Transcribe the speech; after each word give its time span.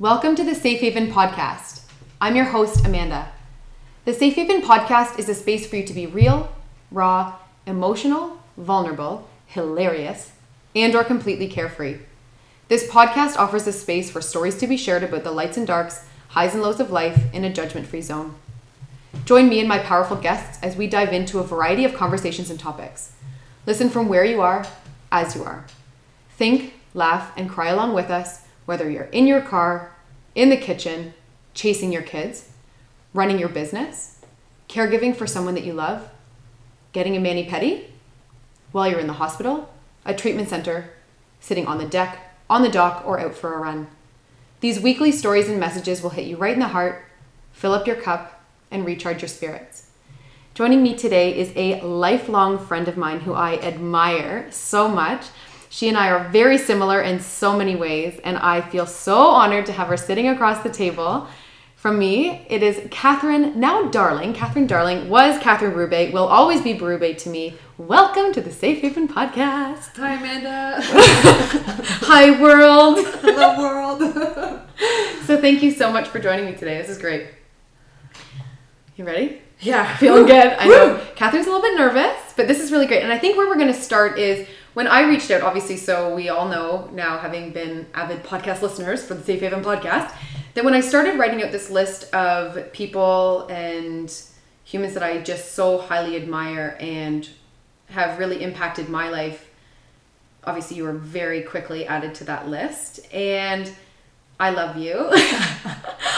Welcome 0.00 0.34
to 0.34 0.42
the 0.42 0.56
Safe 0.56 0.80
Haven 0.80 1.12
Podcast. 1.12 1.82
I'm 2.20 2.34
your 2.34 2.46
host, 2.46 2.84
Amanda. 2.84 3.28
The 4.04 4.12
Safe 4.12 4.34
Haven 4.34 4.60
Podcast 4.60 5.20
is 5.20 5.28
a 5.28 5.36
space 5.36 5.68
for 5.68 5.76
you 5.76 5.86
to 5.86 5.92
be 5.92 6.04
real, 6.04 6.52
raw, 6.90 7.36
emotional, 7.64 8.40
vulnerable, 8.56 9.28
hilarious, 9.46 10.32
and 10.74 10.96
or 10.96 11.04
completely 11.04 11.46
carefree. 11.46 11.98
This 12.66 12.90
podcast 12.90 13.36
offers 13.36 13.68
a 13.68 13.72
space 13.72 14.10
for 14.10 14.20
stories 14.20 14.56
to 14.56 14.66
be 14.66 14.76
shared 14.76 15.04
about 15.04 15.22
the 15.22 15.30
lights 15.30 15.56
and 15.56 15.64
darks, 15.64 16.04
highs 16.30 16.54
and 16.54 16.62
lows 16.64 16.80
of 16.80 16.90
life 16.90 17.32
in 17.32 17.44
a 17.44 17.52
judgment-free 17.52 18.02
zone. 18.02 18.34
Join 19.24 19.48
me 19.48 19.60
and 19.60 19.68
my 19.68 19.78
powerful 19.78 20.16
guests 20.16 20.58
as 20.60 20.74
we 20.74 20.88
dive 20.88 21.12
into 21.12 21.38
a 21.38 21.44
variety 21.44 21.84
of 21.84 21.94
conversations 21.94 22.50
and 22.50 22.58
topics. 22.58 23.12
Listen 23.64 23.88
from 23.88 24.08
where 24.08 24.24
you 24.24 24.40
are, 24.40 24.66
as 25.12 25.36
you 25.36 25.44
are. 25.44 25.66
Think, 26.30 26.74
laugh, 26.94 27.30
and 27.36 27.48
cry 27.48 27.68
along 27.68 27.94
with 27.94 28.10
us, 28.10 28.43
whether 28.64 28.90
you're 28.90 29.04
in 29.04 29.26
your 29.26 29.40
car, 29.40 29.94
in 30.34 30.50
the 30.50 30.56
kitchen, 30.56 31.14
chasing 31.54 31.92
your 31.92 32.02
kids, 32.02 32.48
running 33.12 33.38
your 33.38 33.48
business, 33.48 34.20
caregiving 34.68 35.14
for 35.14 35.26
someone 35.26 35.54
that 35.54 35.64
you 35.64 35.72
love, 35.72 36.08
getting 36.92 37.16
a 37.16 37.20
mani 37.20 37.46
pedi, 37.46 37.84
while 38.72 38.88
you're 38.88 39.00
in 39.00 39.06
the 39.06 39.14
hospital, 39.14 39.72
a 40.04 40.14
treatment 40.14 40.48
center, 40.48 40.90
sitting 41.40 41.66
on 41.66 41.78
the 41.78 41.86
deck, 41.86 42.36
on 42.50 42.62
the 42.62 42.68
dock, 42.68 43.02
or 43.06 43.20
out 43.20 43.34
for 43.34 43.54
a 43.54 43.58
run. 43.58 43.86
These 44.60 44.80
weekly 44.80 45.12
stories 45.12 45.48
and 45.48 45.60
messages 45.60 46.02
will 46.02 46.10
hit 46.10 46.26
you 46.26 46.36
right 46.36 46.54
in 46.54 46.60
the 46.60 46.68
heart, 46.68 47.04
fill 47.52 47.72
up 47.72 47.86
your 47.86 47.96
cup, 47.96 48.42
and 48.70 48.84
recharge 48.84 49.22
your 49.22 49.28
spirits. 49.28 49.90
Joining 50.54 50.82
me 50.82 50.96
today 50.96 51.36
is 51.36 51.52
a 51.56 51.80
lifelong 51.80 52.58
friend 52.58 52.88
of 52.88 52.96
mine 52.96 53.20
who 53.20 53.34
I 53.34 53.56
admire 53.56 54.46
so 54.50 54.88
much. 54.88 55.26
She 55.74 55.88
and 55.88 55.98
I 55.98 56.08
are 56.10 56.28
very 56.28 56.56
similar 56.56 57.02
in 57.02 57.18
so 57.18 57.58
many 57.58 57.74
ways, 57.74 58.20
and 58.22 58.38
I 58.38 58.60
feel 58.60 58.86
so 58.86 59.18
honored 59.18 59.66
to 59.66 59.72
have 59.72 59.88
her 59.88 59.96
sitting 59.96 60.28
across 60.28 60.62
the 60.62 60.70
table. 60.70 61.26
From 61.74 61.98
me, 61.98 62.46
it 62.48 62.62
is 62.62 62.76
Kathryn, 62.92 63.56
now 63.56 63.88
Darling. 63.90 64.34
Kathryn 64.34 64.68
Darling 64.68 65.08
was 65.08 65.36
Kathryn 65.42 65.72
Brube, 65.72 66.12
will 66.12 66.28
always 66.28 66.62
be 66.62 66.74
Brube 66.74 67.18
to 67.18 67.28
me. 67.28 67.56
Welcome 67.76 68.32
to 68.34 68.40
the 68.40 68.52
Safe 68.52 68.82
Haven 68.82 69.08
Podcast. 69.08 69.96
Hi, 69.96 70.14
Amanda. 70.14 70.76
Hi, 72.02 72.40
world. 72.40 72.98
Hello, 73.22 73.58
world. 73.58 73.98
so, 75.26 75.40
thank 75.40 75.60
you 75.60 75.72
so 75.72 75.90
much 75.90 76.06
for 76.06 76.20
joining 76.20 76.46
me 76.46 76.52
today. 76.52 76.78
This 76.80 76.88
is 76.88 76.98
great. 76.98 77.26
You 78.94 79.04
ready? 79.04 79.42
yeah, 79.58 79.96
Feeling 79.96 80.26
good. 80.26 80.54
I 80.56 80.68
know. 80.68 81.00
Kathryn's 81.16 81.48
a 81.48 81.50
little 81.50 81.62
bit 81.62 81.76
nervous, 81.76 82.32
but 82.36 82.46
this 82.46 82.60
is 82.60 82.70
really 82.70 82.86
great. 82.86 83.02
And 83.02 83.12
I 83.12 83.18
think 83.18 83.36
where 83.36 83.48
we're 83.48 83.56
going 83.56 83.72
to 83.72 83.74
start 83.74 84.20
is 84.20 84.46
when 84.74 84.88
I 84.88 85.08
reached 85.08 85.30
out, 85.30 85.42
obviously, 85.42 85.76
so 85.76 86.14
we 86.14 86.28
all 86.28 86.48
know 86.48 86.90
now, 86.92 87.18
having 87.18 87.52
been 87.52 87.86
avid 87.94 88.24
podcast 88.24 88.60
listeners 88.60 89.04
for 89.04 89.14
the 89.14 89.22
Safe 89.22 89.40
Haven 89.40 89.62
podcast, 89.62 90.14
that 90.54 90.64
when 90.64 90.74
I 90.74 90.80
started 90.80 91.18
writing 91.18 91.42
out 91.42 91.52
this 91.52 91.70
list 91.70 92.12
of 92.12 92.72
people 92.72 93.46
and 93.46 94.12
humans 94.64 94.94
that 94.94 95.02
I 95.02 95.20
just 95.22 95.52
so 95.52 95.78
highly 95.78 96.16
admire 96.16 96.76
and 96.80 97.28
have 97.90 98.18
really 98.18 98.42
impacted 98.42 98.88
my 98.88 99.08
life, 99.08 99.48
obviously, 100.42 100.76
you 100.76 100.84
were 100.84 100.92
very 100.92 101.42
quickly 101.42 101.86
added 101.86 102.14
to 102.16 102.24
that 102.24 102.48
list. 102.48 103.00
And 103.14 103.72
I 104.40 104.50
love 104.50 104.76
you. 104.76 105.08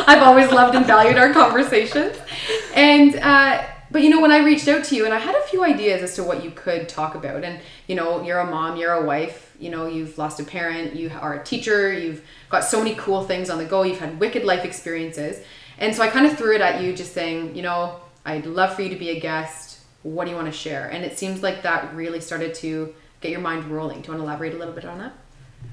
I've 0.07 0.23
always 0.23 0.51
loved 0.51 0.75
and 0.75 0.87
valued 0.87 1.19
our 1.19 1.33
conversations. 1.35 2.17
And, 2.75 3.17
uh, 3.17 3.67
but 3.91 4.03
you 4.03 4.11
know, 4.11 4.21
when 4.21 4.33
I 4.33 4.39
reached 4.39 4.69
out 4.69 4.85
to 4.85 4.97
you 4.97 5.05
and 5.05 5.15
I 5.15 5.19
had 5.19 5.35
a 5.35 5.43
few 5.43 5.65
ideas 5.65 6.03
as 6.03 6.15
to 6.17 6.25
what 6.25 6.45
you 6.45 6.51
could 6.51 6.89
talk 6.89 7.15
about, 7.15 7.45
and 7.45 7.61
you 7.87 7.95
know, 7.95 8.23
you're 8.23 8.39
a 8.39 8.47
mom, 8.47 8.77
you're 8.77 8.93
a 8.93 9.05
wife, 9.05 9.55
you 9.59 9.71
know, 9.71 9.87
you've 9.87 10.19
lost 10.19 10.41
a 10.41 10.45
parent, 10.45 10.95
you 10.95 11.11
are 11.21 11.35
a 11.35 11.45
teacher, 11.45 11.93
you've 11.93 12.23
got 12.49 12.65
so 12.65 12.79
many 12.79 12.95
cool 12.97 13.23
things 13.23 13.51
on 13.51 13.59
the 13.59 13.65
go, 13.65 13.83
you've 13.83 13.99
had 13.99 14.19
wicked 14.21 14.45
life 14.45 14.65
experiences. 14.65 15.45
And 15.79 15.95
so 15.95 16.03
I 16.03 16.09
kind 16.09 16.27
of 16.27 16.37
threw 16.37 16.55
it 16.55 16.61
at 16.61 16.83
you 16.83 16.95
just 16.95 17.13
saying, 17.13 17.55
you 17.55 17.63
know, 17.63 18.01
I'd 18.25 18.47
love 18.47 18.75
for 18.75 18.83
you 18.83 18.89
to 18.89 18.97
be 18.97 19.11
a 19.11 19.21
guest. 19.21 19.79
What 20.03 20.25
do 20.25 20.31
you 20.31 20.37
want 20.37 20.49
to 20.49 20.57
share? 20.57 20.89
And 20.89 21.05
it 21.05 21.19
seems 21.19 21.43
like 21.43 21.63
that 21.63 21.95
really 21.95 22.21
started 22.21 22.55
to 22.57 22.95
get 23.21 23.31
your 23.31 23.41
mind 23.41 23.65
rolling. 23.65 24.01
Do 24.01 24.07
you 24.07 24.13
want 24.13 24.21
to 24.21 24.25
elaborate 24.25 24.55
a 24.55 24.59
little 24.59 24.75
bit 24.75 24.85
on 24.85 24.99
that? 24.99 25.13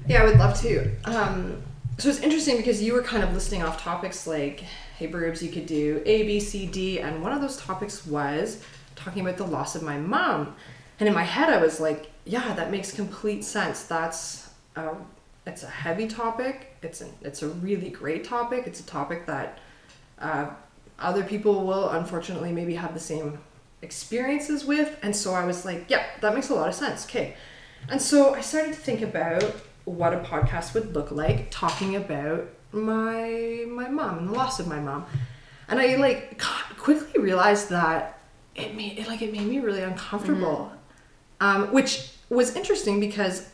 Yeah, 0.06 0.22
I 0.22 0.24
would 0.24 0.38
love 0.38 0.60
to. 0.60 0.90
Um, 1.04 1.62
so 1.98 2.08
it's 2.08 2.20
interesting 2.20 2.56
because 2.56 2.82
you 2.82 2.92
were 2.92 3.02
kind 3.02 3.22
of 3.22 3.32
listing 3.32 3.62
off 3.62 3.80
topics 3.80 4.26
like, 4.26 4.64
hey, 4.96 5.08
Brubes, 5.08 5.42
you 5.42 5.50
could 5.50 5.66
do 5.66 6.02
A, 6.06 6.22
B, 6.24 6.38
C, 6.40 6.66
D. 6.66 7.00
And 7.00 7.22
one 7.22 7.32
of 7.32 7.40
those 7.40 7.56
topics 7.56 8.06
was 8.06 8.62
talking 8.94 9.22
about 9.22 9.36
the 9.36 9.46
loss 9.46 9.74
of 9.74 9.82
my 9.82 9.98
mom. 9.98 10.54
And 11.00 11.08
in 11.08 11.14
my 11.14 11.24
head, 11.24 11.50
I 11.50 11.60
was 11.60 11.80
like, 11.80 12.10
yeah, 12.24 12.54
that 12.54 12.70
makes 12.70 12.92
complete 12.92 13.44
sense. 13.44 13.84
That's, 13.84 14.50
a, 14.76 14.94
it's 15.46 15.64
a 15.64 15.68
heavy 15.68 16.06
topic. 16.06 16.76
It's, 16.82 17.00
an, 17.00 17.10
it's 17.22 17.42
a 17.42 17.48
really 17.48 17.90
great 17.90 18.24
topic. 18.24 18.66
It's 18.66 18.80
a 18.80 18.86
topic 18.86 19.26
that 19.26 19.58
uh, 20.20 20.50
other 20.98 21.24
people 21.24 21.66
will 21.66 21.88
unfortunately 21.90 22.52
maybe 22.52 22.76
have 22.76 22.94
the 22.94 23.00
same 23.00 23.38
experiences 23.82 24.64
with. 24.64 24.96
And 25.02 25.14
so 25.14 25.34
I 25.34 25.44
was 25.44 25.64
like, 25.64 25.86
yeah, 25.88 26.04
that 26.20 26.34
makes 26.34 26.50
a 26.50 26.54
lot 26.54 26.68
of 26.68 26.74
sense. 26.74 27.04
Okay. 27.04 27.36
And 27.88 28.00
so 28.00 28.34
I 28.34 28.40
started 28.40 28.74
to 28.74 28.80
think 28.80 29.02
about 29.02 29.42
what 29.84 30.14
a 30.14 30.20
podcast 30.20 30.72
would 30.72 30.94
look 30.94 31.10
like 31.10 31.50
talking 31.50 31.96
about 31.96 32.48
my 32.74 33.64
my 33.68 33.88
mom 33.88 34.18
and 34.18 34.28
the 34.28 34.32
loss 34.32 34.60
of 34.60 34.66
my 34.66 34.80
mom. 34.80 35.06
And 35.68 35.80
I 35.80 35.96
like 35.96 36.40
quickly 36.76 37.20
realized 37.20 37.70
that 37.70 38.18
it 38.54 38.74
made 38.74 38.98
it 38.98 39.08
like 39.08 39.22
it 39.22 39.32
made 39.32 39.46
me 39.46 39.58
really 39.60 39.82
uncomfortable. 39.82 40.70
Um, 41.40 41.72
which 41.72 42.12
was 42.28 42.54
interesting 42.56 43.00
because 43.00 43.50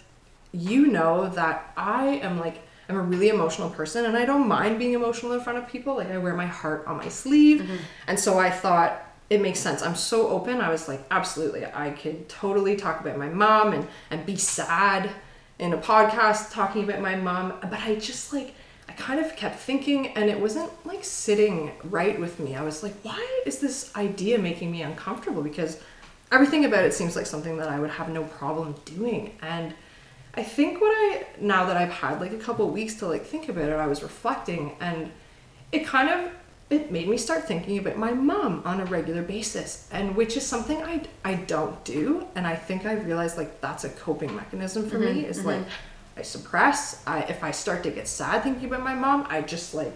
you 0.53 0.86
know 0.88 1.28
that 1.30 1.72
I 1.76 2.06
am 2.22 2.38
like 2.38 2.62
I'm 2.88 2.97
a 2.97 3.03
really 3.03 3.28
emotional 3.28 3.70
person 3.70 4.04
and 4.04 4.16
I 4.16 4.25
don't 4.25 4.48
mind 4.48 4.78
being 4.78 4.94
emotional 4.94 5.32
in 5.32 5.41
front 5.41 5.59
of 5.59 5.69
people. 5.69 5.97
Like 5.97 6.10
I 6.10 6.19
wear 6.19 6.34
my 6.34 6.47
heart 6.47 6.84
on 6.86 6.97
my 6.97 7.09
sleeve. 7.09 7.60
And 8.09 8.19
so 8.19 8.38
I 8.38 8.50
thought 8.50 9.06
it 9.30 9.41
makes 9.41 9.60
sense. 9.60 9.80
I'm 9.82 9.94
so 9.94 10.28
open. 10.28 10.60
I 10.60 10.70
was 10.70 10.88
like, 10.88 11.00
absolutely. 11.10 11.64
I 11.64 11.91
could 11.91 12.28
totally 12.28 12.75
talk 12.75 13.00
about 13.00 13.16
my 13.16 13.28
mom 13.28 13.72
and, 13.72 13.86
and 14.10 14.26
be 14.26 14.34
sad 14.36 15.09
in 15.60 15.72
a 15.72 15.78
podcast 15.78 16.53
talking 16.53 16.82
about 16.82 17.00
my 17.00 17.14
mom. 17.14 17.54
But 17.62 17.78
I 17.80 17.94
just 17.94 18.32
like, 18.32 18.54
I 18.91 18.93
kind 18.95 19.21
of 19.21 19.37
kept 19.37 19.61
thinking 19.61 20.09
and 20.09 20.28
it 20.28 20.41
wasn't 20.41 20.69
like 20.84 21.05
sitting 21.05 21.71
right 21.84 22.19
with 22.19 22.41
me. 22.41 22.56
I 22.56 22.62
was 22.62 22.83
like, 22.83 22.95
why 23.05 23.43
is 23.47 23.61
this 23.61 23.95
idea 23.95 24.37
making 24.37 24.73
me 24.73 24.83
uncomfortable? 24.83 25.43
Because 25.43 25.81
everything 26.33 26.65
about 26.65 26.83
it 26.83 26.93
seems 26.93 27.15
like 27.15 27.27
something 27.27 27.56
that 27.59 27.69
I 27.69 27.78
would 27.78 27.91
have 27.91 28.09
no 28.09 28.25
problem 28.25 28.75
doing. 28.84 29.37
And 29.43 29.75
I 30.34 30.43
think 30.43 30.81
what 30.81 30.91
I 30.91 31.25
now 31.41 31.67
that 31.67 31.77
I've 31.77 31.93
had 31.93 32.21
like 32.21 32.33
a 32.33 32.39
couple 32.39 32.69
weeks 32.69 32.95
to 32.97 33.06
like 33.06 33.25
think 33.25 33.49
about 33.49 33.69
it, 33.69 33.75
I 33.75 33.87
was 33.87 34.03
reflecting 34.03 34.75
and 34.81 35.12
it 35.71 35.87
kind 35.87 36.09
of 36.09 36.33
it 36.69 36.91
made 36.91 37.09
me 37.09 37.17
start 37.17 37.47
thinking 37.47 37.78
about 37.78 37.97
my 37.97 38.12
mom 38.12 38.62
on 38.65 38.81
a 38.81 38.84
regular 38.87 39.22
basis 39.22 39.89
and 39.93 40.17
which 40.17 40.37
is 40.37 40.45
something 40.45 40.83
I 40.83 41.03
I 41.25 41.34
don't 41.34 41.84
do 41.84 42.27
and 42.34 42.45
I 42.45 42.57
think 42.57 42.87
I 42.87 42.95
realized 42.95 43.37
like 43.37 43.61
that's 43.61 43.84
a 43.84 43.91
coping 43.91 44.34
mechanism 44.34 44.91
for 44.91 44.99
me 44.99 45.07
mm-hmm, 45.07 45.31
is 45.31 45.39
mm-hmm. 45.39 45.49
like 45.49 45.62
I 46.20 46.22
suppress 46.22 47.03
I 47.06 47.20
if 47.22 47.42
I 47.42 47.50
start 47.50 47.82
to 47.84 47.91
get 47.91 48.06
sad 48.06 48.42
thinking 48.42 48.66
about 48.66 48.82
my 48.82 48.94
mom 48.94 49.26
I 49.28 49.42
just 49.42 49.75
like 49.75 49.92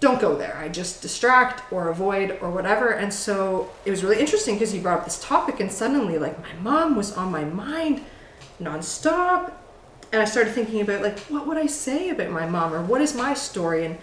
don't 0.00 0.18
go 0.18 0.34
there. 0.34 0.56
I 0.56 0.68
just 0.68 1.02
distract 1.02 1.70
or 1.70 1.90
avoid 1.90 2.38
or 2.40 2.50
whatever. 2.50 2.88
And 2.88 3.12
so 3.12 3.70
it 3.84 3.90
was 3.90 4.02
really 4.02 4.18
interesting 4.18 4.54
because 4.54 4.74
you 4.74 4.80
brought 4.80 5.00
up 5.00 5.04
this 5.04 5.22
topic, 5.22 5.60
and 5.60 5.70
suddenly, 5.70 6.18
like, 6.18 6.40
my 6.40 6.54
mom 6.62 6.96
was 6.96 7.12
on 7.12 7.30
my 7.30 7.44
mind 7.44 8.02
nonstop. 8.60 9.52
And 10.12 10.20
I 10.20 10.24
started 10.24 10.54
thinking 10.54 10.80
about, 10.80 11.02
like, 11.02 11.18
what 11.20 11.46
would 11.46 11.58
I 11.58 11.66
say 11.66 12.08
about 12.08 12.30
my 12.30 12.46
mom 12.46 12.72
or 12.74 12.82
what 12.82 13.00
is 13.00 13.14
my 13.14 13.34
story? 13.34 13.84
And 13.84 13.98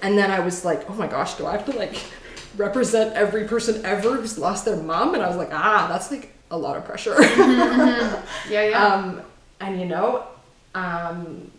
and 0.00 0.18
then 0.18 0.32
I 0.32 0.40
was 0.40 0.64
like, 0.64 0.88
oh 0.90 0.94
my 0.94 1.06
gosh, 1.06 1.34
do 1.34 1.46
I 1.46 1.52
have 1.52 1.64
to, 1.66 1.72
like, 1.72 1.96
represent 2.56 3.14
every 3.14 3.44
person 3.46 3.84
ever 3.84 4.16
who's 4.16 4.38
lost 4.38 4.64
their 4.64 4.76
mom? 4.76 5.14
And 5.14 5.22
I 5.22 5.28
was 5.28 5.36
like, 5.36 5.52
ah, 5.52 5.86
that's 5.88 6.10
like 6.10 6.32
a 6.50 6.56
lot 6.56 6.76
of 6.76 6.84
pressure. 6.84 7.16
Yeah, 8.48 8.68
yeah. 8.68 8.86
Um, 8.86 9.22
and 9.60 9.80
you 9.80 9.86
know, 9.86 10.26
um, 10.74 11.50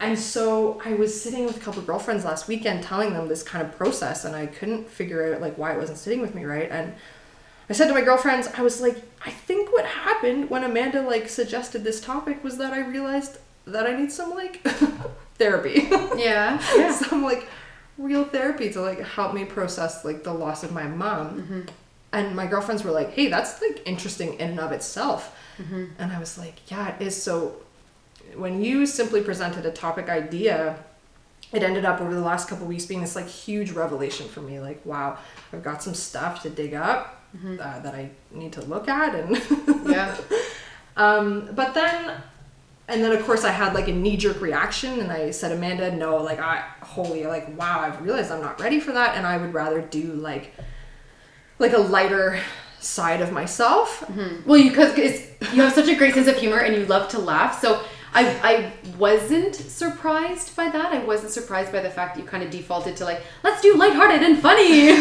and 0.00 0.18
so 0.18 0.80
I 0.84 0.94
was 0.94 1.20
sitting 1.20 1.44
with 1.44 1.56
a 1.56 1.60
couple 1.60 1.80
of 1.80 1.86
girlfriends 1.86 2.24
last 2.24 2.46
weekend 2.46 2.84
telling 2.84 3.12
them 3.14 3.28
this 3.28 3.42
kind 3.42 3.66
of 3.66 3.76
process, 3.76 4.24
and 4.24 4.36
I 4.36 4.46
couldn't 4.46 4.88
figure 4.88 5.34
out 5.34 5.40
like 5.40 5.58
why 5.58 5.72
it 5.72 5.78
wasn't 5.78 5.98
sitting 5.98 6.20
with 6.20 6.34
me 6.34 6.44
right. 6.44 6.70
And 6.70 6.94
I 7.68 7.72
said 7.72 7.88
to 7.88 7.94
my 7.94 8.00
girlfriends, 8.02 8.48
I 8.56 8.62
was 8.62 8.80
like, 8.80 8.96
I 9.26 9.30
think 9.30 9.72
what 9.72 9.84
happened 9.84 10.50
when 10.50 10.62
Amanda 10.64 11.02
like 11.02 11.28
suggested 11.28 11.82
this 11.84 12.00
topic 12.00 12.42
was 12.44 12.58
that 12.58 12.72
I 12.72 12.80
realized 12.80 13.38
that 13.66 13.86
I 13.86 13.94
need 13.96 14.12
some 14.12 14.30
like 14.30 14.62
therapy, 15.34 15.88
yeah. 16.16 16.62
Yeah. 16.76 16.92
some 16.92 17.22
like 17.24 17.46
real 17.98 18.24
therapy 18.24 18.70
to 18.70 18.80
like 18.80 19.00
help 19.00 19.34
me 19.34 19.44
process 19.44 20.04
like 20.04 20.22
the 20.22 20.32
loss 20.32 20.62
of 20.62 20.72
my 20.72 20.84
mom. 20.84 21.66
And 22.12 22.34
my 22.36 22.46
girlfriends 22.46 22.84
were 22.84 22.90
like, 22.92 23.10
"Hey, 23.12 23.26
that's 23.28 23.60
like 23.60 23.82
interesting 23.84 24.34
in 24.34 24.50
and 24.52 24.60
of 24.60 24.70
itself." 24.72 25.36
And 25.58 26.12
I 26.12 26.18
was 26.20 26.38
like, 26.38 26.54
"Yeah, 26.70 26.94
it 26.94 27.02
is." 27.02 27.20
So 27.20 27.56
when 28.38 28.62
you 28.62 28.86
simply 28.86 29.22
presented 29.22 29.66
a 29.66 29.70
topic 29.70 30.08
idea, 30.08 30.78
it 31.52 31.62
ended 31.62 31.84
up 31.84 32.00
over 32.00 32.14
the 32.14 32.20
last 32.20 32.48
couple 32.48 32.66
weeks 32.66 32.84
being 32.86 33.00
this 33.00 33.16
like 33.16 33.26
huge 33.26 33.70
revelation 33.70 34.28
for 34.28 34.40
me. 34.40 34.60
Like, 34.60 34.84
wow, 34.84 35.18
I've 35.52 35.62
got 35.62 35.82
some 35.82 35.94
stuff 35.94 36.42
to 36.42 36.50
dig 36.50 36.74
up 36.74 37.22
uh, 37.44 37.78
that 37.80 37.94
I 37.94 38.10
need 38.30 38.52
to 38.54 38.62
look 38.62 38.88
at, 38.88 39.14
and 39.14 39.88
Yeah. 39.88 40.16
um, 40.96 41.50
but 41.54 41.74
then 41.74 42.20
and 42.88 43.04
then 43.04 43.12
of 43.12 43.22
course 43.24 43.44
I 43.44 43.50
had 43.50 43.74
like 43.74 43.88
a 43.88 43.92
knee 43.92 44.16
jerk 44.16 44.40
reaction 44.40 45.00
and 45.00 45.12
I 45.12 45.30
said, 45.30 45.52
Amanda, 45.52 45.94
no, 45.94 46.16
like 46.16 46.38
I 46.38 46.64
holy 46.82 47.26
like 47.26 47.56
wow, 47.58 47.80
I've 47.80 48.00
realized 48.02 48.30
I'm 48.32 48.40
not 48.40 48.60
ready 48.60 48.80
for 48.80 48.92
that 48.92 49.16
and 49.16 49.26
I 49.26 49.36
would 49.36 49.52
rather 49.54 49.80
do 49.80 50.14
like 50.14 50.54
like 51.58 51.72
a 51.72 51.78
lighter 51.78 52.40
side 52.80 53.20
of 53.20 53.32
myself. 53.32 54.08
Well, 54.46 54.58
you 54.58 54.70
because 54.70 54.96
you 55.52 55.62
have 55.62 55.72
such 55.72 55.88
a 55.88 55.94
great 55.96 56.14
sense 56.14 56.28
of 56.28 56.36
humor 56.36 56.58
and 56.58 56.74
you 56.74 56.86
love 56.86 57.08
to 57.10 57.18
laugh. 57.18 57.60
So 57.60 57.82
I 58.12 58.40
I 58.42 58.72
wasn't 58.96 59.54
surprised 59.54 60.56
by 60.56 60.68
that. 60.68 60.92
I 60.92 61.04
wasn't 61.04 61.32
surprised 61.32 61.72
by 61.72 61.80
the 61.80 61.90
fact 61.90 62.14
that 62.14 62.22
you 62.22 62.26
kind 62.26 62.42
of 62.42 62.50
defaulted 62.50 62.96
to 62.96 63.04
like 63.04 63.22
let's 63.42 63.60
do 63.60 63.76
lighthearted 63.76 64.22
and 64.22 64.38
funny. 64.38 64.86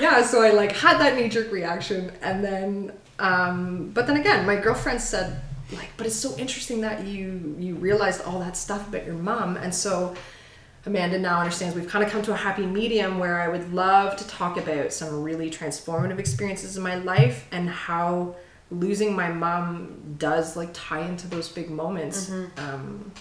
yeah, 0.00 0.22
so 0.22 0.42
I 0.42 0.50
like 0.50 0.72
had 0.72 0.98
that 0.98 1.16
knee 1.16 1.28
jerk 1.28 1.52
reaction 1.52 2.12
and 2.22 2.42
then 2.42 2.92
um 3.18 3.90
but 3.94 4.06
then 4.06 4.16
again, 4.16 4.46
my 4.46 4.56
girlfriend 4.56 5.00
said 5.00 5.40
like 5.72 5.90
but 5.96 6.06
it's 6.06 6.16
so 6.16 6.36
interesting 6.36 6.80
that 6.82 7.06
you 7.06 7.56
you 7.58 7.74
realized 7.76 8.22
all 8.22 8.40
that 8.40 8.56
stuff 8.56 8.88
about 8.88 9.06
your 9.06 9.14
mom 9.14 9.56
and 9.56 9.74
so 9.74 10.14
Amanda 10.84 11.18
now 11.18 11.38
understands 11.38 11.76
we've 11.76 11.88
kind 11.88 12.04
of 12.04 12.10
come 12.10 12.22
to 12.22 12.32
a 12.32 12.36
happy 12.36 12.66
medium 12.66 13.18
where 13.18 13.40
I 13.40 13.48
would 13.48 13.72
love 13.72 14.16
to 14.16 14.26
talk 14.26 14.56
about 14.56 14.92
some 14.92 15.22
really 15.22 15.48
transformative 15.48 16.18
experiences 16.18 16.76
in 16.76 16.82
my 16.82 16.96
life 16.96 17.46
and 17.52 17.68
how 17.68 18.34
losing 18.72 19.14
my 19.14 19.28
mom 19.28 20.16
does 20.18 20.56
like 20.56 20.70
tie 20.72 21.06
into 21.06 21.28
those 21.28 21.48
big 21.48 21.70
moments. 21.70 22.30
Um, 22.56 23.12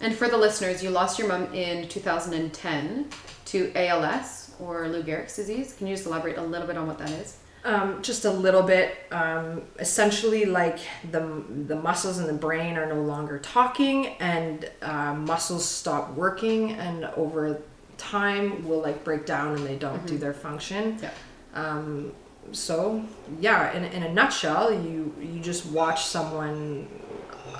and 0.00 0.14
for 0.14 0.28
the 0.28 0.36
listeners, 0.36 0.82
you 0.82 0.90
lost 0.90 1.18
your 1.18 1.28
mom 1.28 1.52
in 1.54 1.88
2010 1.88 3.08
to 3.46 3.72
ALS 3.74 4.54
or 4.60 4.88
Lou 4.88 5.02
Gehrig's 5.02 5.36
disease. 5.36 5.74
Can 5.74 5.86
you 5.86 5.94
just 5.94 6.06
elaborate 6.06 6.36
a 6.36 6.42
little 6.42 6.66
bit 6.66 6.76
on 6.76 6.86
what 6.86 6.98
that 6.98 7.10
is? 7.10 7.38
Um, 7.64 8.02
just 8.02 8.24
a 8.24 8.30
little 8.30 8.62
bit. 8.62 8.96
Um, 9.10 9.62
essentially, 9.80 10.44
like 10.44 10.78
the 11.10 11.42
the 11.66 11.74
muscles 11.74 12.18
in 12.18 12.28
the 12.28 12.32
brain 12.32 12.76
are 12.76 12.86
no 12.86 13.02
longer 13.02 13.40
talking, 13.40 14.06
and 14.20 14.70
uh, 14.82 15.14
muscles 15.14 15.68
stop 15.68 16.14
working, 16.14 16.72
and 16.72 17.06
over 17.16 17.60
time 17.98 18.68
will 18.68 18.80
like 18.80 19.02
break 19.02 19.26
down, 19.26 19.56
and 19.56 19.66
they 19.66 19.74
don't 19.74 20.06
do 20.06 20.16
their 20.16 20.34
function. 20.34 20.98
Yeah. 21.02 21.10
Um, 21.54 22.12
so 22.52 23.04
yeah, 23.40 23.76
in, 23.76 23.84
in 23.84 24.02
a 24.02 24.12
nutshell, 24.12 24.72
you 24.72 25.14
you 25.20 25.40
just 25.40 25.66
watch 25.66 26.04
someone 26.04 26.88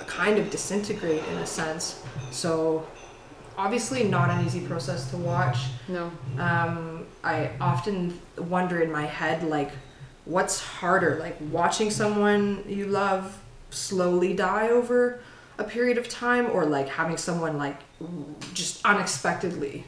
kind 0.06 0.38
of 0.38 0.50
disintegrate 0.50 1.23
in 1.25 1.38
a 1.38 1.47
sense. 1.47 2.03
So 2.31 2.87
obviously 3.59 4.05
not 4.05 4.31
an 4.31 4.44
easy 4.44 4.61
process 4.61 5.11
to 5.11 5.17
watch. 5.17 5.59
No. 5.88 6.11
Um, 6.38 7.06
I 7.25 7.50
often 7.61 8.21
wonder 8.38 8.81
in 8.81 8.93
my 8.93 9.06
head 9.06 9.43
like 9.43 9.73
what's 10.25 10.61
harder 10.61 11.19
like 11.21 11.37
watching 11.53 11.89
someone 11.89 12.65
you 12.67 12.87
love 12.87 13.41
slowly 13.71 14.35
die 14.35 14.69
over 14.69 15.21
a 15.59 15.65
period 15.65 15.99
of 15.99 16.09
time 16.09 16.50
or 16.50 16.67
like 16.67 16.89
having 16.89 17.17
someone 17.17 17.56
like 17.56 17.81
just 18.53 18.85
unexpectedly 18.85 19.85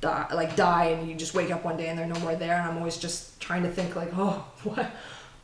die 0.00 0.26
like 0.32 0.54
die 0.56 0.86
and 0.86 1.08
you 1.08 1.14
just 1.14 1.34
wake 1.34 1.50
up 1.50 1.64
one 1.64 1.76
day 1.76 1.88
and 1.88 1.98
they're 1.98 2.06
no 2.06 2.18
more 2.20 2.34
there 2.36 2.54
and 2.58 2.70
I'm 2.70 2.78
always 2.78 2.96
just 2.96 3.40
trying 3.40 3.62
to 3.64 3.68
think 3.70 3.96
like 3.96 4.10
oh 4.16 4.44
what 4.64 4.90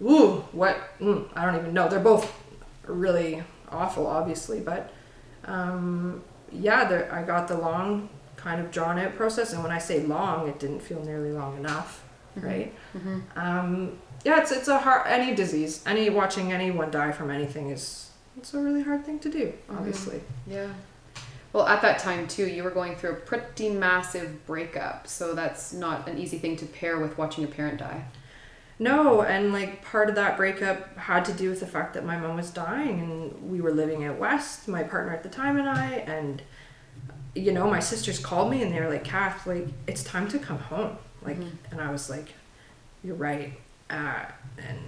ooh 0.02 0.44
what 0.52 0.76
mm, 1.00 1.26
I 1.34 1.44
don't 1.44 1.56
even 1.56 1.72
know 1.74 1.88
they're 1.88 2.00
both 2.00 2.32
really 2.86 3.42
awful 3.70 4.06
obviously 4.06 4.60
but 4.60 4.92
um 5.44 6.22
yeah 6.52 6.84
there 6.84 7.12
I 7.12 7.22
got 7.22 7.48
the 7.48 7.56
long 7.58 8.08
kind 8.36 8.60
of 8.60 8.70
drawn 8.70 8.98
out 8.98 9.16
process 9.16 9.52
and 9.52 9.62
when 9.62 9.72
I 9.72 9.78
say 9.78 10.02
long 10.04 10.48
it 10.48 10.58
didn't 10.58 10.80
feel 10.80 11.02
nearly 11.04 11.32
long 11.32 11.56
enough 11.56 12.04
right 12.36 12.72
Mm-hmm. 12.96 13.20
um, 13.38 13.98
yeah, 14.24 14.40
it's 14.40 14.52
it's 14.52 14.68
a 14.68 14.78
hard 14.78 15.06
any 15.06 15.34
disease. 15.34 15.82
Any 15.86 16.08
watching 16.08 16.50
anyone 16.52 16.90
die 16.90 17.12
from 17.12 17.30
anything 17.30 17.68
is 17.70 18.10
it's 18.38 18.54
a 18.54 18.58
really 18.58 18.82
hard 18.82 19.04
thing 19.04 19.18
to 19.18 19.28
do. 19.28 19.52
Obviously, 19.68 20.22
Yeah. 20.46 20.68
Well, 21.54 21.68
at 21.68 21.82
that 21.82 22.00
time 22.00 22.26
too, 22.26 22.48
you 22.48 22.64
were 22.64 22.70
going 22.70 22.96
through 22.96 23.10
a 23.12 23.14
pretty 23.14 23.70
massive 23.70 24.44
breakup, 24.44 25.06
so 25.06 25.34
that's 25.34 25.72
not 25.72 26.08
an 26.08 26.18
easy 26.18 26.36
thing 26.36 26.56
to 26.56 26.66
pair 26.66 26.98
with 26.98 27.16
watching 27.16 27.44
a 27.44 27.46
parent 27.46 27.78
die. 27.78 28.06
no, 28.80 29.22
and 29.22 29.52
like 29.52 29.84
part 29.84 30.08
of 30.08 30.16
that 30.16 30.36
breakup 30.36 30.98
had 30.98 31.24
to 31.26 31.32
do 31.32 31.48
with 31.50 31.60
the 31.60 31.66
fact 31.66 31.94
that 31.94 32.04
my 32.04 32.16
mom 32.16 32.36
was 32.36 32.50
dying, 32.50 32.98
and 32.98 33.50
we 33.50 33.60
were 33.60 33.70
living 33.70 34.04
out 34.04 34.18
west. 34.18 34.66
My 34.66 34.82
partner 34.82 35.12
at 35.14 35.22
the 35.22 35.28
time 35.28 35.56
and 35.56 35.68
I, 35.68 35.92
and 36.08 36.42
you 37.36 37.52
know, 37.52 37.70
my 37.70 37.78
sisters 37.80 38.18
called 38.18 38.50
me 38.50 38.60
and 38.62 38.74
they 38.74 38.80
were 38.80 38.88
like, 38.88 39.04
"Kath, 39.04 39.46
like 39.46 39.68
it's 39.86 40.02
time 40.02 40.26
to 40.30 40.40
come 40.40 40.58
home." 40.58 40.98
Like, 41.22 41.38
and 41.70 41.80
I 41.80 41.92
was 41.92 42.10
like, 42.10 42.34
"You're 43.04 43.14
right." 43.14 43.52
Uh, 43.88 44.24
and 44.58 44.78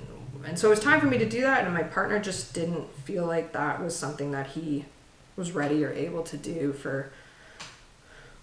and 0.45 0.59
so 0.59 0.67
it 0.67 0.71
was 0.71 0.81
time 0.81 1.01
for 1.01 1.07
me 1.07 1.19
to 1.19 1.29
do 1.29 1.43
that, 1.43 1.65
and 1.65 1.73
my 1.73 1.85
partner 1.85 2.19
just 2.19 2.55
didn't 2.55 2.93
feel 3.05 3.25
like 3.25 3.53
that 3.53 3.81
was 3.81 3.95
something 3.97 4.33
that 4.33 4.49
he 4.49 4.85
was 5.37 5.53
ready 5.53 5.85
or 5.85 5.93
able 5.93 6.23
to 6.23 6.37
do 6.37 6.73
for 6.73 7.11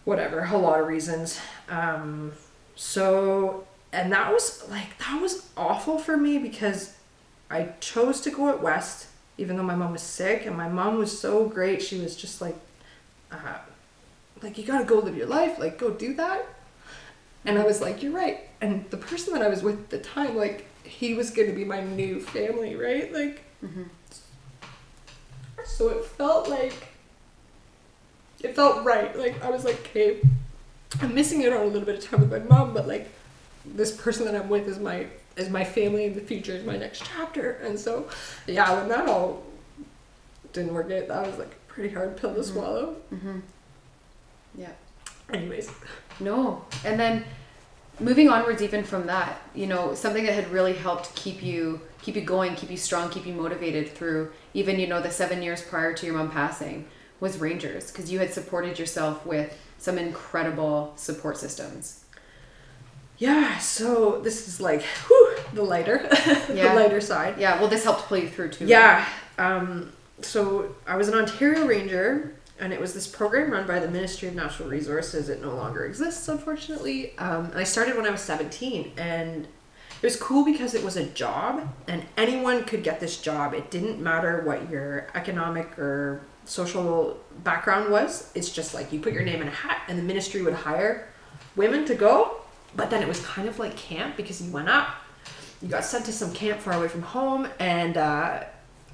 whatever 0.06 0.44
a 0.44 0.58
lot 0.58 0.80
of 0.80 0.88
reasons. 0.88 1.40
Um 1.70 2.34
so 2.76 3.66
and 3.92 4.12
that 4.12 4.32
was 4.32 4.68
like 4.70 4.98
that 5.00 5.22
was 5.22 5.48
awful 5.56 6.00
for 6.00 6.18
me 6.18 6.40
because 6.40 6.96
i 7.52 7.70
chose 7.80 8.20
to 8.22 8.32
go 8.32 8.50
out 8.50 8.64
west 8.64 9.08
even 9.38 9.58
though 9.58 9.64
my 9.64 9.76
mom 9.76 9.92
was 9.92 10.02
sick 10.02 10.46
and 10.46 10.56
my 10.56 10.70
mom 10.70 10.98
was 10.98 11.18
so 11.18 11.48
great. 11.48 11.82
She 11.82 12.00
was 12.00 12.16
just 12.16 12.42
like 12.42 12.56
uh, 13.32 13.58
like 14.42 14.58
you 14.58 14.64
gotta 14.64 14.86
go 14.86 15.00
live 15.00 15.18
your 15.18 15.28
life 15.28 15.58
like 15.58 15.78
go 15.78 15.90
do 15.90 16.14
that. 16.16 16.46
And 17.46 17.58
i 17.58 17.64
was 17.64 17.82
like 17.82 18.04
you're 18.04 18.12
right. 18.12 18.42
And 18.62 18.90
the 18.92 18.98
person 18.98 19.34
that 19.34 19.42
i 19.42 19.48
was 19.48 19.64
with 19.64 19.80
at 19.80 19.90
the 19.90 20.00
time 20.00 20.36
like 20.36 20.68
he 20.84 21.14
was 21.14 21.32
gonna 21.32 21.54
be 21.54 21.66
my 21.66 21.82
new 21.82 22.20
family 22.20 22.76
right? 22.76 23.12
Like 23.12 23.44
so 25.66 25.90
it 25.90 26.06
felt 26.06 26.50
like 26.50 26.88
it 28.42 28.56
felt 28.56 28.84
right. 28.84 29.18
Like 29.18 29.42
I 29.44 29.50
was 29.50 29.64
like, 29.64 29.80
okay, 29.90 30.22
I'm 31.02 31.14
missing 31.16 31.46
out 31.46 31.54
on 31.54 31.62
a 31.62 31.66
little 31.66 31.86
bit 31.86 32.04
of 32.04 32.10
time 32.10 32.22
with 32.22 32.32
my 32.32 32.40
mom, 32.40 32.74
but 32.74 32.88
like 32.88 33.10
this 33.66 33.96
person 33.96 34.26
that 34.26 34.36
I'm 34.36 34.50
with 34.50 34.68
is 34.68 34.80
my 34.80 35.08
is 35.36 35.50
my 35.50 35.64
family 35.64 36.06
in 36.06 36.14
the 36.14 36.22
future 36.22 36.54
is 36.54 36.64
my 36.64 36.78
next 36.78 37.04
chapter. 37.06 37.54
And 37.64 37.80
so 37.80 38.08
yeah, 38.48 38.72
when 38.80 38.90
that 38.90 39.08
all 39.08 39.44
didn't 40.52 40.74
work 40.74 40.92
out, 40.92 41.08
that 41.08 41.28
was 41.28 41.38
like 41.40 41.52
a 41.52 41.72
pretty 41.72 41.94
hard 41.94 42.18
pill 42.18 42.36
to 42.36 42.44
swallow. 42.44 42.96
Mm-hmm. 43.14 43.40
Yeah. 44.56 44.72
Anyways. 45.32 45.72
No. 46.20 46.66
And 46.86 47.00
then 47.00 47.26
moving 48.00 48.30
onwards 48.30 48.62
even 48.62 48.84
from 48.84 49.08
that, 49.08 49.42
you 49.56 49.68
know, 49.68 49.96
something 49.96 50.24
that 50.26 50.34
had 50.34 50.52
really 50.52 50.74
helped 50.74 51.16
keep 51.16 51.42
you 51.42 51.82
keep 52.02 52.16
you 52.16 52.22
going, 52.22 52.56
keep 52.56 52.70
you 52.70 52.78
strong, 52.78 53.10
keep 53.10 53.26
you 53.26 53.34
motivated 53.34 53.90
through 53.90 54.32
even, 54.54 54.80
you 54.80 54.88
know, 54.88 55.02
the 55.02 55.12
7 55.12 55.42
years 55.42 55.62
prior 55.62 55.94
to 55.94 56.06
your 56.06 56.16
mom 56.16 56.32
passing 56.32 56.86
was 57.20 57.40
Rangers 57.40 57.92
because 57.92 58.12
you 58.12 58.20
had 58.20 58.34
supported 58.34 58.78
yourself 58.80 59.26
with 59.26 59.58
some 59.78 59.98
incredible 59.98 60.94
support 60.96 61.38
systems. 61.38 62.04
Yeah, 63.18 63.58
so 63.60 64.20
this 64.22 64.48
is 64.48 64.60
like 64.60 64.82
whew, 64.82 65.38
the 65.54 65.64
lighter 65.64 66.08
Yeah. 66.54 66.74
the 66.74 66.82
lighter 66.82 67.00
side. 67.02 67.38
Yeah, 67.38 67.60
well 67.60 67.68
this 67.70 67.84
helped 67.84 68.04
pull 68.08 68.18
you 68.18 68.28
through 68.28 68.50
too. 68.50 68.66
Yeah. 68.66 69.06
Um, 69.38 69.94
so 70.22 70.76
I 70.88 70.96
was 70.96 71.08
an 71.08 71.14
Ontario 71.16 71.66
Ranger, 71.66 72.36
and 72.60 72.74
it 72.74 72.80
was 72.80 72.94
this 72.94 73.08
program 73.08 73.52
run 73.52 73.68
by 73.68 73.80
the 73.80 73.88
Ministry 73.90 74.28
of 74.28 74.36
Natural 74.36 74.70
Resources. 74.70 75.30
It 75.30 75.42
no 75.42 75.54
longer 75.56 75.86
exists, 75.86 76.28
unfortunately. 76.28 77.18
Um, 77.18 77.46
and 77.46 77.56
I 77.60 77.64
started 77.64 77.96
when 77.96 78.06
I 78.06 78.10
was 78.10 78.22
17, 78.22 78.94
and 78.98 79.48
it 80.04 80.08
was 80.08 80.18
cool 80.18 80.44
because 80.44 80.74
it 80.76 80.84
was 80.84 80.98
a 80.98 81.06
job, 81.06 81.66
and 81.88 82.04
anyone 82.18 82.66
could 82.66 82.84
get 82.84 83.00
this 83.00 83.22
job. 83.22 83.54
It 83.54 83.72
didn't 83.72 84.02
matter 84.02 84.42
what 84.44 84.70
your 84.70 85.08
economic 85.16 85.80
or 85.80 86.20
social 86.44 87.18
background 87.46 87.90
was. 87.90 88.30
It's 88.36 88.50
just 88.52 88.74
like 88.74 88.92
you 88.92 89.00
put 89.00 89.14
your 89.14 89.24
name 89.24 89.42
in 89.42 89.48
a 89.48 89.52
hat, 89.52 89.84
and 89.88 89.98
the 89.98 90.04
ministry 90.04 90.42
would 90.42 90.56
hire 90.56 91.08
women 91.56 91.86
to 91.86 91.96
go. 91.96 92.42
But 92.76 92.90
then 92.90 93.02
it 93.02 93.08
was 93.08 93.22
kind 93.22 93.48
of 93.48 93.60
like 93.60 93.78
camp 93.78 94.18
because 94.18 94.42
you 94.42 94.52
went 94.52 94.68
up, 94.68 94.90
you 95.62 95.70
got 95.70 95.86
sent 95.86 96.04
to 96.08 96.12
some 96.12 96.34
camp 96.34 96.60
far 96.60 96.74
away 96.74 96.90
from 96.90 97.04
home, 97.04 97.48
and 97.58 97.96
uh, 97.96 98.44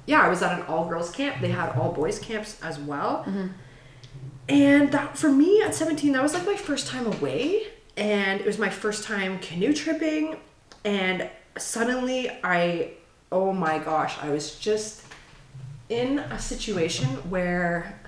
yeah, 0.06 0.20
I 0.22 0.28
was 0.28 0.42
at 0.42 0.56
an 0.60 0.64
all 0.66 0.88
girls 0.88 1.10
camp. 1.10 1.40
They 1.40 1.48
had 1.50 1.70
all 1.70 1.90
boys 1.92 2.20
camps 2.20 2.56
as 2.62 2.78
well. 2.78 3.24
And 4.48 4.92
that 4.92 5.18
for 5.18 5.32
me 5.32 5.60
at 5.62 5.74
17, 5.74 6.12
that 6.12 6.22
was 6.22 6.34
like 6.34 6.46
my 6.46 6.54
first 6.54 6.86
time 6.86 7.06
away. 7.06 7.66
And 7.96 8.40
it 8.40 8.46
was 8.46 8.58
my 8.60 8.70
first 8.70 9.02
time 9.02 9.40
canoe 9.40 9.72
tripping. 9.72 10.36
And 10.84 11.28
suddenly 11.58 12.30
I, 12.42 12.92
oh 13.30 13.52
my 13.52 13.78
gosh, 13.78 14.16
I 14.22 14.30
was 14.30 14.56
just 14.56 15.04
in 15.88 16.20
a 16.20 16.38
situation 16.38 17.06
where 17.28 18.00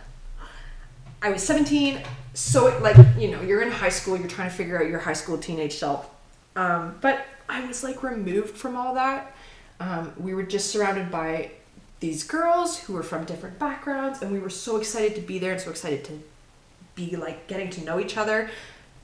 I 1.20 1.30
was 1.30 1.42
17. 1.42 2.00
So, 2.34 2.78
like, 2.80 2.96
you 3.18 3.30
know, 3.30 3.42
you're 3.42 3.62
in 3.62 3.70
high 3.70 3.90
school, 3.90 4.16
you're 4.16 4.28
trying 4.28 4.50
to 4.50 4.56
figure 4.56 4.82
out 4.82 4.88
your 4.88 5.00
high 5.00 5.12
school 5.12 5.36
teenage 5.36 5.74
self. 5.74 6.08
Um, 6.56 6.96
but 7.00 7.26
I 7.48 7.64
was 7.66 7.84
like 7.84 8.02
removed 8.02 8.56
from 8.56 8.76
all 8.76 8.94
that. 8.94 9.34
Um, 9.80 10.12
we 10.18 10.32
were 10.32 10.42
just 10.42 10.70
surrounded 10.70 11.10
by 11.10 11.50
these 12.00 12.24
girls 12.24 12.78
who 12.78 12.94
were 12.94 13.02
from 13.02 13.24
different 13.24 13.58
backgrounds, 13.58 14.22
and 14.22 14.32
we 14.32 14.38
were 14.38 14.50
so 14.50 14.76
excited 14.76 15.14
to 15.14 15.20
be 15.20 15.38
there 15.38 15.52
and 15.52 15.60
so 15.60 15.70
excited 15.70 16.04
to 16.04 16.20
be 16.94 17.16
like 17.16 17.46
getting 17.46 17.70
to 17.70 17.84
know 17.84 18.00
each 18.00 18.16
other. 18.16 18.50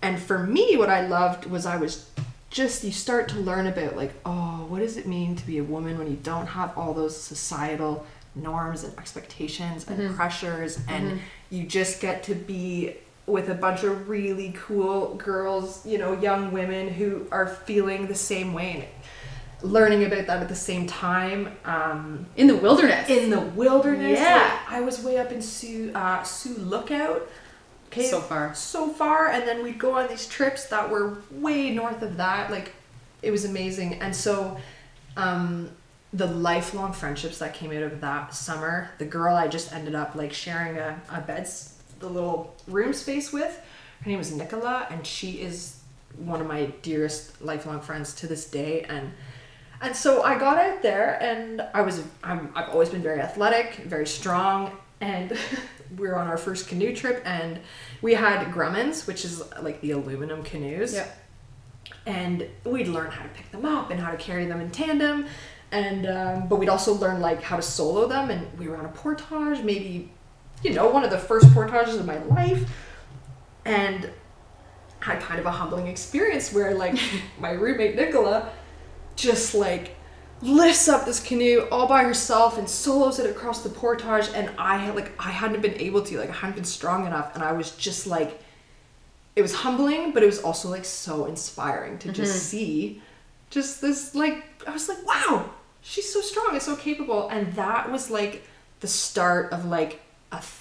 And 0.02 0.20
for 0.20 0.38
me, 0.38 0.76
what 0.76 0.88
I 0.88 1.06
loved 1.06 1.46
was 1.46 1.66
I 1.66 1.76
was 1.76 2.10
just, 2.50 2.82
you 2.84 2.92
start 2.92 3.28
to 3.28 3.36
learn 3.38 3.66
about 3.66 3.96
like, 3.96 4.12
oh, 4.24 4.64
what 4.68 4.80
does 4.80 4.96
it 4.96 5.06
mean 5.06 5.36
to 5.36 5.46
be 5.46 5.58
a 5.58 5.64
woman 5.64 5.98
when 5.98 6.10
you 6.10 6.16
don't 6.22 6.46
have 6.46 6.76
all 6.78 6.94
those 6.94 7.20
societal 7.20 8.06
norms 8.34 8.84
and 8.84 8.96
expectations 8.98 9.86
and 9.88 10.14
pressures 10.14 10.78
and 10.88 11.18
you 11.50 11.64
just 11.64 12.00
get 12.00 12.22
to 12.22 12.34
be 12.36 12.94
with 13.26 13.48
a 13.50 13.54
bunch 13.54 13.82
of 13.82 14.08
really 14.08 14.54
cool 14.56 15.14
girls 15.16 15.84
you 15.84 15.98
know 15.98 16.12
young 16.20 16.52
women 16.52 16.88
who 16.88 17.26
are 17.32 17.48
feeling 17.48 18.06
the 18.06 18.14
same 18.14 18.52
way 18.52 18.88
and 19.62 19.72
learning 19.72 20.04
about 20.04 20.26
that 20.28 20.40
at 20.40 20.48
the 20.48 20.54
same 20.54 20.86
time 20.86 21.50
um, 21.64 22.26
In 22.36 22.46
the 22.46 22.54
wilderness. 22.56 23.08
in 23.10 23.28
the 23.30 23.40
wilderness 23.40 24.20
Yeah. 24.20 24.36
like, 24.36 24.72
i 24.72 24.80
was 24.80 25.02
way 25.02 25.18
up 25.18 25.32
in 25.32 25.42
sioux 25.42 25.90
uh, 25.94 26.22
sioux 26.22 26.54
lookout 26.58 27.28
okay 27.88 28.06
So 28.08 28.20
far. 28.20 28.54
so 28.54 28.88
far 28.88 29.28
and 29.28 29.46
then 29.46 29.62
we'd 29.62 29.78
go 29.78 29.92
on 29.98 30.08
these 30.08 30.26
trips 30.26 30.66
that 30.66 30.88
were 30.90 31.18
way 31.30 31.70
north 31.70 32.02
of 32.02 32.16
that 32.16 32.50
like 32.50 32.72
it 33.22 33.30
was 33.30 33.44
amazing 33.44 34.00
and 34.00 34.14
so 34.14 34.56
um 35.16 35.70
the 36.12 36.26
lifelong 36.26 36.92
friendships 36.92 37.38
that 37.38 37.52
came 37.52 37.70
out 37.72 37.82
of 37.82 38.00
that 38.00 38.34
summer 38.34 38.90
the 38.98 39.04
girl 39.04 39.34
i 39.36 39.46
just 39.48 39.72
ended 39.72 39.94
up 39.94 40.14
like 40.14 40.32
sharing 40.32 40.78
a, 40.78 41.00
a 41.12 41.20
bed 41.20 41.48
the 42.00 42.08
little 42.08 42.54
room 42.66 42.92
space 42.92 43.32
with 43.32 43.60
her 44.02 44.08
name 44.08 44.18
was 44.18 44.32
nicola 44.32 44.86
and 44.90 45.06
she 45.06 45.32
is 45.42 45.80
one 46.16 46.40
of 46.40 46.46
my 46.46 46.66
dearest 46.82 47.42
lifelong 47.42 47.80
friends 47.80 48.14
to 48.14 48.26
this 48.26 48.48
day 48.48 48.82
and 48.88 49.12
and 49.80 49.94
so 49.94 50.22
I 50.22 50.36
got 50.36 50.58
out 50.58 50.82
there 50.82 51.22
and 51.22 51.62
I 51.72 51.82
was 51.82 52.02
I'm, 52.24 52.50
I've 52.56 52.68
always 52.70 52.88
been 52.88 53.00
very 53.00 53.20
athletic, 53.20 53.76
very 53.76 54.08
strong, 54.08 54.76
and 55.00 55.38
we 55.96 56.08
were 56.08 56.16
on 56.16 56.28
our 56.28 56.36
first 56.36 56.68
canoe 56.68 56.94
trip 56.94 57.22
and 57.24 57.60
we 58.02 58.14
had 58.14 58.50
Grummans, 58.52 59.06
which 59.06 59.24
is 59.24 59.42
like 59.62 59.80
the 59.80 59.92
aluminum 59.92 60.42
canoes. 60.42 60.94
Yeah. 60.94 61.06
And 62.06 62.46
we'd 62.64 62.88
learn 62.88 63.10
how 63.10 63.22
to 63.22 63.28
pick 63.30 63.50
them 63.50 63.64
up 63.64 63.90
and 63.90 64.00
how 64.00 64.10
to 64.10 64.16
carry 64.16 64.46
them 64.46 64.60
in 64.60 64.70
tandem, 64.70 65.26
and 65.72 66.06
um, 66.06 66.48
but 66.48 66.56
we'd 66.56 66.68
also 66.68 66.94
learn 66.94 67.20
like 67.20 67.42
how 67.42 67.56
to 67.56 67.62
solo 67.62 68.06
them. 68.06 68.30
And 68.30 68.58
we 68.58 68.68
were 68.68 68.76
on 68.76 68.84
a 68.84 68.90
portage, 68.90 69.62
maybe, 69.62 70.10
you 70.62 70.72
know, 70.72 70.88
one 70.88 71.04
of 71.04 71.10
the 71.10 71.18
first 71.18 71.52
portages 71.52 71.96
of 71.96 72.06
my 72.06 72.18
life, 72.24 72.70
and 73.64 74.10
had 75.00 75.20
kind 75.20 75.38
of 75.38 75.46
a 75.46 75.50
humbling 75.50 75.86
experience 75.86 76.52
where 76.52 76.74
like 76.74 76.98
my 77.38 77.52
roommate 77.52 77.96
Nicola 77.96 78.50
just 79.16 79.54
like 79.54 79.96
lifts 80.40 80.88
up 80.88 81.04
this 81.04 81.20
canoe 81.20 81.66
all 81.72 81.88
by 81.88 82.04
herself 82.04 82.58
and 82.58 82.68
solos 82.68 83.18
it 83.18 83.28
across 83.28 83.62
the 83.62 83.68
portage 83.68 84.28
and 84.34 84.50
I 84.56 84.76
had 84.76 84.94
like 84.94 85.10
I 85.18 85.30
hadn't 85.30 85.60
been 85.62 85.74
able 85.80 86.02
to 86.02 86.18
like 86.18 86.30
I 86.30 86.32
hadn't 86.32 86.54
been 86.54 86.64
strong 86.64 87.06
enough 87.06 87.34
and 87.34 87.42
I 87.42 87.52
was 87.52 87.72
just 87.72 88.06
like 88.06 88.40
it 89.34 89.42
was 89.42 89.52
humbling 89.52 90.12
but 90.12 90.22
it 90.22 90.26
was 90.26 90.40
also 90.40 90.68
like 90.68 90.84
so 90.84 91.26
inspiring 91.26 91.98
to 91.98 92.12
just 92.12 92.32
mm-hmm. 92.32 92.38
see 92.40 93.02
just 93.50 93.80
this 93.80 94.14
like 94.14 94.44
I 94.66 94.70
was 94.70 94.88
like 94.88 95.04
wow 95.04 95.50
she's 95.80 96.12
so 96.12 96.20
strong 96.20 96.50
and 96.52 96.62
so 96.62 96.76
capable 96.76 97.28
and 97.28 97.52
that 97.54 97.90
was 97.90 98.10
like 98.10 98.46
the 98.80 98.88
start 98.88 99.52
of 99.52 99.64
like 99.64 100.00
a 100.30 100.36
th- 100.36 100.52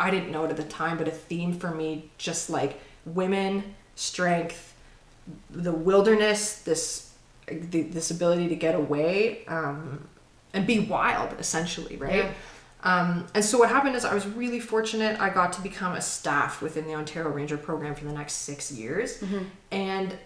I 0.00 0.10
didn't 0.10 0.32
know 0.32 0.44
it 0.44 0.50
at 0.50 0.56
the 0.56 0.64
time 0.64 0.98
but 0.98 1.06
a 1.06 1.12
theme 1.12 1.52
for 1.52 1.70
me 1.70 2.10
just 2.18 2.50
like 2.50 2.80
women 3.04 3.76
strength 3.94 4.74
the 5.48 5.72
wilderness 5.72 6.62
this 6.62 7.11
the, 7.46 7.82
this 7.82 8.10
ability 8.10 8.48
to 8.48 8.56
get 8.56 8.74
away 8.74 9.44
um, 9.46 10.08
and 10.54 10.66
be 10.66 10.78
wild 10.80 11.34
essentially 11.38 11.96
right? 11.96 12.24
Yeah. 12.26 12.32
um, 12.84 13.26
and 13.34 13.44
so 13.44 13.58
what 13.58 13.68
happened 13.68 13.96
is 13.96 14.04
i 14.04 14.14
was 14.14 14.26
really 14.26 14.60
fortunate. 14.60 15.20
I 15.20 15.28
got 15.30 15.52
to 15.54 15.60
become 15.62 15.94
a 15.94 16.00
staff 16.00 16.62
within 16.62 16.86
the 16.86 16.94
ontario 16.94 17.30
ranger 17.30 17.56
program 17.56 17.94
for 17.94 18.04
the 18.04 18.12
next 18.12 18.34
six 18.34 18.70
years. 18.72 19.22
And 19.70 20.16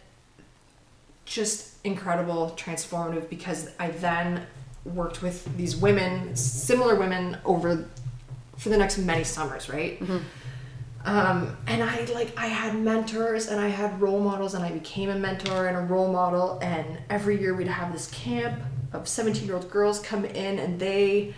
just 1.25 1.75
incredible 1.85 2.55
transformative 2.57 3.29
because 3.29 3.69
i 3.81 3.91
then 3.91 4.47
worked 4.85 5.23
with 5.23 5.45
these 5.57 5.75
women 5.77 6.35
similar 6.37 6.95
women 6.95 7.37
over 7.45 7.89
for 8.57 8.69
the 8.69 8.77
next 8.77 8.97
many 8.99 9.25
summers 9.25 9.69
right 9.69 10.01
um, 11.07 11.57
and 11.69 11.83
I 11.83 12.05
like 12.13 12.37
I 12.37 12.49
had 12.49 12.77
mentors 12.79 13.47
and 13.47 13.61
I 13.61 13.69
had 13.69 14.01
role 14.01 14.21
models 14.21 14.55
and 14.55 14.65
I 14.65 14.73
became 14.73 15.09
a 15.09 15.15
mentor 15.15 15.69
and 15.69 15.77
a 15.77 15.81
role 15.81 16.13
model 16.13 16.59
and 16.63 16.99
every 17.09 17.41
year 17.41 17.55
we'd 17.55 17.69
have 17.69 17.93
this 17.93 18.09
camp 18.09 18.61
of 18.93 19.07
17 19.07 19.47
year 19.47 19.55
old 19.55 19.71
girls 19.71 20.01
come 20.01 20.25
in 20.25 20.59
and 20.59 20.81
they 20.81 21.33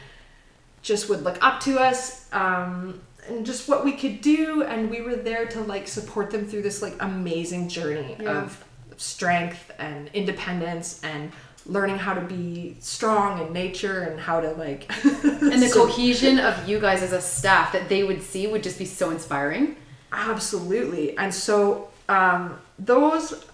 just 0.81 1.09
would 1.11 1.23
look 1.23 1.39
up 1.45 1.61
to 1.61 1.79
us 1.79 2.33
um, 2.33 3.01
and 3.29 3.45
just 3.45 3.69
what 3.69 3.85
we 3.85 3.93
could 3.93 4.23
do 4.23 4.63
and 4.63 4.91
we 4.91 5.03
were 5.03 5.17
there 5.17 5.45
to 5.47 5.61
like 5.61 5.87
support 5.87 6.31
them 6.31 6.47
through 6.47 6.63
this 6.63 6.81
like 6.81 6.95
amazing 7.01 7.69
journey 7.69 8.17
Yeah. 8.19 8.43
of 8.45 8.65
strength 8.97 9.71
and 9.79 10.09
independence 10.15 11.01
and 11.05 11.31
learning 11.69 11.99
how 11.99 12.15
to 12.15 12.23
be 12.23 12.77
strong 12.81 13.47
in 13.47 13.53
nature 13.53 14.01
and 14.01 14.19
how 14.19 14.41
to 14.41 14.51
like 14.53 14.91
and 15.05 15.63
the 15.63 15.69
So- 15.69 15.87
cohesion 15.87 16.39
of 16.39 16.69
you 16.69 16.81
guys 16.81 17.03
as 17.03 17.13
a 17.13 17.21
staff 17.21 17.73
that 17.73 17.89
they 17.89 18.03
would 18.03 18.23
see 18.23 18.47
would 18.47 18.63
just 18.63 18.79
be 18.79 18.87
so 18.87 19.11
inspiring. 19.11 19.77
Absolutely. 20.11 21.17
And 21.19 21.33
so 21.33 21.91
um, 22.09 22.59
those 22.79 23.45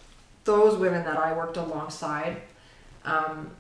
those 0.45 0.79
women 0.79 1.05
that 1.05 1.17
I 1.19 1.33
worked 1.33 1.57
alongside 1.57 2.37
um, 3.05 3.51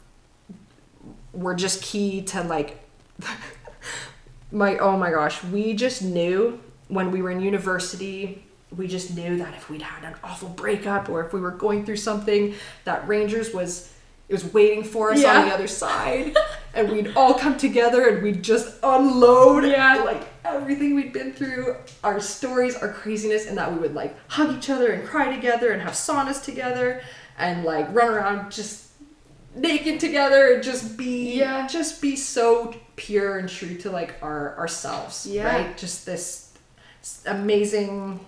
were 1.33 1.55
just 1.55 1.83
key 1.83 2.23
to 2.23 2.43
like 2.43 2.81
my 4.53 4.79
oh 4.79 4.97
my 4.97 5.11
gosh, 5.11 5.43
we 5.45 5.75
just 5.75 6.03
knew 6.03 6.61
when 6.89 7.11
we 7.11 7.23
were 7.23 7.31
in 7.31 7.41
university 7.41 8.45
we 8.77 8.89
just 8.89 9.15
knew 9.15 9.39
that 9.39 9.55
if 9.55 9.71
we'd 9.71 9.83
had 9.83 10.05
an 10.05 10.17
awful 10.25 10.49
breakup 10.49 11.09
or 11.09 11.25
if 11.25 11.33
we 11.33 11.41
were 11.41 11.53
going 11.53 11.85
through 11.85 11.97
something 11.97 12.55
that 12.85 13.07
Rangers 13.07 13.55
was 13.55 13.94
it 14.29 14.33
was 14.33 14.53
waiting 14.53 14.83
for 14.83 15.13
us 15.13 15.21
Yeah. 15.21 15.41
on 15.41 15.49
the 15.49 15.55
other 15.55 15.67
side 15.67 16.35
and 16.75 16.91
we'd 16.91 17.15
all 17.17 17.35
come 17.35 17.57
together 17.59 18.09
and 18.09 18.23
we'd 18.23 18.43
just 18.43 18.75
unload 18.83 19.65
Yeah. 19.65 19.97
like 20.05 20.23
everything 20.45 20.95
we'd 20.95 21.13
been 21.13 21.33
through 21.33 21.77
our 22.03 22.21
stories 22.21 22.75
our 22.77 22.89
craziness 22.89 23.47
and 23.47 23.57
that 23.59 23.73
we 23.73 23.79
would 23.79 23.95
like 23.95 24.17
hug 24.29 24.57
each 24.57 24.71
other 24.71 24.93
and 24.93 25.07
cry 25.07 25.35
together 25.35 25.73
and 25.73 25.83
have 25.83 25.93
saunas 25.95 26.43
together 26.43 27.03
and 27.39 27.65
like 27.65 27.87
run 27.95 28.09
around 28.09 28.51
just 28.51 28.83
naked 29.55 30.01
together 30.01 30.55
and 30.55 30.63
just 30.63 30.97
be 30.97 31.39
Yeah. 31.39 31.67
just 31.67 32.01
be 32.03 32.17
so 32.17 32.75
pure 32.97 33.39
and 33.39 33.49
true 33.49 33.77
to 33.79 33.91
like 33.91 34.15
our 34.23 34.57
ourselves 34.59 35.27
Yeah. 35.27 35.47
right 35.47 35.77
just 35.77 36.07
this 36.07 36.49
amazing 37.27 38.21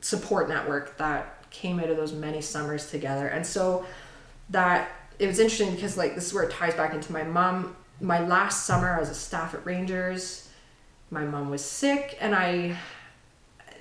support 0.00 0.48
network 0.48 0.96
that 0.98 1.48
came 1.50 1.78
out 1.78 1.90
of 1.90 1.96
those 1.96 2.12
many 2.12 2.40
summers 2.40 2.90
together 2.90 3.26
and 3.28 3.46
so 3.46 3.84
that 4.50 4.88
it 5.22 5.26
was 5.26 5.38
interesting 5.38 5.74
because 5.74 5.96
like 5.96 6.14
this 6.14 6.26
is 6.26 6.34
where 6.34 6.44
it 6.44 6.50
ties 6.50 6.74
back 6.74 6.94
into 6.94 7.12
my 7.12 7.22
mom. 7.22 7.76
My 8.00 8.20
last 8.20 8.66
summer 8.66 8.98
as 8.98 9.08
a 9.08 9.14
staff 9.14 9.54
at 9.54 9.64
rangers 9.64 10.48
my 11.12 11.24
mom 11.24 11.50
was 11.50 11.62
sick 11.62 12.16
and 12.20 12.34
i 12.34 12.76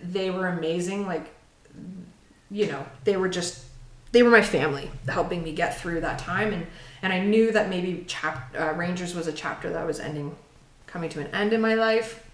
they 0.03 0.31
were 0.31 0.47
amazing. 0.47 1.07
Like 1.07 1.33
you 2.49 2.67
know 2.67 2.85
they 3.05 3.17
were 3.17 3.29
just 3.29 3.65
they 4.11 4.23
were 4.23 4.29
my 4.29 4.41
family 4.41 4.91
helping 5.07 5.41
me 5.41 5.53
get 5.53 5.79
through 5.79 6.01
that 6.01 6.19
time. 6.19 6.53
And 6.53 6.67
and 7.01 7.13
i 7.13 7.19
knew 7.19 7.51
that 7.51 7.69
maybe 7.69 8.03
chap 8.07 8.53
uh, 8.59 8.73
rangers 8.73 9.15
was 9.15 9.27
a 9.27 9.33
chapter 9.33 9.71
that 9.71 9.85
was 9.87 9.99
ending 9.99 10.35
coming 10.87 11.09
to 11.11 11.21
an 11.21 11.27
end 11.27 11.53
in 11.53 11.61
my 11.61 11.75
life. 11.75 12.29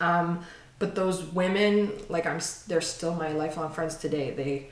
Um 0.00 0.44
but 0.78 0.94
those 0.94 1.24
women 1.24 1.92
like 2.08 2.26
i'm 2.26 2.40
they're 2.68 2.80
still 2.80 3.14
my 3.14 3.32
lifelong 3.32 3.70
friends 3.70 3.96
today. 3.96 4.30
They 4.30 4.70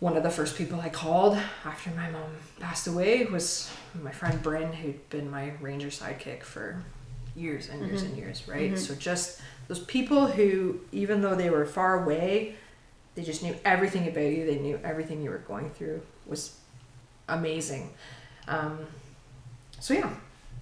one 0.00 0.16
of 0.16 0.22
the 0.22 0.30
first 0.30 0.56
people 0.56 0.80
I 0.80 0.88
called 0.88 1.38
after 1.64 1.90
my 1.90 2.10
mom 2.10 2.30
passed 2.58 2.86
away 2.86 3.24
was 3.26 3.70
my 4.02 4.10
friend 4.10 4.42
Bryn, 4.42 4.72
who'd 4.72 5.08
been 5.10 5.30
my 5.30 5.52
ranger 5.60 5.88
sidekick 5.88 6.42
for 6.42 6.82
years 7.36 7.68
and 7.68 7.86
years 7.86 8.02
and 8.02 8.16
years, 8.16 8.48
right? 8.48 8.78
So 8.78 8.94
just 8.94 9.40
those 9.68 9.80
people 9.80 10.26
who, 10.26 10.80
even 10.90 11.20
though 11.20 11.34
they 11.34 11.50
were 11.50 11.66
far 11.66 12.02
away, 12.02 12.56
they 13.14 13.22
just 13.22 13.42
knew 13.42 13.54
everything 13.64 14.08
about 14.08 14.24
you. 14.24 14.46
They 14.46 14.58
knew 14.58 14.80
everything 14.82 15.22
you 15.22 15.30
were 15.30 15.38
going 15.38 15.70
through 15.70 16.00
was 16.26 16.56
amazing. 17.28 17.92
Um, 18.48 18.78
so 19.78 19.94
yeah, 19.94 20.10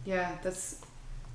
Yeah, 0.04 0.36
that's 0.42 0.80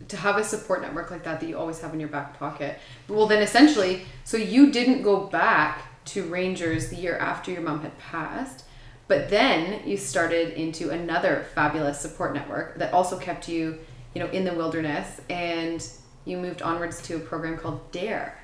to 0.09 0.17
have 0.17 0.37
a 0.37 0.43
support 0.43 0.81
network 0.81 1.09
like 1.09 1.23
that 1.23 1.39
that 1.39 1.47
you 1.47 1.57
always 1.57 1.79
have 1.79 1.93
in 1.93 1.99
your 1.99 2.09
back 2.09 2.37
pocket. 2.37 2.79
Well, 3.07 3.27
then 3.27 3.41
essentially, 3.41 4.01
so 4.25 4.35
you 4.35 4.71
didn't 4.71 5.03
go 5.03 5.27
back 5.27 5.83
to 6.05 6.23
Rangers 6.23 6.89
the 6.89 6.95
year 6.95 7.17
after 7.17 7.51
your 7.51 7.61
mom 7.61 7.81
had 7.81 7.97
passed, 7.97 8.65
but 9.07 9.29
then 9.29 9.87
you 9.87 9.97
started 9.97 10.53
into 10.53 10.89
another 10.89 11.45
fabulous 11.53 11.99
support 11.99 12.33
network 12.33 12.77
that 12.79 12.93
also 12.93 13.17
kept 13.17 13.47
you, 13.47 13.79
you 14.13 14.21
know, 14.21 14.29
in 14.29 14.43
the 14.45 14.53
wilderness 14.53 15.21
and 15.29 15.87
you 16.25 16.37
moved 16.37 16.61
onwards 16.61 17.01
to 17.03 17.15
a 17.15 17.19
program 17.19 17.57
called 17.57 17.91
Dare. 17.91 18.39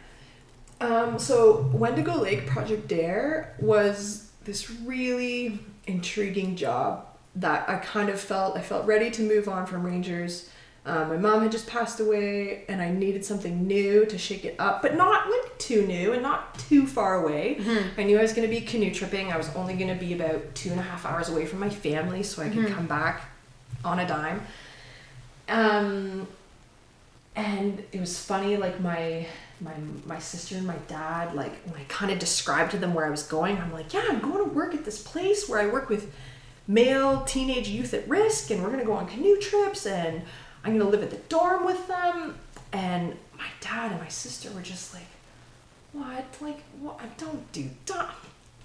Um, 0.82 1.20
so 1.20 1.70
Wendigo 1.74 2.16
Lake 2.18 2.48
Project 2.48 2.88
Dare 2.88 3.56
was 3.60 4.32
this 4.46 4.72
really 4.72 5.60
intriguing 5.88 6.56
job 6.56 7.06
that 7.36 7.70
I 7.70 7.78
kind 7.78 8.10
of 8.10 8.20
felt 8.20 8.58
I 8.58 8.62
felt 8.62 8.86
ready 8.86 9.12
to 9.12 9.22
move 9.22 9.48
on 9.48 9.66
from 9.66 9.84
Rangers. 9.84 10.50
Um, 10.86 11.10
my 11.10 11.18
mom 11.18 11.42
had 11.44 11.52
just 11.52 11.68
passed 11.68 12.00
away, 12.00 12.64
and 12.70 12.82
I 12.82 12.90
needed 12.90 13.24
something 13.26 13.68
new 13.68 14.06
to 14.06 14.18
shake 14.18 14.46
it 14.46 14.56
up, 14.58 14.82
but 14.82 14.96
not 14.96 15.30
like 15.30 15.58
too 15.60 15.86
new 15.86 16.14
and 16.14 16.22
not 16.24 16.58
too 16.58 16.88
far 16.88 17.16
away. 17.24 17.58
I 17.98 18.04
knew 18.04 18.18
I 18.18 18.22
was 18.22 18.34
going 18.34 18.48
to 18.48 18.54
be 18.54 18.62
canoe 18.62 18.92
tripping. 18.94 19.32
I 19.32 19.38
was 19.38 19.54
only 19.56 19.76
going 19.76 19.90
to 19.90 20.00
be 20.06 20.14
about 20.14 20.56
two 20.56 20.72
and 20.72 20.80
a 20.80 20.84
half 20.84 21.06
hours 21.06 21.30
away 21.30 21.46
from 21.46 21.60
my 21.60 21.70
family, 21.70 22.24
so 22.24 22.42
I 22.42 22.50
could 22.50 22.68
come 22.74 22.88
back 22.88 23.30
on 23.84 24.00
a 24.00 24.08
dime. 24.08 24.42
Um, 25.48 26.28
and 27.36 27.84
it 27.92 28.00
was 28.00 28.20
funny, 28.20 28.58
like 28.58 28.80
my 28.80 29.28
my 29.62 29.74
my 30.06 30.20
sister 30.20 30.56
and 30.56 30.66
my 30.66 30.78
dad, 30.88 31.36
like 31.36 31.54
when 31.66 31.80
I 31.80 31.84
kind 31.90 32.12
of 32.12 32.20
described 32.20 32.72
to 32.72 32.78
them 32.78 32.94
where 32.94 33.06
I 33.06 33.10
was 33.10 33.24
going, 33.24 33.58
I'm 33.58 33.74
like, 33.74 33.94
yeah, 33.94 34.06
I'm 34.10 34.22
going 34.22 34.38
to 34.38 34.50
work 34.54 34.74
at 34.74 34.86
this 34.86 35.02
place 35.02 35.48
where 35.50 35.60
I 35.60 35.68
work 35.68 35.90
with 35.90 36.12
male 36.68 37.24
teenage 37.24 37.68
youth 37.68 37.94
at 37.94 38.08
risk, 38.08 38.52
and 38.52 38.64
we're 38.64 38.70
gonna 38.70 38.86
go 38.86 38.94
on 38.94 39.08
canoe 39.08 39.38
trips, 39.40 39.86
and 39.86 40.22
I'm 40.64 40.78
gonna 40.78 40.90
live 40.90 41.04
at 41.04 41.10
the 41.10 41.18
dorm 41.30 41.66
with 41.66 41.88
them. 41.88 42.38
And 42.72 43.16
my 43.38 43.48
dad 43.62 43.92
and 43.92 44.00
my 44.00 44.08
sister 44.10 44.52
were 44.52 44.62
just 44.62 44.94
like, 44.94 45.08
what? 45.94 46.26
Like, 46.42 46.62
what? 46.80 47.18
Don't 47.18 47.52
do 47.52 47.70
that. 47.88 48.14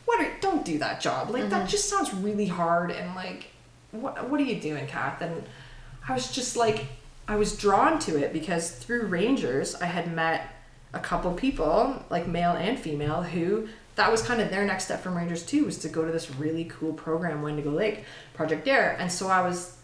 What? 0.04 0.20
Are, 0.20 0.32
don't 0.40 0.64
do 0.64 0.78
that 0.78 1.00
job. 1.00 1.30
Like 1.30 1.48
that 1.50 1.60
mm-hmm. 1.60 1.68
just 1.68 1.88
sounds 1.88 2.12
really 2.12 2.46
hard, 2.46 2.90
and 2.90 3.14
like, 3.14 3.46
what? 3.92 4.28
What 4.28 4.40
are 4.40 4.44
you 4.44 4.60
doing, 4.60 4.86
Kath? 4.86 5.22
And 5.22 5.44
I 6.06 6.12
was 6.12 6.30
just 6.30 6.56
like, 6.56 6.86
I 7.26 7.36
was 7.36 7.56
drawn 7.56 7.98
to 8.00 8.22
it 8.22 8.32
because 8.32 8.70
through 8.70 9.06
Rangers, 9.06 9.74
I 9.74 9.86
had 9.86 10.14
met 10.14 10.48
a 10.92 11.00
couple 11.00 11.32
people, 11.32 12.04
like 12.10 12.26
male 12.26 12.52
and 12.52 12.78
female, 12.78 13.22
who 13.22 13.68
that 13.96 14.10
was 14.10 14.22
kind 14.22 14.40
of 14.40 14.50
their 14.50 14.64
next 14.64 14.84
step 14.84 15.02
from 15.02 15.16
Rangers 15.16 15.44
too, 15.44 15.64
was 15.64 15.78
to 15.78 15.88
go 15.88 16.04
to 16.04 16.12
this 16.12 16.30
really 16.34 16.64
cool 16.64 16.92
program, 16.92 17.42
Wendigo 17.42 17.70
Lake, 17.70 18.04
Project 18.34 18.64
Dare. 18.64 18.96
And 18.98 19.10
so 19.10 19.28
I 19.28 19.40
was, 19.40 19.76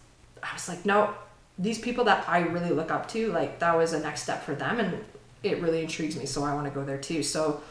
I 0.43 0.53
was 0.53 0.69
like, 0.69 0.85
no, 0.85 1.15
these 1.61 1.79
people 1.79 2.05
that 2.05 2.27
I 2.29 2.41
really 2.41 2.71
look 2.71 2.91
up 2.91 3.09
to, 3.11 3.31
like 3.33 3.59
that 3.59 3.77
was 3.77 3.93
a 3.93 4.01
next 4.01 4.23
step 4.23 4.43
for 4.43 4.55
them, 4.55 4.81
and 4.81 5.05
it 5.43 5.61
really 5.61 5.83
intrigues 5.83 6.17
me. 6.17 6.27
So 6.27 6.43
I 6.43 6.55
want 6.55 6.67
to 6.67 6.73
go 6.73 6.85
there 6.85 6.99
too. 6.99 7.23
So 7.23 7.63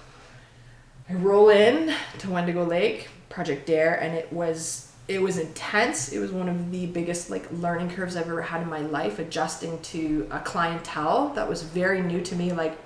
I 1.09 1.13
roll 1.13 1.49
in 1.49 1.93
to 2.19 2.29
Wendigo 2.29 2.63
Lake, 2.63 3.09
Project 3.29 3.65
Dare, 3.65 3.95
and 3.95 4.15
it 4.15 4.31
was 4.31 4.91
it 5.07 5.21
was 5.23 5.39
intense. 5.39 6.13
It 6.13 6.19
was 6.19 6.31
one 6.31 6.47
of 6.47 6.71
the 6.71 6.85
biggest 6.85 7.31
like 7.31 7.51
learning 7.51 7.89
curves 7.89 8.15
I've 8.15 8.27
ever 8.27 8.43
had 8.43 8.61
in 8.61 8.69
my 8.69 8.81
life, 8.81 9.17
adjusting 9.17 9.81
to 9.81 10.27
a 10.29 10.39
clientele 10.39 11.29
that 11.29 11.49
was 11.49 11.63
very 11.63 12.01
new 12.01 12.21
to 12.21 12.35
me. 12.35 12.53
Like 12.53 12.77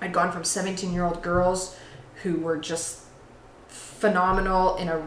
I'd 0.00 0.12
gone 0.12 0.32
from 0.32 0.42
17 0.42 0.92
year 0.92 1.04
old 1.04 1.22
girls 1.22 1.76
who 2.22 2.40
were 2.40 2.56
just 2.56 3.02
phenomenal 3.68 4.76
in 4.76 4.88
a 4.88 5.06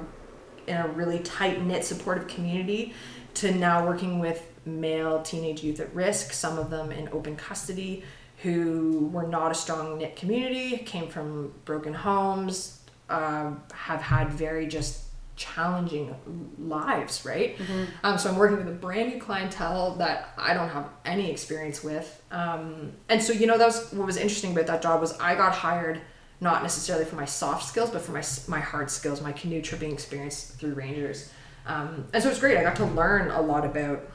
in 0.67 0.77
a 0.77 0.87
really 0.87 1.19
tight 1.19 1.61
knit 1.61 1.83
supportive 1.83 2.27
community 2.27 2.93
to 3.33 3.51
now 3.53 3.85
working 3.85 4.19
with 4.19 4.46
male 4.67 5.21
teenage 5.21 5.63
youth 5.63 5.79
at 5.79 5.93
risk, 5.95 6.33
some 6.33 6.59
of 6.59 6.69
them 6.69 6.91
in 6.91 7.09
open 7.09 7.35
custody, 7.35 8.03
who 8.43 9.09
were 9.11 9.25
not 9.25 9.51
a 9.51 9.55
strong 9.55 9.97
knit 9.97 10.15
community, 10.15 10.77
came 10.77 11.07
from 11.07 11.53
broken 11.65 11.93
homes, 11.93 12.81
uh, 13.09 13.51
have 13.73 14.01
had 14.01 14.29
very 14.29 14.67
just 14.67 15.03
challenging 15.35 16.15
lives, 16.57 17.23
right? 17.25 17.57
Mm-hmm. 17.57 17.83
Um, 18.03 18.17
so 18.17 18.29
I'm 18.29 18.37
working 18.37 18.57
with 18.57 18.67
a 18.67 18.71
brand 18.71 19.13
new 19.13 19.21
clientele 19.21 19.95
that 19.95 20.33
I 20.37 20.53
don't 20.53 20.69
have 20.69 20.89
any 21.05 21.31
experience 21.31 21.83
with. 21.83 22.21
Um, 22.31 22.93
and 23.07 23.21
so, 23.21 23.33
you 23.33 23.45
know, 23.47 23.57
that 23.57 23.65
was 23.65 23.93
what 23.93 24.05
was 24.05 24.17
interesting 24.17 24.51
about 24.51 24.67
that 24.67 24.81
job 24.81 24.99
was 24.99 25.17
I 25.19 25.35
got 25.35 25.53
hired 25.53 26.01
not 26.39 26.61
necessarily 26.61 27.05
for 27.05 27.15
my 27.15 27.25
soft 27.25 27.65
skills, 27.65 27.89
but 27.89 28.01
for 28.01 28.11
my, 28.11 28.23
my 28.47 28.59
hard 28.59 28.91
skills, 28.91 29.21
my 29.21 29.31
canoe 29.31 29.61
tripping 29.61 29.91
experience 29.91 30.43
through 30.43 30.73
Rangers. 30.73 31.31
Um, 31.65 32.07
and 32.13 32.21
so 32.21 32.29
it's 32.29 32.39
great. 32.39 32.57
I 32.57 32.63
got 32.63 32.75
to 32.77 32.85
learn 32.85 33.31
a 33.31 33.41
lot 33.41 33.65
about, 33.65 34.09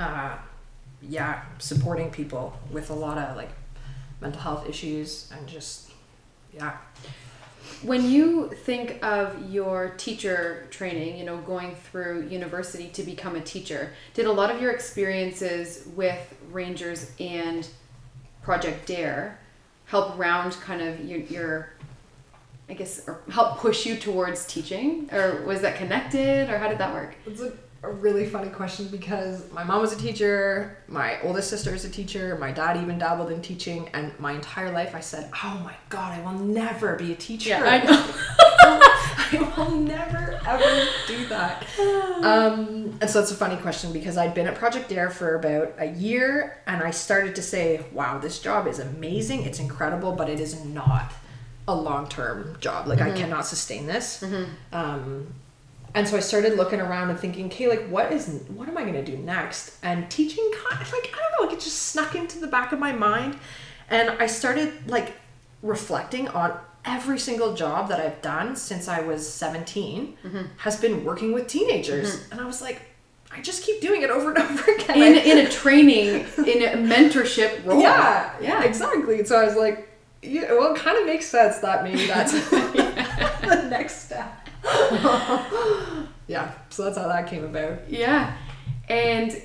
uh, 0.00 0.36
yeah, 1.02 1.42
supporting 1.58 2.10
people 2.10 2.58
with 2.70 2.90
a 2.90 2.94
lot 2.94 3.18
of 3.18 3.36
like 3.36 3.50
mental 4.20 4.40
health 4.40 4.68
issues 4.68 5.30
and 5.36 5.46
just, 5.46 5.90
yeah. 6.52 6.76
When 7.82 8.10
you 8.10 8.48
think 8.48 9.02
of 9.04 9.50
your 9.50 9.94
teacher 9.96 10.66
training, 10.70 11.18
you 11.18 11.24
know, 11.24 11.38
going 11.38 11.74
through 11.74 12.28
university 12.28 12.88
to 12.88 13.02
become 13.02 13.36
a 13.36 13.40
teacher, 13.40 13.92
did 14.14 14.26
a 14.26 14.32
lot 14.32 14.50
of 14.50 14.60
your 14.60 14.72
experiences 14.72 15.86
with 15.94 16.36
Rangers 16.50 17.12
and 17.20 17.68
Project 18.42 18.86
Dare 18.86 19.38
help 19.86 20.18
round 20.18 20.54
kind 20.54 20.80
of 20.80 21.04
your, 21.04 21.18
your 21.20 21.70
I 22.68 22.74
guess, 22.74 23.02
or 23.06 23.20
help 23.30 23.58
push 23.58 23.84
you 23.84 23.96
towards 23.96 24.46
teaching? 24.46 25.08
Or 25.12 25.42
was 25.42 25.60
that 25.60 25.76
connected, 25.76 26.48
or 26.48 26.58
how 26.58 26.68
did 26.68 26.78
that 26.78 26.94
work? 26.94 27.14
It's 27.26 27.40
a, 27.40 27.52
a 27.82 27.90
really 27.90 28.26
funny 28.26 28.50
question 28.50 28.88
because 28.88 29.50
my 29.52 29.64
mom 29.64 29.80
was 29.80 29.92
a 29.92 29.96
teacher, 29.96 30.76
my 30.86 31.20
oldest 31.22 31.48
sister 31.48 31.74
is 31.74 31.84
a 31.86 31.88
teacher, 31.88 32.36
my 32.38 32.52
dad 32.52 32.76
even 32.76 32.98
dabbled 32.98 33.30
in 33.30 33.40
teaching, 33.40 33.88
and 33.94 34.12
my 34.20 34.32
entire 34.32 34.70
life 34.70 34.94
I 34.94 35.00
said, 35.00 35.30
"Oh 35.42 35.60
my 35.64 35.74
god, 35.88 36.18
I 36.18 36.22
will 36.22 36.38
never 36.38 36.96
be 36.96 37.12
a 37.12 37.16
teacher. 37.16 37.50
Yeah, 37.50 37.62
I 37.64 37.82
know. 37.82 38.14
I 39.32 39.54
will 39.56 39.76
never 39.76 40.38
ever 40.46 40.88
do 41.06 41.26
that." 41.28 41.66
Um, 42.20 42.98
and 43.00 43.08
so 43.08 43.20
it's 43.20 43.30
a 43.30 43.34
funny 43.34 43.56
question 43.56 43.94
because 43.94 44.18
I'd 44.18 44.34
been 44.34 44.46
at 44.46 44.54
Project 44.54 44.90
Dare 44.90 45.08
for 45.08 45.36
about 45.36 45.72
a 45.78 45.86
year, 45.86 46.62
and 46.66 46.82
I 46.82 46.90
started 46.90 47.34
to 47.36 47.42
say, 47.42 47.82
"Wow, 47.92 48.18
this 48.18 48.40
job 48.40 48.66
is 48.66 48.78
amazing. 48.78 49.44
It's 49.44 49.58
incredible, 49.58 50.12
but 50.12 50.28
it 50.28 50.38
is 50.38 50.62
not." 50.64 51.12
a 51.68 51.74
long-term 51.74 52.56
job 52.58 52.88
like 52.88 53.00
i 53.00 53.12
cannot 53.12 53.46
sustain 53.46 53.86
this 53.86 54.24
um, 54.72 55.32
and 55.94 56.06
so 56.06 56.16
I 56.16 56.20
started 56.20 56.56
looking 56.56 56.80
around 56.80 57.10
and 57.10 57.18
thinking, 57.18 57.46
okay, 57.46 57.68
like 57.68 57.86
what 57.88 58.12
is 58.12 58.44
what 58.48 58.68
am 58.68 58.78
I 58.78 58.84
gonna 58.84 59.04
do 59.04 59.16
next? 59.16 59.76
And 59.82 60.10
teaching 60.10 60.50
kind 60.68 60.80
of 60.80 60.92
like 60.92 61.12
I 61.14 61.18
don't 61.18 61.40
know, 61.40 61.46
like 61.46 61.56
it 61.56 61.62
just 61.62 61.82
snuck 61.82 62.14
into 62.14 62.38
the 62.38 62.46
back 62.46 62.72
of 62.72 62.78
my 62.78 62.92
mind, 62.92 63.36
and 63.88 64.10
I 64.10 64.26
started 64.26 64.88
like 64.88 65.14
reflecting 65.62 66.28
on 66.28 66.58
every 66.84 67.18
single 67.18 67.54
job 67.54 67.88
that 67.88 68.00
I've 68.00 68.22
done 68.22 68.56
since 68.56 68.88
I 68.88 69.00
was 69.00 69.30
17 69.30 70.16
mm-hmm. 70.24 70.42
has 70.58 70.80
been 70.80 71.04
working 71.04 71.32
with 71.32 71.46
teenagers, 71.46 72.16
mm-hmm. 72.16 72.32
and 72.32 72.40
I 72.40 72.44
was 72.46 72.62
like, 72.62 72.82
I 73.32 73.40
just 73.40 73.64
keep 73.64 73.80
doing 73.80 74.02
it 74.02 74.10
over 74.10 74.32
and 74.32 74.38
over 74.50 74.72
again. 74.72 74.96
In, 74.96 75.14
in 75.16 75.46
a 75.46 75.48
training, 75.48 76.26
in 76.38 76.62
a 76.62 76.76
mentorship 76.76 77.64
role. 77.66 77.80
yeah, 77.80 78.34
yeah, 78.40 78.62
exactly. 78.62 79.24
So 79.24 79.36
I 79.36 79.44
was 79.44 79.56
like, 79.56 79.88
yeah, 80.22 80.52
well, 80.52 80.74
it 80.74 80.78
kind 80.78 80.98
of 80.98 81.06
makes 81.06 81.26
sense 81.26 81.58
that 81.58 81.82
maybe 81.82 82.06
that's 82.06 82.32
the 82.50 83.66
next 83.70 84.04
step. 84.04 84.39
yeah, 86.26 86.52
so 86.68 86.84
that's 86.84 86.98
how 86.98 87.08
that 87.08 87.28
came 87.28 87.44
about. 87.44 87.88
Yeah. 87.88 88.36
And 88.88 89.40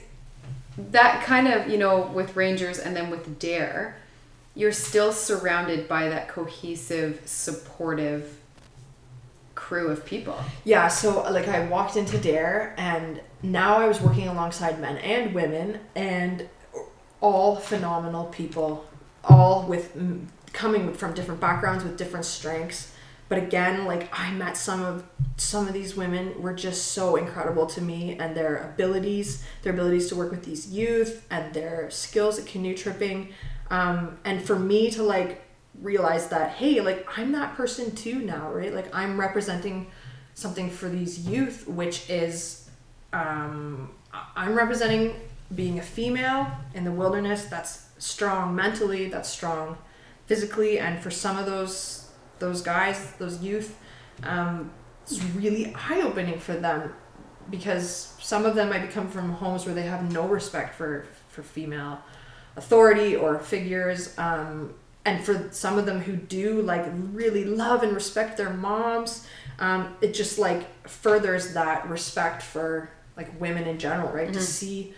that 0.78 1.24
kind 1.24 1.48
of, 1.48 1.70
you 1.70 1.78
know, 1.78 2.08
with 2.14 2.36
Rangers 2.36 2.80
and 2.80 2.96
then 2.96 3.10
with 3.10 3.40
Dare, 3.40 3.98
you're 4.56 4.72
still 4.72 5.12
surrounded 5.12 5.88
by 5.88 6.10
that 6.10 6.28
cohesive, 6.28 7.22
supportive 7.26 8.40
crew 9.54 9.88
of 9.88 10.06
people. 10.06 10.38
Yeah, 10.64 10.88
so 10.88 11.22
like 11.32 11.48
I 11.48 11.66
walked 11.68 11.96
into 11.96 12.18
Dare 12.18 12.76
and 12.78 13.22
now 13.42 13.78
I 13.78 13.88
was 13.88 14.02
working 14.02 14.28
alongside 14.28 14.80
men 14.80 14.98
and 14.98 15.34
women 15.34 15.80
and 15.96 16.48
all 17.22 17.56
phenomenal 17.56 18.26
people, 18.26 18.86
all 19.24 19.64
with 19.64 19.98
coming 20.54 20.94
from 20.94 21.14
different 21.14 21.42
backgrounds 21.42 21.84
with 21.84 21.98
different 21.98 22.26
strengths. 22.26 22.94
But 23.28 23.40
again, 23.40 23.86
like 23.86 24.08
I 24.18 24.32
met 24.32 24.56
some 24.56 24.84
of 24.84 25.04
some 25.38 25.68
of 25.68 25.74
these 25.74 25.96
women 25.96 26.42
were 26.42 26.54
just 26.54 26.92
so 26.94 27.16
incredible 27.16 27.66
to 27.68 27.82
me 27.82 28.18
and 28.18 28.36
their 28.38 28.58
abilities, 28.58 29.44
their 29.64 29.74
abilities 29.74 30.08
to 30.10 30.16
work 30.16 30.32
with 30.32 30.46
these 30.46 30.72
youth 30.72 31.26
and 31.30 31.54
their 31.54 31.90
skills 31.90 32.40
at 32.40 32.46
canoe 32.46 32.76
tripping. 32.76 33.34
Um, 33.70 34.18
and 34.24 34.42
for 34.42 34.58
me 34.58 34.92
to 34.92 35.04
like 35.04 35.42
realize 35.82 36.30
that, 36.30 36.52
hey, 36.52 36.82
like 36.82 37.06
I'm 37.18 37.32
that 37.34 37.56
person 37.56 37.96
too 37.96 38.20
now, 38.20 38.52
right? 38.52 38.74
Like 38.74 38.94
I'm 38.96 39.20
representing 39.20 39.88
something 40.36 40.70
for 40.70 40.88
these 40.88 41.28
youth, 41.28 41.68
which 41.68 42.10
is 42.10 42.70
um, 43.12 43.90
I'm 44.36 44.56
representing 44.56 45.16
being 45.54 45.80
a 45.80 45.82
female 45.82 46.48
in 46.74 46.84
the 46.84 46.92
wilderness 46.92 47.46
that's 47.46 47.88
strong 47.98 48.56
mentally, 48.56 49.10
that's 49.10 49.30
strong 49.30 49.78
physically, 50.28 50.80
and 50.80 51.00
for 51.00 51.12
some 51.12 51.38
of 51.38 51.46
those 51.46 52.05
those 52.40 52.62
guys, 52.62 53.14
those 53.14 53.42
youth, 53.42 53.78
um, 54.24 54.72
it's 55.04 55.22
really 55.36 55.74
eye 55.76 56.02
opening 56.02 56.40
for 56.40 56.54
them 56.54 56.94
because 57.50 58.16
some 58.20 58.46
of 58.46 58.56
them 58.56 58.70
might 58.70 58.90
come 58.92 59.08
from 59.08 59.34
homes 59.34 59.66
where 59.66 59.76
they 59.76 59.84
have 59.84 60.12
no 60.12 60.28
respect 60.28 60.76
for 60.76 61.06
for 61.30 61.44
female 61.44 62.00
authority 62.56 63.16
or 63.16 63.38
figures. 63.40 64.18
Um, 64.18 64.74
and 65.04 65.24
for 65.24 65.50
some 65.52 65.78
of 65.78 65.86
them 65.86 66.00
who 66.00 66.16
do 66.16 66.62
like 66.62 66.86
really 67.12 67.46
love 67.46 67.84
and 67.84 67.94
respect 67.94 68.38
their 68.38 68.50
moms, 68.50 69.28
um, 69.60 69.96
it 70.02 70.14
just 70.14 70.40
like 70.40 70.88
furthers 70.88 71.54
that 71.54 71.88
respect 71.88 72.42
for 72.42 72.90
like 73.16 73.40
women 73.40 73.66
in 73.66 73.78
general, 73.78 74.12
right? 74.12 74.34
To 74.34 74.42
see 74.42 74.94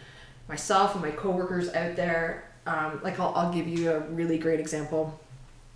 myself 0.47 0.93
and 0.93 1.03
my 1.03 1.11
coworkers 1.11 1.69
out 1.73 1.95
there. 1.95 2.49
Um, 2.65 3.01
like 3.03 3.19
I'll, 3.19 3.33
I'll 3.35 3.53
give 3.53 3.67
you 3.67 3.91
a 3.91 3.99
really 3.99 4.37
great 4.37 4.59
example. 4.59 5.19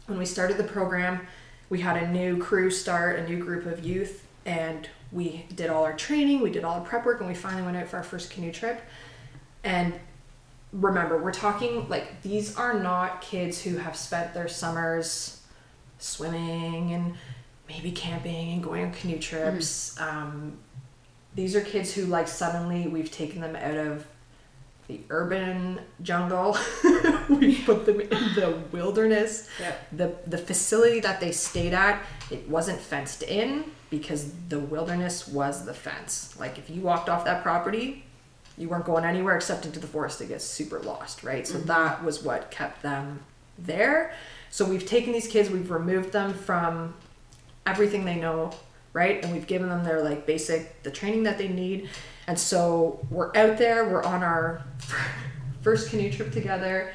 When 0.07 0.17
we 0.17 0.25
started 0.25 0.57
the 0.57 0.63
program, 0.63 1.27
we 1.71 1.79
had 1.79 1.95
a 1.95 2.07
new 2.09 2.37
crew 2.37 2.69
start, 2.69 3.17
a 3.17 3.27
new 3.27 3.39
group 3.39 3.65
of 3.65 3.83
youth, 3.85 4.27
and 4.45 4.89
we 5.09 5.45
did 5.55 5.69
all 5.69 5.85
our 5.85 5.93
training, 5.93 6.41
we 6.41 6.51
did 6.51 6.65
all 6.65 6.79
our 6.79 6.85
prep 6.85 7.05
work, 7.05 7.21
and 7.21 7.29
we 7.29 7.33
finally 7.33 7.63
went 7.63 7.77
out 7.77 7.87
for 7.87 7.95
our 7.95 8.03
first 8.03 8.29
canoe 8.29 8.51
trip. 8.51 8.81
And 9.63 9.93
remember, 10.73 11.17
we're 11.17 11.31
talking 11.31 11.87
like 11.87 12.21
these 12.23 12.57
are 12.57 12.77
not 12.77 13.21
kids 13.21 13.61
who 13.61 13.77
have 13.77 13.95
spent 13.95 14.33
their 14.33 14.49
summers 14.49 15.41
swimming 15.97 16.91
and 16.91 17.13
maybe 17.69 17.91
camping 17.91 18.51
and 18.51 18.61
going 18.61 18.83
on 18.83 18.91
canoe 18.91 19.17
trips. 19.17 19.97
Um, 19.97 20.57
these 21.35 21.55
are 21.55 21.61
kids 21.61 21.93
who 21.93 22.05
like 22.05 22.27
suddenly 22.27 22.89
we've 22.89 23.11
taken 23.11 23.39
them 23.39 23.55
out 23.55 23.77
of 23.77 24.05
the 24.91 25.01
urban 25.09 25.79
jungle. 26.01 26.57
we 27.29 27.61
put 27.61 27.85
them 27.85 28.01
in 28.01 28.09
the 28.09 28.61
wilderness. 28.71 29.47
Yep. 29.59 29.87
The 29.93 30.15
the 30.27 30.37
facility 30.37 30.99
that 30.99 31.21
they 31.21 31.31
stayed 31.31 31.73
at, 31.73 32.03
it 32.29 32.47
wasn't 32.49 32.79
fenced 32.79 33.23
in 33.23 33.71
because 33.89 34.33
the 34.49 34.59
wilderness 34.59 35.27
was 35.27 35.65
the 35.65 35.73
fence. 35.73 36.35
Like 36.39 36.57
if 36.57 36.69
you 36.69 36.81
walked 36.81 37.09
off 37.09 37.23
that 37.25 37.41
property, 37.41 38.03
you 38.57 38.67
weren't 38.69 38.85
going 38.85 39.05
anywhere 39.05 39.35
except 39.35 39.65
into 39.65 39.79
the 39.79 39.87
forest 39.87 40.19
to 40.19 40.25
get 40.25 40.41
super 40.41 40.79
lost, 40.79 41.23
right? 41.23 41.47
So 41.47 41.55
mm-hmm. 41.55 41.67
that 41.67 42.03
was 42.03 42.21
what 42.23 42.51
kept 42.51 42.81
them 42.81 43.21
there. 43.57 44.13
So 44.49 44.65
we've 44.65 44.85
taken 44.85 45.13
these 45.13 45.27
kids, 45.27 45.49
we've 45.49 45.71
removed 45.71 46.11
them 46.11 46.33
from 46.33 46.95
everything 47.65 48.03
they 48.03 48.17
know, 48.17 48.51
right? 48.91 49.23
And 49.23 49.31
we've 49.31 49.47
given 49.47 49.69
them 49.69 49.85
their 49.85 50.03
like 50.03 50.25
basic 50.25 50.83
the 50.83 50.91
training 50.91 51.23
that 51.23 51.37
they 51.37 51.47
need. 51.47 51.89
And 52.31 52.39
so 52.39 53.05
we're 53.09 53.35
out 53.35 53.57
there, 53.57 53.89
we're 53.89 54.03
on 54.03 54.23
our 54.23 54.63
first 55.63 55.89
canoe 55.89 56.09
trip 56.09 56.31
together. 56.31 56.93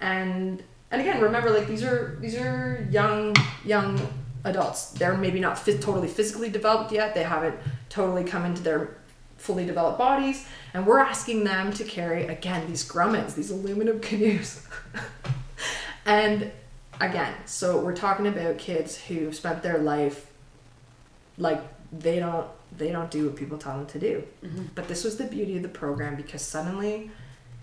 And 0.00 0.62
and 0.90 1.02
again 1.02 1.20
remember 1.20 1.50
like 1.50 1.68
these 1.68 1.82
are 1.82 2.16
these 2.22 2.34
are 2.36 2.88
young 2.90 3.36
young 3.66 4.00
adults. 4.44 4.92
They're 4.92 5.14
maybe 5.14 5.40
not 5.40 5.56
phys- 5.56 5.82
totally 5.82 6.08
physically 6.08 6.48
developed 6.48 6.90
yet. 6.90 7.14
They 7.14 7.22
haven't 7.22 7.56
totally 7.90 8.24
come 8.24 8.46
into 8.46 8.62
their 8.62 8.96
fully 9.36 9.66
developed 9.66 9.98
bodies. 9.98 10.46
And 10.72 10.86
we're 10.86 11.00
asking 11.00 11.44
them 11.44 11.70
to 11.74 11.84
carry 11.84 12.26
again 12.26 12.66
these 12.66 12.82
grummans 12.82 13.34
these 13.34 13.50
aluminum 13.50 14.00
canoes. 14.08 14.66
And 16.06 16.50
again 16.98 17.34
so 17.44 17.78
we're 17.78 17.94
talking 17.94 18.26
about 18.26 18.56
kids 18.56 18.96
who 18.96 19.34
spent 19.34 19.62
their 19.62 19.76
life 19.76 20.30
like 21.36 21.62
they 21.92 22.20
don't 22.20 22.48
they 22.76 22.92
don't 22.92 23.10
do 23.10 23.26
what 23.26 23.36
people 23.36 23.58
tell 23.58 23.76
them 23.76 23.86
to 23.86 23.98
do. 23.98 24.24
Mm-hmm. 24.44 24.64
But 24.74 24.88
this 24.88 25.04
was 25.04 25.16
the 25.16 25.24
beauty 25.24 25.56
of 25.56 25.62
the 25.62 25.68
program 25.68 26.16
because 26.16 26.42
suddenly 26.42 27.10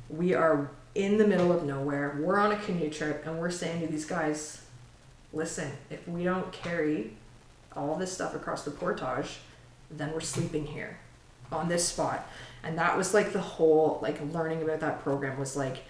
we 0.10 0.34
are 0.34 0.72
in 0.96 1.18
the 1.18 1.28
middle 1.28 1.52
of 1.52 1.63
nowhere. 1.63 2.18
We're 2.20 2.39
on 2.39 2.52
a 2.52 2.58
canoe 2.58 2.89
trip 2.89 3.26
and 3.26 3.39
we're 3.39 3.52
saying 3.52 3.82
to 3.82 3.88
these 3.88 4.06
guys 4.06 4.62
listen 5.34 5.72
if 5.89 6.08
we 6.08 6.24
don't 6.24 6.52
carry 6.52 7.12
all 7.76 7.96
this 7.96 8.12
stuff 8.12 8.34
across 8.34 8.63
the 8.63 8.72
portage 8.72 9.39
then 9.91 10.13
we're 10.13 10.22
sleeping 10.22 10.65
here 10.65 10.98
on 11.52 11.68
this 11.68 11.88
spot. 11.88 12.28
And 12.63 12.78
that 12.78 12.98
was 12.98 13.13
like 13.13 13.34
the 13.34 13.41
whole 13.41 14.00
like 14.02 14.20
learning 14.34 14.63
about 14.63 14.80
that 14.80 15.04
program 15.04 15.38
was 15.38 15.56
like 15.56 15.84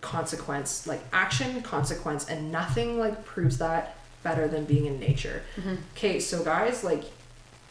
consequence 0.00 0.86
like 0.86 1.00
action 1.12 1.62
consequence 1.62 2.28
and 2.28 2.52
nothing 2.52 2.98
like 2.98 3.24
proves 3.24 3.58
that 3.58 3.96
better 4.22 4.48
than 4.48 4.64
being 4.64 4.86
in 4.86 4.98
nature. 4.98 5.42
Mm-hmm. 5.56 5.74
Okay 5.96 6.20
so 6.20 6.42
guys 6.42 6.82
like 6.82 7.04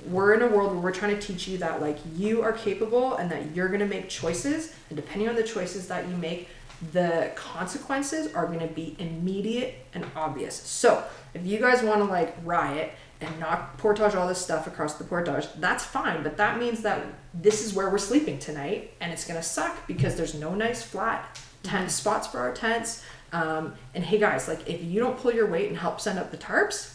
we're 0.07 0.33
in 0.33 0.41
a 0.41 0.47
world 0.47 0.71
where 0.71 0.81
we're 0.81 0.91
trying 0.91 1.17
to 1.17 1.21
teach 1.21 1.47
you 1.47 1.57
that 1.59 1.81
like 1.81 1.97
you 2.15 2.41
are 2.41 2.53
capable 2.53 3.15
and 3.15 3.31
that 3.31 3.55
you're 3.55 3.67
going 3.67 3.79
to 3.79 3.85
make 3.85 4.09
choices 4.09 4.73
and 4.89 4.95
depending 4.95 5.29
on 5.29 5.35
the 5.35 5.43
choices 5.43 5.87
that 5.87 6.07
you 6.07 6.15
make 6.17 6.49
the 6.91 7.31
consequences 7.35 8.33
are 8.33 8.45
going 8.47 8.59
to 8.59 8.67
be 8.67 8.95
immediate 8.99 9.75
and 9.93 10.05
obvious. 10.15 10.55
So 10.55 11.03
if 11.33 11.45
you 11.45 11.59
guys 11.59 11.81
want 11.81 11.99
to 11.99 12.05
like 12.05 12.35
riot 12.43 12.91
and 13.21 13.39
not 13.39 13.77
portage 13.77 14.13
all 14.15 14.27
this 14.27 14.41
stuff 14.41 14.67
across 14.67 14.95
the 14.95 15.03
portage 15.03 15.47
that's 15.57 15.85
fine 15.85 16.21
but 16.21 16.37
that 16.37 16.59
means 16.59 16.81
that 16.81 17.01
this 17.33 17.63
is 17.65 17.73
where 17.73 17.89
we're 17.89 17.97
sleeping 17.97 18.37
tonight 18.39 18.91
and 18.99 19.11
it's 19.11 19.25
going 19.25 19.39
to 19.39 19.45
suck 19.45 19.87
because 19.87 20.15
there's 20.15 20.33
no 20.33 20.53
nice 20.53 20.83
flat 20.83 21.39
tent 21.63 21.89
spots 21.89 22.27
for 22.27 22.39
our 22.39 22.53
tents 22.53 23.03
um, 23.31 23.73
and 23.93 24.03
hey 24.03 24.17
guys 24.17 24.47
like 24.47 24.67
if 24.69 24.83
you 24.83 24.99
don't 24.99 25.17
pull 25.17 25.33
your 25.33 25.47
weight 25.47 25.69
and 25.69 25.77
help 25.77 26.01
send 26.01 26.19
up 26.19 26.29
the 26.29 26.37
tarps 26.37 26.94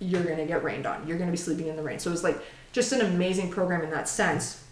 you're 0.00 0.24
gonna 0.24 0.46
get 0.46 0.64
rained 0.64 0.86
on. 0.86 1.06
You're 1.06 1.18
gonna 1.18 1.30
be 1.30 1.36
sleeping 1.36 1.68
in 1.68 1.76
the 1.76 1.82
rain. 1.82 1.98
So 1.98 2.10
it 2.10 2.12
was 2.12 2.24
like 2.24 2.40
just 2.72 2.92
an 2.92 3.02
amazing 3.02 3.50
program 3.50 3.82
in 3.82 3.90
that 3.90 4.08
sense. 4.08 4.64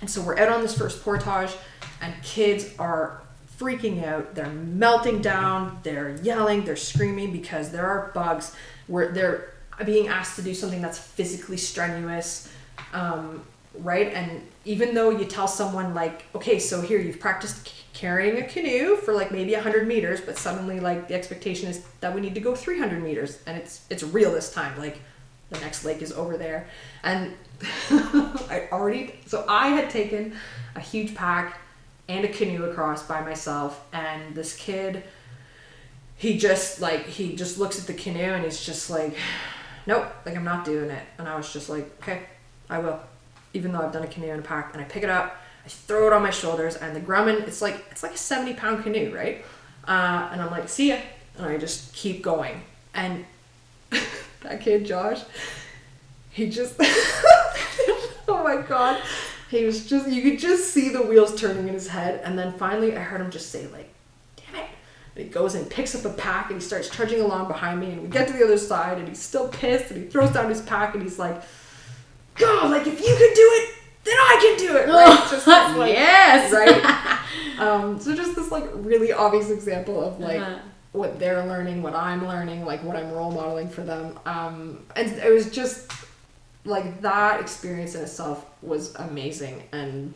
And 0.00 0.08
so 0.08 0.20
we're 0.20 0.38
out 0.38 0.48
on 0.50 0.62
this 0.62 0.76
first 0.76 1.02
portage, 1.02 1.56
and 2.00 2.14
kids 2.22 2.70
are 2.78 3.22
freaking 3.58 4.04
out. 4.04 4.34
They're 4.34 4.48
melting 4.48 5.20
down. 5.20 5.80
They're 5.82 6.16
yelling. 6.22 6.64
They're 6.64 6.76
screaming 6.76 7.32
because 7.32 7.70
there 7.70 7.86
are 7.86 8.12
bugs. 8.14 8.54
Where 8.86 9.12
they're 9.12 9.54
being 9.84 10.08
asked 10.08 10.36
to 10.36 10.42
do 10.42 10.54
something 10.54 10.82
that's 10.82 10.98
physically 10.98 11.56
strenuous, 11.56 12.52
um, 12.92 13.42
right? 13.78 14.12
And 14.12 14.42
even 14.64 14.94
though 14.94 15.10
you 15.10 15.24
tell 15.24 15.48
someone 15.48 15.94
like, 15.94 16.24
okay, 16.34 16.58
so 16.58 16.80
here 16.80 16.98
you've 16.98 17.20
practiced 17.20 17.64
carrying 17.98 18.38
a 18.38 18.46
canoe 18.46 18.94
for 18.94 19.12
like 19.12 19.32
maybe 19.32 19.52
100 19.54 19.88
meters 19.88 20.20
but 20.20 20.38
suddenly 20.38 20.78
like 20.78 21.08
the 21.08 21.14
expectation 21.14 21.68
is 21.68 21.84
that 21.98 22.14
we 22.14 22.20
need 22.20 22.32
to 22.32 22.40
go 22.40 22.54
300 22.54 23.02
meters 23.02 23.40
and 23.44 23.58
it's 23.58 23.80
it's 23.90 24.04
real 24.04 24.30
this 24.30 24.52
time 24.52 24.78
like 24.78 25.00
the 25.50 25.58
next 25.60 25.84
lake 25.84 26.00
is 26.00 26.12
over 26.12 26.36
there. 26.36 26.68
And 27.02 27.34
i 27.90 28.68
already 28.70 29.18
so 29.26 29.44
i 29.48 29.66
had 29.68 29.90
taken 29.90 30.36
a 30.76 30.80
huge 30.80 31.12
pack 31.16 31.58
and 32.08 32.24
a 32.24 32.28
canoe 32.28 32.66
across 32.66 33.02
by 33.02 33.20
myself 33.20 33.84
and 33.92 34.32
this 34.32 34.54
kid 34.54 35.02
he 36.16 36.38
just 36.38 36.80
like 36.80 37.04
he 37.06 37.34
just 37.34 37.58
looks 37.58 37.80
at 37.80 37.88
the 37.88 37.94
canoe 37.94 38.20
and 38.20 38.44
he's 38.44 38.64
just 38.64 38.90
like 38.90 39.16
nope 39.88 40.06
like 40.24 40.36
i'm 40.36 40.44
not 40.44 40.64
doing 40.64 40.88
it. 40.88 41.02
And 41.18 41.26
i 41.28 41.34
was 41.34 41.52
just 41.52 41.68
like 41.68 41.90
okay 42.00 42.22
i 42.70 42.78
will. 42.78 43.00
Even 43.54 43.72
though 43.72 43.80
i've 43.80 43.92
done 43.92 44.04
a 44.04 44.08
canoe 44.08 44.30
and 44.30 44.38
a 44.38 44.46
pack 44.46 44.72
and 44.72 44.80
i 44.80 44.84
pick 44.84 45.02
it 45.02 45.10
up 45.10 45.36
I 45.68 45.70
throw 45.70 46.06
it 46.06 46.14
on 46.14 46.22
my 46.22 46.30
shoulders, 46.30 46.76
and 46.76 46.96
the 46.96 47.00
Grumman, 47.00 47.46
it's 47.46 47.60
like 47.60 47.84
it's 47.90 48.02
like 48.02 48.14
a 48.14 48.16
seventy 48.16 48.54
pound 48.54 48.84
canoe, 48.84 49.14
right? 49.14 49.44
Uh, 49.86 50.30
and 50.32 50.40
I'm 50.40 50.50
like, 50.50 50.66
see 50.66 50.88
ya, 50.88 50.96
and 51.36 51.44
I 51.44 51.58
just 51.58 51.92
keep 51.94 52.22
going. 52.22 52.62
And 52.94 53.26
that 53.90 54.62
kid 54.62 54.86
Josh, 54.86 55.20
he 56.30 56.48
just, 56.48 56.76
oh 56.80 58.40
my 58.42 58.62
god, 58.66 59.02
he 59.50 59.66
was 59.66 59.86
just 59.86 60.08
you 60.08 60.22
could 60.22 60.38
just 60.38 60.72
see 60.72 60.88
the 60.88 61.02
wheels 61.02 61.38
turning 61.38 61.68
in 61.68 61.74
his 61.74 61.88
head, 61.88 62.22
and 62.24 62.38
then 62.38 62.54
finally 62.54 62.96
I 62.96 63.00
heard 63.00 63.20
him 63.20 63.30
just 63.30 63.50
say 63.50 63.66
like, 63.66 63.92
damn 64.36 64.62
it. 64.62 64.70
And 65.16 65.24
he 65.26 65.30
goes 65.30 65.54
and 65.54 65.68
picks 65.68 65.94
up 65.94 66.10
a 66.10 66.16
pack 66.16 66.46
and 66.50 66.62
he 66.62 66.66
starts 66.66 66.88
trudging 66.88 67.20
along 67.20 67.46
behind 67.46 67.78
me, 67.78 67.90
and 67.90 68.00
we 68.00 68.08
get 68.08 68.26
to 68.28 68.32
the 68.32 68.42
other 68.42 68.56
side, 68.56 68.96
and 68.96 69.06
he's 69.06 69.20
still 69.20 69.48
pissed, 69.48 69.90
and 69.90 70.02
he 70.02 70.08
throws 70.08 70.30
down 70.30 70.48
his 70.48 70.62
pack, 70.62 70.94
and 70.94 71.02
he's 71.02 71.18
like, 71.18 71.42
God, 72.36 72.70
like 72.70 72.86
if 72.86 72.98
you 72.98 73.14
could 73.18 73.34
do 73.34 73.50
it, 73.52 73.74
then 74.04 74.14
I 74.16 74.38
can 74.40 74.66
do 74.66 74.76
it. 74.76 74.88
Right? 74.94 75.28
Just 75.30 75.44
this, 75.46 75.46
like, 75.76 75.92
yes. 75.92 76.52
right? 77.58 77.60
um, 77.60 78.00
so 78.00 78.14
just 78.14 78.34
this 78.36 78.50
like 78.50 78.64
really 78.74 79.12
obvious 79.12 79.50
example 79.50 80.02
of 80.02 80.18
like 80.20 80.40
Uh-huh. 80.40 80.58
what 80.92 81.18
they're 81.18 81.44
learning, 81.46 81.82
what 81.82 81.94
I'm 81.94 82.26
learning, 82.26 82.64
like 82.64 82.82
what 82.82 82.96
I'm 82.96 83.12
role 83.12 83.30
modeling 83.32 83.68
for 83.68 83.82
them. 83.82 84.18
Um, 84.26 84.84
and 84.96 85.12
it 85.12 85.32
was 85.32 85.50
just 85.50 85.92
like 86.64 87.00
that 87.02 87.40
experience 87.40 87.94
in 87.94 88.02
itself 88.02 88.44
was 88.62 88.94
amazing. 88.96 89.62
And 89.72 90.14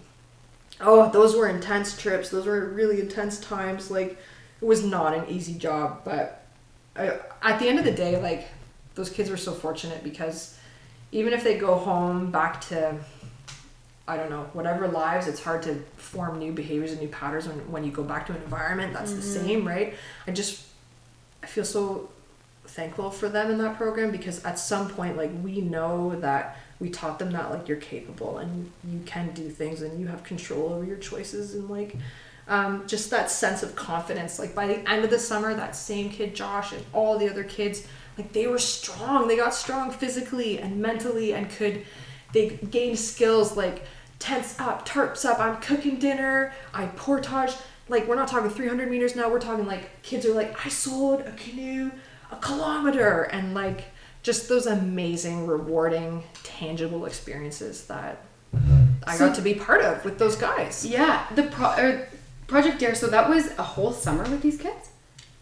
oh, 0.81 1.11
those 1.11 1.37
were 1.37 1.49
intense 1.49 1.97
trips. 1.97 2.29
Those 2.31 2.47
were 2.47 2.67
really 2.71 3.01
intense 3.01 3.41
times. 3.41 3.91
Like 3.91 4.13
it 4.61 4.65
was 4.65 4.85
not 4.85 5.15
an 5.15 5.25
easy 5.29 5.55
job, 5.55 6.03
but 6.05 6.45
I, 6.97 7.19
at 7.43 7.59
the 7.59 7.69
end 7.69 7.79
of 7.79 7.85
the 7.85 7.93
day, 7.93 8.21
like 8.21 8.49
those 8.95 9.09
kids 9.11 9.31
were 9.31 9.37
so 9.37 9.53
fortunate 9.53 10.03
because 10.05 10.59
even 11.13 11.33
if 11.33 11.43
they 11.45 11.59
go 11.59 11.75
home 11.75 12.31
back 12.31 12.61
to 12.69 12.97
I 14.13 14.17
don't 14.19 14.29
know, 14.29 14.47
whatever 14.53 14.87
lives, 14.89 15.27
it's 15.27 15.43
hard 15.43 15.63
to 15.63 15.77
form 15.97 16.39
new 16.39 16.53
behaviors 16.53 16.93
and 16.93 17.01
new 17.01 17.09
patterns 17.09 17.49
when, 17.49 17.57
when 17.73 17.83
you 17.83 17.91
go 17.91 18.03
back 18.03 18.27
to 18.27 18.33
an 18.33 18.43
environment 18.43 18.93
that's 18.93 19.15
the 19.15 19.23
same, 19.23 19.67
right? 19.67 19.95
I 20.27 20.33
just, 20.33 20.67
I 21.43 21.47
feel 21.47 21.65
so 21.65 22.11
thankful 22.67 23.11
for 23.11 23.31
them 23.31 23.51
in 23.51 23.57
that 23.59 23.79
program 23.79 24.11
because 24.11 24.45
at 24.45 24.59
some 24.59 24.91
point, 24.91 25.17
like, 25.17 25.31
we 25.43 25.63
know 25.63 26.15
that 26.21 26.59
we 26.79 26.91
taught 26.91 27.19
them 27.19 27.33
that, 27.33 27.51
like, 27.51 27.69
you're 27.69 27.79
capable 27.79 28.37
and 28.37 28.71
you 28.85 29.01
can 29.07 29.33
do 29.33 29.49
things 29.49 29.81
and 29.81 29.99
you 29.99 30.09
have 30.09 30.23
control 30.25 30.75
over 30.75 30.85
your 30.85 30.99
choices 30.99 31.55
and, 31.55 31.71
like, 31.71 31.97
um, 32.49 32.87
just 32.87 33.09
that 33.11 33.31
sense 33.31 33.63
of 33.63 33.75
confidence. 33.75 34.39
Like, 34.39 34.55
by 34.55 34.67
the 34.67 34.91
end 34.91 35.05
of 35.05 35.11
the 35.11 35.19
summer, 35.19 35.55
that 35.55 35.75
same 35.75 36.11
kid, 36.11 36.35
Josh, 36.35 36.73
and 36.73 36.85
all 36.93 37.17
the 37.17 37.31
other 37.31 37.45
kids, 37.45 37.87
like, 38.19 38.35
they 38.35 38.47
were 38.47 38.59
strong. 38.59 39.27
They 39.27 39.37
got 39.37 39.55
strong 39.55 39.91
physically 39.91 40.59
and 40.59 40.83
mentally 40.83 41.33
and 41.33 41.49
could 41.49 41.87
they 42.33 42.49
gained 42.71 42.99
skills 42.99 43.57
like 43.57 43.85
tents 44.23 44.59
up, 44.61 44.87
tarps 44.89 45.25
up, 45.25 45.41
I'm 45.41 45.61
cooking 45.61 45.99
dinner, 45.99 46.53
I 46.73 46.87
portage. 46.87 47.55
Like 47.89 48.07
we're 48.07 48.15
not 48.15 48.29
talking 48.29 48.49
300 48.49 48.89
meters 48.89 49.17
now. 49.17 49.29
We're 49.29 49.41
talking 49.41 49.67
like 49.67 50.03
kids 50.03 50.25
are 50.25 50.33
like 50.33 50.65
I 50.65 50.69
sold 50.69 51.23
a 51.23 51.33
canoe 51.33 51.91
a 52.31 52.37
kilometer 52.37 53.25
and 53.25 53.53
like 53.53 53.85
just 54.23 54.49
those 54.49 54.67
amazing, 54.67 55.47
rewarding, 55.47 56.23
tangible 56.45 57.05
experiences 57.05 57.87
that 57.87 58.25
uh-huh. 58.55 58.85
I 59.07 59.17
So- 59.17 59.27
got 59.27 59.35
to 59.37 59.43
be 59.43 59.55
part 59.55 59.83
of 59.83 60.05
with 60.05 60.19
those 60.19 60.37
guys. 60.37 60.87
Yeah, 60.87 61.27
the 61.35 61.43
pro- 61.45 61.77
er, 61.77 62.09
Project 62.47 62.79
Dare. 62.79 62.95
So 62.95 63.09
that 63.09 63.29
was 63.29 63.49
a 63.59 63.63
whole 63.63 63.93
summer 63.93 64.23
with 64.23 64.43
these 64.43 64.59
kids. 64.59 64.91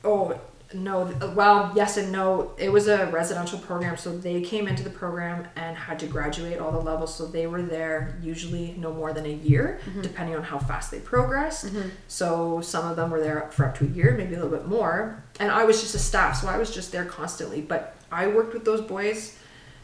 Oh 0.03 0.41
no! 0.75 1.05
Well, 1.35 1.73
yes 1.75 1.97
and 1.97 2.13
no. 2.13 2.53
It 2.57 2.71
was 2.71 2.87
a 2.89 3.07
residential 3.07 3.59
program, 3.59 3.97
so 3.97 4.17
they 4.17 4.41
came 4.41 4.69
into 4.69 4.83
the 4.83 4.91
program 4.91 5.49
and 5.57 5.77
had 5.77 5.99
to 6.01 6.07
graduate 6.07 6.59
all 6.59 6.71
the 6.73 6.79
levels. 6.81 7.15
So 7.15 7.27
they 7.27 7.47
were 7.47 7.63
there 7.63 8.17
usually 8.23 8.75
no 8.79 8.93
more 8.93 9.13
than 9.13 9.27
a 9.27 9.33
year, 9.33 9.81
depending 10.03 10.37
on 10.37 10.43
how 10.43 10.59
fast 10.59 10.91
they 10.91 11.01
progressed. 11.01 11.71
So 12.09 12.61
some 12.61 12.87
of 12.87 12.97
them 12.97 13.11
were 13.11 13.21
there 13.21 13.49
for 13.51 13.65
up 13.67 13.77
to 13.79 13.85
a 13.85 13.89
year, 13.89 14.15
maybe 14.17 14.35
a 14.35 14.43
little 14.43 14.57
bit 14.57 14.67
more. 14.69 15.23
And 15.41 15.51
I 15.51 15.65
was 15.65 15.81
just 15.81 15.95
a 15.95 15.99
staff, 15.99 16.41
so 16.41 16.49
I 16.49 16.57
was 16.59 16.71
just 16.73 16.93
there 16.93 17.05
constantly. 17.05 17.61
But 17.61 17.97
I 18.13 18.27
worked 18.29 18.55
with 18.55 18.65
those 18.65 18.81
boys 18.81 19.37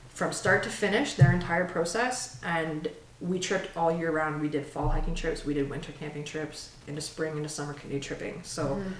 from 0.08 0.32
start 0.32 0.62
to 0.62 0.70
finish, 0.70 1.14
their 1.14 1.32
entire 1.32 1.64
process, 1.66 2.40
and 2.44 2.88
we 3.20 3.38
tripped 3.38 3.76
all 3.76 3.90
year 3.96 4.10
round. 4.10 4.40
We 4.40 4.48
did 4.48 4.66
fall 4.66 4.88
hiking 4.88 5.14
trips, 5.14 5.44
we 5.44 5.54
did 5.54 5.68
winter 5.70 5.92
camping 5.92 6.24
trips, 6.24 6.70
into 6.86 7.00
spring, 7.00 7.36
into 7.36 7.48
summer 7.48 7.74
canoe 7.74 8.00
tripping. 8.00 8.40
So, 8.42 8.64
Mm-hmm. 8.66 8.90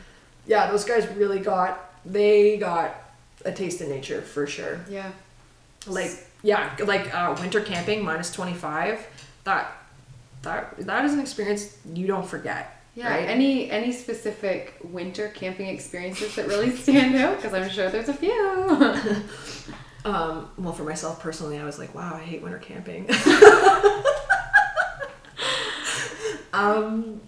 Yeah, 0.47 0.71
those 0.71 0.85
guys 0.85 1.07
really 1.09 1.41
got 1.41 1.93
they 2.05 2.57
got 2.57 2.95
a 3.45 3.53
taste 3.53 3.81
of 3.81 3.89
nature 3.89 4.23
for 4.23 4.47
sure. 4.47 4.81
Yeah. 4.89 5.11
Like 5.87 6.11
yeah, 6.43 6.75
like 6.85 7.13
uh, 7.15 7.37
winter 7.41 7.61
camping 7.61 8.05
minus 8.05 8.33
twenty 8.33 8.55
five. 8.55 9.07
That 9.45 9.73
that 10.43 10.77
that 10.79 11.05
is 11.05 11.15
an 11.15 11.21
experience 11.21 11.77
you 11.93 12.07
don't 12.07 12.27
forget. 12.27 12.73
Yeah. 12.95 13.11
Right? 13.11 13.29
Any 13.29 13.71
any 13.71 13.93
specific 13.93 14.79
winter 14.83 15.29
camping 15.29 15.69
experiences 15.69 16.35
that 16.37 16.49
really 16.49 16.75
stand 16.77 17.17
out? 17.17 17.37
Because 17.37 17.55
I'm 17.55 17.69
sure 17.69 17.91
there's 17.91 18.09
a 18.09 18.15
few. 18.15 19.75
Um, 20.07 20.49
well, 20.57 20.73
for 20.73 20.85
myself 20.85 21.21
personally, 21.21 21.59
I 21.59 21.65
was 21.65 21.81
like, 21.81 21.93
wow, 21.93 22.15
I 22.15 22.21
hate 22.21 22.41
winter 22.41 22.61
camping. 22.61 23.11
um, 26.53 27.21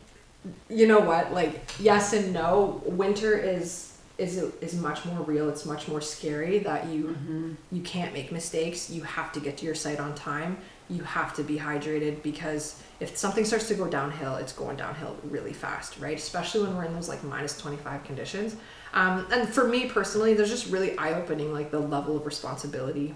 you 0.69 0.87
know 0.87 1.01
what? 1.01 1.33
Like, 1.33 1.61
yes 1.79 2.13
and 2.13 2.33
no. 2.33 2.83
Winter 2.87 3.37
is 3.37 3.89
is 4.19 4.37
is 4.61 4.75
much 4.75 5.05
more 5.05 5.21
real. 5.23 5.49
It's 5.49 5.65
much 5.65 5.89
more 5.89 6.01
scary 6.01 6.59
that 6.61 6.87
you 6.89 7.57
you 7.71 7.83
can't 7.83 8.13
make 8.13 8.33
mistakes. 8.33 8.91
You 8.91 9.03
have 9.03 9.33
to 9.33 9.41
get 9.41 9.57
to 9.59 9.67
your 9.67 9.75
site 9.75 10.01
on 10.01 10.15
time. 10.15 10.59
You 10.91 11.03
have 11.03 11.35
to 11.37 11.43
be 11.43 11.59
hydrated 11.59 12.23
because 12.23 12.83
if 12.99 13.17
something 13.17 13.45
starts 13.45 13.69
to 13.69 13.75
go 13.75 13.87
downhill, 13.87 14.37
it's 14.37 14.53
going 14.53 14.77
downhill 14.77 15.17
really 15.25 15.53
fast, 15.53 15.99
right? 16.01 16.17
Especially 16.17 16.63
when 16.63 16.77
we're 16.77 16.85
in 16.85 16.95
those 16.95 17.09
like 17.09 17.23
minus 17.23 17.59
25 17.61 18.05
conditions. 18.05 18.57
Um, 18.95 19.27
and 19.31 19.49
for 19.49 19.69
me 19.69 19.87
personally, 19.87 20.35
there's 20.35 20.49
just 20.49 20.71
really 20.73 20.97
eye 20.97 21.13
opening, 21.13 21.53
like 21.53 21.71
the 21.71 21.79
level 21.79 22.17
of 22.17 22.27
responsibility 22.27 23.15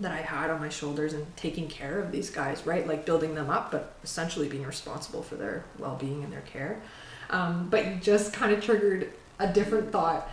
that 0.00 0.12
I 0.12 0.22
had 0.22 0.50
on 0.50 0.60
my 0.60 0.68
shoulders 0.68 1.12
and 1.12 1.26
taking 1.36 1.68
care 1.68 2.00
of 2.00 2.12
these 2.12 2.30
guys, 2.30 2.66
right? 2.66 2.86
Like 2.86 3.04
building 3.06 3.34
them 3.34 3.50
up, 3.50 3.70
but 3.70 3.94
essentially 4.02 4.48
being 4.48 4.64
responsible 4.64 5.22
for 5.22 5.36
their 5.36 5.64
well 5.78 5.96
being 5.96 6.24
and 6.24 6.32
their 6.32 6.42
care. 6.42 6.80
Um, 7.30 7.68
but 7.70 7.86
you 7.86 7.96
just 7.96 8.32
kind 8.32 8.52
of 8.52 8.62
triggered 8.62 9.12
a 9.38 9.52
different 9.52 9.90
thought, 9.92 10.30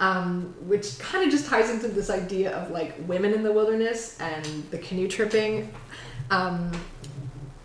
um, 0.00 0.54
which 0.66 0.98
kind 0.98 1.24
of 1.24 1.30
just 1.30 1.46
ties 1.46 1.70
into 1.70 1.88
this 1.88 2.10
idea 2.10 2.56
of 2.56 2.70
like 2.70 2.94
women 3.06 3.32
in 3.32 3.42
the 3.42 3.52
wilderness 3.52 4.18
and 4.20 4.44
the 4.70 4.78
canoe 4.78 5.08
tripping. 5.08 5.72
Um, 6.30 6.72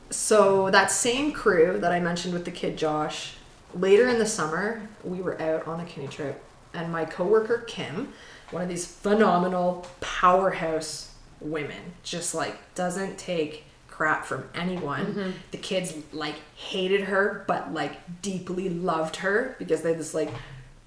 so 0.10 0.70
that 0.72 0.92
same 0.92 1.32
crew 1.32 1.80
that 1.80 1.92
I 1.92 2.00
mentioned 2.00 2.34
with 2.34 2.46
the 2.46 2.52
kid 2.52 2.78
Josh, 2.78 3.36
later 3.74 4.08
in 4.08 4.20
the 4.20 4.26
summer, 4.26 4.88
we 5.04 5.22
were 5.22 5.42
out 5.42 5.68
on 5.68 5.80
a 5.80 5.86
canoe 5.86 6.08
trip, 6.08 6.44
and 6.74 6.92
my 6.92 7.06
coworker 7.06 7.60
Kim, 7.68 8.14
one 8.52 8.64
of 8.64 8.70
these 8.70 8.86
phenomenal 8.86 9.86
powerhouse 10.00 11.14
women, 11.41 11.93
just 12.04 12.34
like 12.36 12.76
doesn't 12.76 13.17
take 13.17 13.63
crap 13.88 14.26
from 14.26 14.47
anyone. 14.54 15.06
Mm-hmm. 15.06 15.32
The 15.52 15.58
kids 15.58 15.93
like 16.13 16.36
hated 16.56 17.02
her, 17.02 17.43
but 17.47 17.73
like 17.73 18.21
deeply 18.21 18.69
loved 18.69 19.17
her 19.17 19.56
because 19.58 19.82
they 19.82 19.95
just 19.95 20.13
like, 20.13 20.30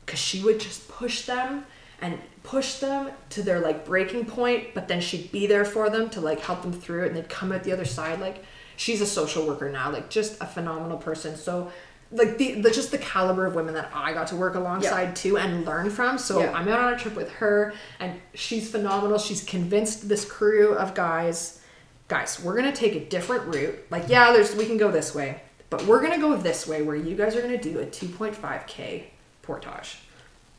because 0.06 0.20
she 0.20 0.42
would 0.42 0.60
just 0.60 0.88
push 0.88 1.26
them 1.26 1.64
and 2.00 2.18
push 2.42 2.76
them 2.76 3.10
to 3.30 3.42
their 3.42 3.60
like 3.60 3.84
breaking 3.84 4.26
point, 4.26 4.74
but 4.74 4.88
then 4.88 5.00
she'd 5.00 5.30
be 5.32 5.46
there 5.46 5.64
for 5.64 5.90
them 5.90 6.08
to 6.10 6.20
like 6.20 6.40
help 6.40 6.62
them 6.62 6.72
through 6.72 7.04
it, 7.04 7.08
and 7.08 7.16
they'd 7.16 7.28
come 7.28 7.52
out 7.52 7.64
the 7.64 7.72
other 7.72 7.84
side 7.84 8.20
like 8.20 8.44
she's 8.76 9.00
a 9.02 9.06
social 9.06 9.46
worker 9.46 9.70
now, 9.70 9.90
like 9.92 10.08
just 10.08 10.40
a 10.40 10.46
phenomenal 10.46 10.96
person. 10.96 11.36
So 11.36 11.70
like 12.12 12.38
the, 12.38 12.60
the 12.60 12.70
just 12.70 12.90
the 12.90 12.98
caliber 12.98 13.46
of 13.46 13.54
women 13.54 13.74
that 13.74 13.90
I 13.94 14.12
got 14.12 14.26
to 14.28 14.36
work 14.36 14.54
alongside 14.56 15.14
too 15.14 15.38
and 15.38 15.64
learn 15.64 15.90
from. 15.90 16.18
So 16.18 16.40
Yeah. 16.40 16.52
I'm 16.52 16.66
out 16.68 16.80
on 16.80 16.92
a 16.94 16.98
trip 16.98 17.14
with 17.14 17.30
her 17.34 17.72
and 18.00 18.20
she's 18.34 18.68
phenomenal. 18.70 19.18
She's 19.18 19.44
convinced 19.44 20.08
this 20.08 20.24
crew 20.24 20.74
of 20.74 20.94
guys, 20.94 21.60
guys, 22.08 22.40
we're 22.42 22.56
gonna 22.56 22.72
take 22.74 22.94
a 22.96 23.00
different 23.04 23.54
route. 23.54 23.78
Like, 23.90 24.08
yeah, 24.08 24.32
there's 24.32 24.56
we 24.56 24.66
can 24.66 24.76
go 24.76 24.90
this 24.90 25.14
way, 25.14 25.40
but 25.70 25.84
we're 25.86 26.02
gonna 26.02 26.18
go 26.18 26.36
this 26.36 26.66
way 26.66 26.82
where 26.82 26.96
you 26.96 27.14
guys 27.14 27.36
are 27.36 27.42
gonna 27.42 27.56
do 27.62 27.78
a 27.78 27.86
2.5k 27.86 29.04
portage. 29.42 29.98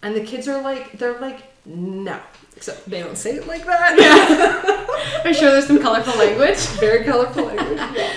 And 0.03 0.15
the 0.15 0.21
kids 0.21 0.47
are 0.47 0.61
like, 0.63 0.97
they're 0.97 1.19
like, 1.19 1.43
no. 1.65 2.19
Except 2.55 2.89
they 2.89 3.01
don't 3.03 3.17
say 3.17 3.35
it 3.35 3.45
like 3.47 3.65
that. 3.65 3.97
Yeah. 3.99 5.21
I'm 5.25 5.33
sure 5.33 5.51
there's 5.51 5.67
some 5.67 5.79
colorful 5.81 6.15
language. 6.17 6.57
Very 6.79 7.03
colorful 7.03 7.43
language. 7.45 7.77
Yeah. 7.95 8.11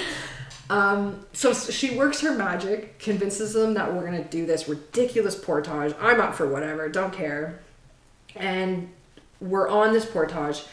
Um, 0.70 1.26
so 1.32 1.52
she 1.52 1.96
works 1.96 2.20
her 2.20 2.32
magic, 2.34 2.98
convinces 2.98 3.52
them 3.52 3.74
that 3.74 3.92
we're 3.92 4.04
gonna 4.04 4.24
do 4.24 4.46
this 4.46 4.68
ridiculous 4.68 5.34
portage. 5.34 5.94
I'm 6.00 6.20
up 6.20 6.34
for 6.34 6.48
whatever, 6.48 6.88
don't 6.88 7.12
care. 7.12 7.60
And 8.34 8.90
we're 9.40 9.68
on 9.68 9.92
this 9.92 10.06
portage. 10.06 10.64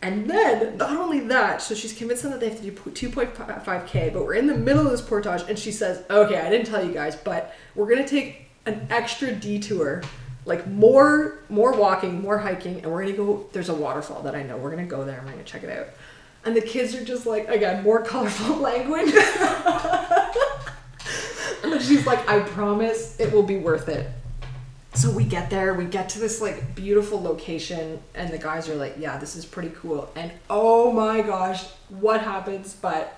And 0.00 0.30
then, 0.30 0.76
not 0.76 0.96
only 0.96 1.20
that, 1.20 1.60
so 1.60 1.74
she's 1.74 1.92
convinced 1.92 2.22
them 2.22 2.30
that 2.30 2.38
they 2.40 2.50
have 2.50 2.60
to 2.62 2.70
do 2.70 3.08
2.5k, 3.08 4.12
but 4.12 4.24
we're 4.24 4.34
in 4.34 4.46
the 4.46 4.56
middle 4.56 4.84
of 4.84 4.92
this 4.92 5.00
portage, 5.00 5.42
and 5.48 5.58
she 5.58 5.72
says, 5.72 6.04
Okay, 6.08 6.38
I 6.38 6.48
didn't 6.48 6.66
tell 6.66 6.84
you 6.84 6.92
guys, 6.92 7.16
but 7.16 7.54
we're 7.74 7.88
gonna 7.88 8.06
take 8.06 8.48
an 8.66 8.86
extra 8.90 9.32
detour, 9.32 10.02
like 10.44 10.66
more 10.68 11.38
more 11.48 11.72
walking, 11.72 12.22
more 12.22 12.38
hiking, 12.38 12.76
and 12.82 12.92
we're 12.92 13.02
gonna 13.02 13.16
go. 13.16 13.46
There's 13.52 13.70
a 13.70 13.74
waterfall 13.74 14.22
that 14.22 14.36
I 14.36 14.42
know. 14.42 14.56
We're 14.56 14.70
gonna 14.70 14.86
go 14.86 15.04
there 15.04 15.18
and 15.18 15.26
we're 15.26 15.32
gonna 15.32 15.44
check 15.44 15.64
it 15.64 15.70
out. 15.70 15.88
And 16.44 16.56
the 16.56 16.60
kids 16.62 16.94
are 16.94 17.04
just 17.04 17.26
like, 17.26 17.48
again, 17.48 17.82
more 17.82 18.02
colorful 18.02 18.56
language. 18.70 19.12
and 21.62 21.82
she's 21.82 22.06
like, 22.06 22.26
I 22.28 22.40
promise 22.40 23.18
it 23.20 23.32
will 23.32 23.42
be 23.42 23.56
worth 23.58 23.88
it. 23.88 24.08
So 24.94 25.10
we 25.10 25.24
get 25.24 25.50
there, 25.50 25.74
we 25.74 25.84
get 25.84 26.08
to 26.10 26.18
this 26.18 26.40
like 26.40 26.74
beautiful 26.74 27.20
location, 27.22 28.00
and 28.14 28.30
the 28.32 28.38
guys 28.38 28.68
are 28.68 28.74
like, 28.74 28.96
Yeah, 28.98 29.18
this 29.18 29.36
is 29.36 29.44
pretty 29.44 29.70
cool. 29.76 30.10
And 30.16 30.32
oh 30.50 30.90
my 30.90 31.20
gosh, 31.20 31.66
what 31.88 32.22
happens? 32.22 32.74
But 32.74 33.16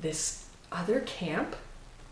this 0.00 0.46
other 0.72 1.00
camp 1.00 1.54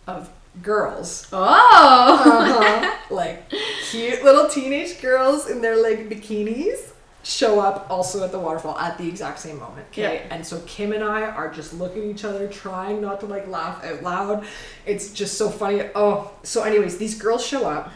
of 0.07 0.31
girls 0.63 1.29
Oh. 1.33 1.39
uh-huh. 1.45 2.97
like 3.15 3.49
cute 3.91 4.23
little 4.25 4.49
teenage 4.49 5.01
girls 5.01 5.49
in 5.49 5.61
their 5.61 5.81
like 5.81 6.09
bikinis 6.09 6.91
show 7.25 7.61
up 7.61 7.87
also 7.91 8.25
at 8.25 8.33
the 8.33 8.39
waterfall 8.39 8.79
at 8.79 8.97
the 8.97 9.07
exact 9.07 9.39
same 9.39 9.59
moment 9.59 9.87
okay? 9.91 10.25
Yeah. 10.27 10.35
and 10.35 10.47
so 10.47 10.61
kim 10.67 10.93
and 10.93 11.05
i 11.05 11.23
are 11.23 11.51
just 11.53 11.75
looking 11.75 12.05
at 12.05 12.09
each 12.09 12.25
other 12.25 12.47
trying 12.49 13.01
not 13.01 13.21
to 13.21 13.27
like 13.27 13.47
laugh 13.49 13.85
out 13.85 14.03
loud. 14.03 14.47
It's 14.87 15.13
just 15.13 15.37
so 15.37 15.51
funny. 15.51 15.83
Oh 15.95 16.33
so 16.43 16.63
anyways 16.63 16.99
these 16.99 17.21
girls 17.21 17.45
show 17.45 17.69
up 17.69 17.93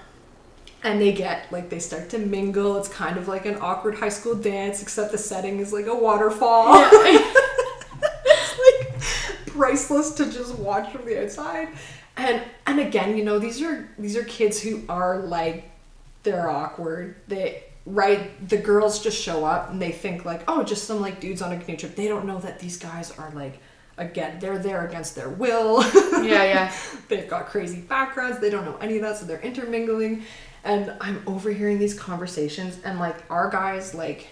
and 0.83 1.01
they 1.01 1.13
get 1.13 1.51
like 1.53 1.71
they 1.71 1.79
start 1.79 2.11
to 2.11 2.19
mingle. 2.19 2.77
It's 2.77 2.89
kind 2.89 3.17
of 3.17 3.29
like 3.29 3.47
an 3.47 3.57
awkward 3.61 3.95
high 3.95 4.09
school 4.09 4.35
dance 4.35 4.83
except 4.83 5.13
the 5.13 5.19
setting 5.19 5.61
is 5.61 5.73
like 5.73 5.87
a 5.87 5.95
waterfall. 5.95 6.75
It's 6.75 8.59
like 8.93 9.47
priceless 9.47 10.11
to 10.15 10.31
just 10.31 10.59
watch 10.59 10.91
from 10.93 11.07
the 11.07 11.23
outside. 11.23 11.69
And 12.17 12.43
and 12.67 12.81
again 12.81 13.17
you 13.17 13.25
know 13.25 13.39
these 13.39 13.63
are 13.63 13.89
these 13.99 14.17
are 14.17 14.25
kids 14.25 14.61
who 14.61 14.83
are 14.89 15.21
like 15.21 15.71
they're 16.25 16.51
awkward. 16.51 17.17
They 17.29 17.65
right 17.85 18.49
the 18.49 18.57
girls 18.57 19.03
just 19.03 19.21
show 19.21 19.45
up 19.45 19.71
and 19.71 19.83
they 19.83 19.91
think 19.91 20.25
like 20.25 20.43
oh 20.47 20.63
just 20.63 20.85
some 20.85 21.01
like 21.01 21.19
dudes 21.19 21.43
on 21.43 21.51
a 21.53 21.59
canoe 21.59 21.77
trip 21.77 21.97
they 21.97 22.07
don't 22.07 22.25
know 22.25 22.39
that 22.39 22.61
these 22.61 22.77
guys 22.77 23.17
are 23.19 23.31
like 23.33 23.59
again 23.99 24.39
they're 24.39 24.59
there 24.59 24.87
against 24.87 25.15
their 25.15 25.29
will. 25.29 25.83
Yeah, 26.23 26.45
yeah. 26.45 26.73
they've 27.09 27.29
got 27.29 27.47
crazy 27.47 27.81
backgrounds. 27.81 28.39
They 28.39 28.49
don't 28.49 28.65
know 28.65 28.77
any 28.77 28.97
of 28.97 29.03
that 29.03 29.17
so 29.19 29.27
they're 29.27 29.41
intermingling. 29.41 30.23
And 30.65 30.95
i'm 31.01 31.21
overhearing 31.27 31.81
these 31.81 31.99
conversations 31.99 32.79
and 32.85 33.01
like 33.01 33.17
our 33.29 33.51
guys 33.51 33.95
like 33.95 34.29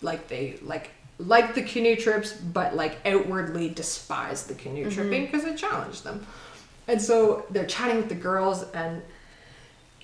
like 0.00 0.28
they 0.28 0.58
like 0.62 0.90
like 1.18 1.54
the 1.56 1.62
canoe 1.62 1.96
trips 1.96 2.32
but 2.32 2.76
like 2.76 2.98
outwardly 3.04 3.68
despise 3.68 4.46
the 4.46 4.54
canoe 4.54 4.82
mm-hmm. 4.82 4.90
tripping 4.90 5.26
because 5.26 5.44
it 5.44 5.56
challenged 5.56 6.04
them. 6.04 6.24
And 6.86 7.00
so 7.00 7.46
they're 7.50 7.66
chatting 7.66 7.96
with 7.96 8.08
the 8.08 8.14
girls 8.14 8.62
and 8.74 9.02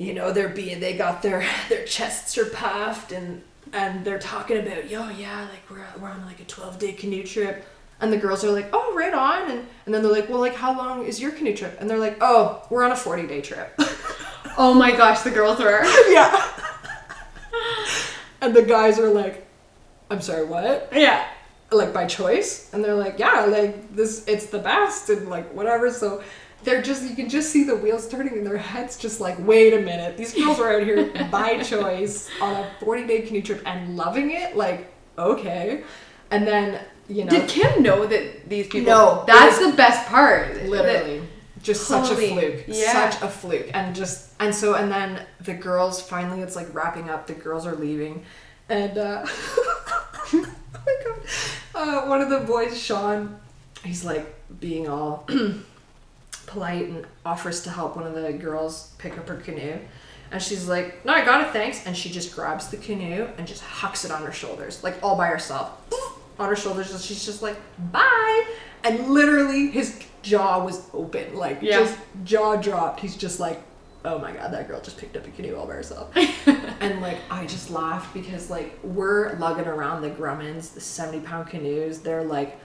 you 0.01 0.15
know 0.15 0.33
they're 0.33 0.49
being 0.49 0.81
they 0.81 0.97
got 0.97 1.21
their 1.21 1.47
their 1.69 1.85
chests 1.85 2.39
are 2.39 2.47
puffed 2.47 3.13
and 3.13 3.43
and 3.75 4.03
they're 4.03 4.19
talking 4.19 4.57
about 4.57 4.89
yo 4.91 5.07
yeah 5.11 5.43
like 5.43 5.61
we're, 5.71 5.85
we're 6.01 6.09
on 6.09 6.25
like 6.25 6.41
a 6.41 6.45
12 6.45 6.79
day 6.79 6.93
canoe 6.93 7.23
trip. 7.23 7.65
And 8.03 8.11
the 8.11 8.17
girls 8.17 8.43
are 8.43 8.51
like 8.51 8.71
oh 8.73 8.95
right 8.97 9.13
on. 9.13 9.51
And, 9.51 9.67
and 9.85 9.95
then 9.95 10.03
they're 10.03 10.11
like 10.11 10.31
well 10.31 10.41
like 10.41 10.55
how 10.55 10.77
long 10.77 11.05
is 11.05 11.21
your 11.21 11.33
canoe 11.33 11.55
trip? 11.55 11.77
And 11.79 11.89
they're 11.89 11.99
like 11.99 12.17
oh 12.23 12.67
we're 12.71 12.83
on 12.83 12.93
a 12.93 12.97
40 12.97 13.27
day 13.29 13.41
trip. 13.43 13.79
Oh 14.59 14.75
my 14.75 14.91
gosh, 14.91 15.21
the 15.21 15.31
girls 15.31 15.59
were. 15.59 15.85
yeah. 16.09 16.49
And 18.41 18.53
the 18.53 18.63
guys 18.63 18.99
are 18.99 19.09
like 19.11 19.47
i'm 20.11 20.21
sorry 20.21 20.45
what? 20.45 20.89
Yeah. 20.93 21.29
like 21.71 21.93
by 21.93 22.07
choice? 22.07 22.73
And 22.73 22.83
they're 22.83 22.95
like 22.95 23.19
yeah 23.19 23.45
like 23.45 23.95
this 23.95 24.27
it's 24.27 24.47
the 24.47 24.59
best 24.59 25.11
and 25.11 25.29
like 25.29 25.53
whatever. 25.53 25.93
So 25.93 26.23
they're 26.63 26.83
just 26.83 27.09
you 27.09 27.15
can 27.15 27.29
just 27.29 27.51
see 27.51 27.65
the 27.65 27.77
wheels 27.77 28.09
turning 28.09 28.37
in 28.37 28.45
their 28.45 28.59
heads 28.59 28.97
just 28.97 29.21
like 29.21 29.37
wait 29.47 29.73
a 29.73 29.81
minute 29.81 30.17
these 30.17 30.35
girls 30.35 30.59
are 30.61 30.73
out 30.73 30.83
here 30.83 31.11
by 31.31 31.59
choice 31.63 32.29
on 32.41 32.55
a 32.55 32.71
40 32.81 33.07
day 33.07 33.23
canoe 33.23 33.43
trip 33.43 33.63
and 33.67 33.97
loving 33.97 34.31
it 34.31 34.57
like 34.57 34.93
okay 35.19 35.83
and 36.31 36.47
then 36.47 36.81
you 37.09 37.25
know 37.25 37.31
Did 37.31 37.49
Kim 37.49 37.83
know 37.83 38.07
that 38.07 38.49
these 38.49 38.69
people? 38.69 38.93
No, 38.93 39.25
That's 39.27 39.59
the 39.59 39.73
best 39.73 40.09
part. 40.09 40.63
literally 40.65 41.23
just 41.63 41.87
such 41.87 42.11
a 42.11 42.15
fluke 42.15 42.65
yeah. 42.69 43.11
such 43.11 43.23
a 43.23 43.29
fluke 43.29 43.71
and 43.75 43.95
just 43.95 44.33
and 44.41 44.55
so 44.55 44.75
and 44.75 44.91
then 44.91 45.27
the 45.43 45.53
girls 45.53 46.01
finally 46.01 46.41
it's 46.41 46.57
like 46.57 46.75
wrapping 46.75 47.11
up 47.11 47.27
the 47.27 47.35
girls 47.35 47.67
are 47.67 47.75
leaving 47.75 48.25
and 48.71 48.97
uh 48.97 49.23
oh 49.29 50.47
my 50.73 50.97
god 51.05 51.21
uh, 51.75 52.07
one 52.07 52.23
of 52.23 52.31
the 52.31 52.41
boys 52.41 52.81
sean 52.81 53.39
he's 53.85 54.05
like 54.05 54.35
being 54.59 54.89
all 54.89 55.29
polite 56.51 56.87
and 56.89 57.07
offers 57.25 57.63
to 57.63 57.71
help 57.71 57.97
one 57.97 58.07
of 58.07 58.15
the 58.15 58.33
girls 58.33 58.93
pick 58.99 59.17
up 59.19 59.29
her 59.29 59.37
canoe. 59.37 59.79
And 60.33 60.41
she's 60.43 60.69
like, 60.69 61.05
No, 61.05 61.13
I 61.13 61.25
got 61.25 61.47
it, 61.47 61.53
thanks. 61.53 61.87
And 61.87 61.97
she 61.97 62.11
just 62.11 62.35
grabs 62.35 62.69
the 62.69 62.77
canoe 62.77 63.29
and 63.39 63.47
just 63.47 63.63
hucks 63.63 64.05
it 64.05 64.11
on 64.11 64.23
her 64.23 64.33
shoulders, 64.33 64.83
like 64.85 65.03
all 65.03 65.17
by 65.17 65.27
herself. 65.29 65.73
On 66.39 66.49
her 66.49 66.57
shoulders, 66.57 66.91
and 66.93 67.01
she's 67.01 67.25
just 67.25 67.43
like, 67.43 67.57
Bye. 67.93 68.47
And 68.85 69.11
literally, 69.11 69.69
his 69.71 70.03
jaw 70.23 70.65
was 70.65 70.89
open, 70.95 71.35
like 71.37 71.59
Yeah. 71.63 71.81
just 71.81 71.99
jaw 72.25 72.57
dropped. 72.57 73.01
He's 73.01 73.17
just 73.17 73.41
like, 73.41 73.61
Oh 74.05 74.19
my 74.19 74.33
god, 74.33 74.53
that 74.55 74.67
girl 74.69 74.81
just 74.81 74.97
picked 74.97 75.17
up 75.17 75.27
a 75.27 75.31
canoe 75.31 75.57
all 75.57 75.67
by 75.67 75.75
herself. 75.75 76.11
and 76.47 77.03
like, 77.03 77.19
I 77.31 77.45
just 77.47 77.71
laughed 77.71 78.15
because 78.15 78.49
like 78.51 78.79
we're 78.83 79.35
lugging 79.35 79.67
around 79.67 80.01
the 80.03 80.11
Grummans, 80.11 80.71
the 80.71 80.81
70 80.81 81.21
pound 81.27 81.49
canoes. 81.49 81.99
They're 82.01 82.25
like, 82.25 82.59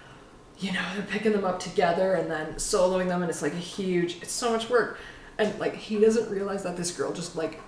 you 0.60 0.72
know, 0.72 0.84
they're 0.96 1.06
picking 1.06 1.32
them 1.34 1.44
up 1.46 1.60
together 1.60 2.13
and 2.13 2.30
then 2.32 2.54
soloing 2.54 3.08
them, 3.08 3.22
and 3.22 3.30
it's 3.30 3.41
like 3.41 3.54
a 3.54 3.58
huge, 3.58 4.18
it's 4.22 4.32
so 4.32 4.52
much 4.52 4.70
work. 4.70 5.00
And 5.38 5.58
like, 5.60 5.76
he 5.76 6.00
doesn't 6.00 6.30
realize 6.30 6.63
that 6.63 6.78
this 6.78 6.91
girl 6.91 7.12
just 7.12 7.36
like 7.36 7.60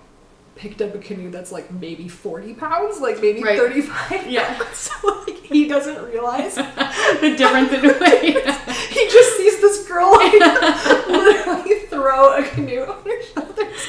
picked 0.56 0.82
up 0.82 0.94
a 0.94 0.98
canoe 0.98 1.30
that's 1.30 1.52
like 1.52 1.70
maybe 1.70 2.08
40 2.08 2.54
pounds, 2.54 3.00
like 3.00 3.20
maybe 3.20 3.42
Right. 3.42 3.58
35. 3.58 4.26
Yeah. 4.28 4.58
so 4.72 5.24
like, 5.26 5.36
he 5.42 5.68
doesn't 5.68 6.02
realize. 6.04 6.54
the 6.56 7.34
difference 7.36 7.72
in 7.72 7.82
weight. 7.82 8.34
he 8.90 9.08
just 9.08 9.36
sees 9.36 9.60
this 9.60 9.86
girl 9.86 10.10
like 10.12 10.32
literally 11.08 11.78
throw 11.86 12.38
a 12.38 12.42
canoe 12.42 12.82
on 12.82 13.04
her 13.04 13.22
shoulders. 13.22 13.86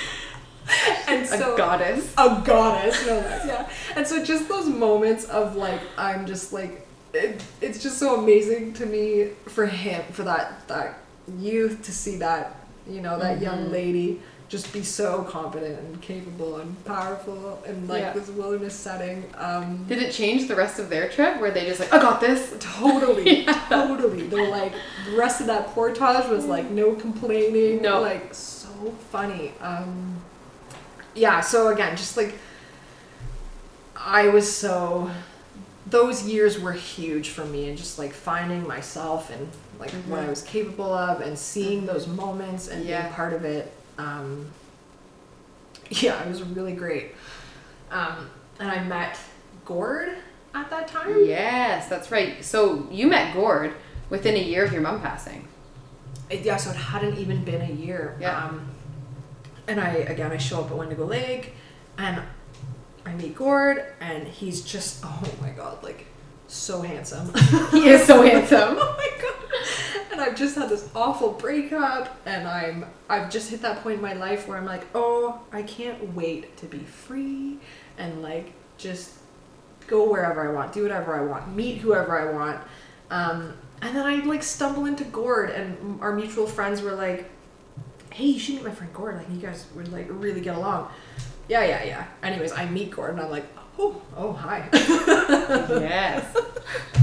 And 1.08 1.26
so 1.26 1.56
a 1.56 1.58
goddess. 1.58 2.14
a 2.18 2.42
goddess, 2.46 3.06
no 3.08 3.14
less, 3.16 3.46
yeah. 3.48 3.70
And 3.96 4.06
so 4.06 4.24
just 4.24 4.48
those 4.48 4.68
moments 4.68 5.26
of 5.26 5.56
like, 5.56 5.82
I'm 5.98 6.28
just 6.28 6.54
like, 6.54 6.86
it, 7.14 7.44
it's 7.62 7.82
just 7.82 7.98
so 7.98 8.20
amazing 8.22 8.74
to 8.74 8.86
me 8.86 9.30
for 9.48 9.66
him, 9.66 10.04
for 10.12 10.24
that 10.24 10.68
that 10.68 11.00
youth 11.38 11.82
to 11.84 11.92
see 11.92 12.18
that, 12.18 12.56
you 12.90 13.02
know, 13.02 13.20
that 13.20 13.42
young 13.42 13.72
lady 13.72 14.20
just 14.48 14.74
be 14.74 14.82
so 14.82 15.22
confident 15.30 15.80
and 15.80 16.02
capable 16.02 16.58
and 16.58 16.84
powerful 16.86 17.62
in 17.68 17.88
like 17.88 18.02
Yeah. 18.02 18.14
this 18.14 18.30
wilderness 18.30 18.74
setting. 18.74 19.24
Um, 19.38 19.86
Did 19.88 20.02
it 20.02 20.12
change 20.12 20.48
the 20.48 20.56
rest 20.56 20.80
of 20.80 20.90
their 20.90 21.08
trip? 21.08 21.40
Where 21.40 21.52
they 21.52 21.68
just 21.68 21.80
like, 21.80 21.94
I 21.94 22.00
got 22.00 22.20
this? 22.20 22.56
Totally, 22.60 23.46
totally. 23.70 24.24
They're 24.28 24.50
like 24.50 24.74
the 25.08 25.16
rest 25.16 25.40
of 25.42 25.46
that 25.48 25.68
portage 25.68 26.28
was 26.30 26.46
like 26.46 26.72
no 26.72 26.94
complaining. 26.96 27.84
No. 27.84 28.02
like 28.02 28.34
so 28.34 28.70
funny. 29.12 29.54
Um, 29.62 30.20
yeah. 31.14 31.42
So 31.42 31.68
again, 31.68 31.96
just 31.96 32.18
like 32.18 32.34
I 33.96 34.30
was 34.30 34.52
so. 34.52 35.12
Those 35.90 36.28
years 36.28 36.60
were 36.60 36.74
huge 36.74 37.30
for 37.30 37.46
me, 37.46 37.70
and 37.70 37.78
just 37.78 37.98
like 37.98 38.12
finding 38.14 38.68
myself 38.68 39.30
and 39.30 39.48
like 39.80 39.92
what 40.08 40.20
I 40.20 40.30
was 40.30 40.42
capable 40.42 40.92
of, 40.94 41.22
and 41.22 41.38
seeing 41.38 41.86
those 41.86 42.06
moments 42.08 42.68
and 42.68 42.86
Yeah. 42.86 43.02
being 43.04 43.14
part 43.14 43.34
of 43.34 43.46
it. 43.46 43.72
Um, 43.98 44.48
yeah, 45.90 46.22
it 46.24 46.28
was 46.28 46.44
really 46.44 46.74
great. 46.74 47.16
Um, 47.92 48.30
and 48.60 48.70
I 48.70 48.84
met 48.84 49.18
Gord 49.66 50.10
at 50.54 50.70
that 50.70 50.88
time. 50.88 51.24
Yes, 51.26 51.88
that's 51.88 52.12
right. 52.12 52.44
So 52.44 52.88
you 52.92 53.08
met 53.08 53.34
Gord 53.34 53.74
within 54.10 54.36
a 54.36 54.40
year 54.44 54.66
of 54.66 54.72
your 54.74 54.82
mom 54.82 55.02
passing. 55.02 55.48
It- 56.30 56.42
yeah, 56.42 56.58
so 56.58 56.70
it 56.72 56.76
hadn't 56.76 57.18
even 57.18 57.44
been 57.44 57.62
a 57.62 57.72
year. 57.74 58.16
Yeah. 58.20 58.46
Um, 58.46 58.68
and 59.68 59.80
I 59.80 59.90
again 59.94 60.32
I 60.32 60.38
show 60.38 60.62
up 60.62 60.72
at 60.72 60.78
Wendigo 60.78 61.06
Lake, 61.06 61.54
and 61.98 62.22
I 63.06 63.14
meet 63.14 63.36
Gord, 63.36 63.86
and 64.00 64.28
he's 64.28 64.62
just 64.62 65.02
oh 65.04 65.24
my 65.42 65.50
god, 65.50 65.84
like 65.84 66.06
so 66.48 66.82
handsome. 66.82 67.32
He 67.72 67.88
is 67.90 68.06
so 68.06 68.24
handsome. 68.24 68.78
oh 68.80 68.96
my 68.98 69.22
god. 69.22 70.12
And 70.12 70.22
I've 70.22 70.36
just 70.36 70.56
had 70.56 70.70
this 70.70 70.90
awful 70.96 71.32
breakup, 71.34 72.18
and 72.26 72.48
I'm 72.48 72.86
I've 73.08 73.30
just 73.30 73.50
hit 73.50 73.62
that 73.62 73.84
point 73.84 73.98
in 73.98 74.02
my 74.02 74.14
life 74.14 74.48
where 74.48 74.58
I'm 74.58 74.66
like, 74.66 74.86
oh, 74.96 75.42
I 75.52 75.64
can't 75.64 76.16
wait 76.16 76.58
to 76.58 76.66
be 76.66 76.80
free, 76.80 77.60
and 77.98 78.22
like 78.22 78.54
just 78.78 79.14
go 79.88 80.10
wherever 80.10 80.48
I 80.48 80.54
want, 80.54 80.74
do 80.74 80.84
whatever 80.84 81.16
I 81.16 81.22
want, 81.22 81.56
meet 81.56 81.80
whoever 81.80 82.20
I 82.20 82.32
want. 82.32 82.62
Um, 83.12 83.54
and 83.82 83.96
then 83.96 84.06
I 84.06 84.16
like 84.26 84.44
stumble 84.44 84.86
into 84.86 85.04
Gord, 85.06 85.52
and 85.52 86.02
our 86.02 86.14
mutual 86.14 86.48
friends 86.48 86.82
were 86.82 86.94
like, 86.94 87.30
"Hey, 88.12 88.26
you 88.26 88.40
should 88.40 88.56
meet 88.56 88.64
my 88.64 88.72
friend 88.72 88.94
Gord. 88.94 89.18
Like, 89.18 89.30
you 89.30 89.38
guys 89.38 89.66
would 89.76 89.92
like 89.92 90.08
really 90.10 90.42
get 90.42 90.56
along." 90.56 90.90
Yeah, 91.50 91.66
yeah, 91.66 91.84
yeah. 91.84 92.06
Anyways, 92.22 92.52
I 92.52 92.66
meet 92.70 92.92
Gordon. 92.92 93.20
I'm 93.20 93.32
like, 93.32 93.46
"Oh, 93.80 94.00
oh, 94.16 94.32
hi." 94.34 94.70
yes. 94.74 96.38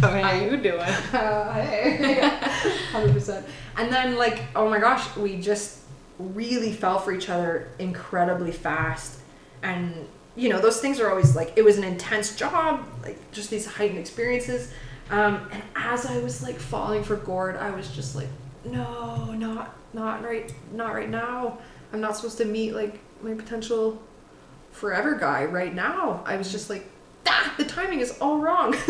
How 0.01 0.11
are 0.11 0.37
you 0.37 0.57
doing? 0.57 0.79
Uh, 0.81 1.53
hey, 1.63 2.21
hundred 2.93 3.13
percent. 3.13 3.45
And 3.77 3.93
then 3.93 4.17
like, 4.17 4.45
oh 4.55 4.71
my 4.71 4.79
gosh, 4.79 5.17
we 5.17 5.41
just 5.41 5.81
really 6.21 6.73
fell 6.73 7.01
for 7.01 7.13
each 7.13 7.29
other 7.29 7.69
incredibly 7.81 8.53
fast, 8.53 9.19
and 9.65 10.07
you 10.37 10.49
know 10.49 10.61
those 10.61 10.81
things 10.81 11.01
are 11.01 11.11
always 11.11 11.35
like 11.35 11.53
it 11.57 11.65
was 11.65 11.77
an 11.77 11.85
intense 11.85 12.37
job, 12.37 12.87
like 13.03 13.19
just 13.33 13.51
these 13.51 13.67
heightened 13.67 13.99
experiences. 13.99 14.73
Um, 15.11 15.49
and 15.53 15.63
as 15.75 16.07
I 16.07 16.19
was 16.19 16.43
like 16.45 16.57
falling 16.57 17.03
for 17.03 17.17
Gord, 17.17 17.57
I 17.57 17.71
was 17.71 17.91
just 17.91 18.15
like, 18.15 18.29
no, 18.65 19.33
not 19.33 19.77
not 19.93 20.23
right, 20.23 20.53
not 20.73 20.95
right 20.95 21.11
now. 21.11 21.59
I'm 21.93 22.01
not 22.01 22.15
supposed 22.15 22.39
to 22.39 22.45
meet 22.45 22.75
like 22.75 23.01
my 23.23 23.35
potential 23.35 24.01
forever 24.77 25.15
guy 25.15 25.45
right 25.47 25.75
now. 25.75 26.23
I 26.27 26.37
was 26.37 26.53
just 26.53 26.69
like, 26.69 26.87
ah, 27.27 27.55
the 27.57 27.65
timing 27.65 28.01
is 28.01 28.19
all 28.21 28.39
wrong. 28.39 28.75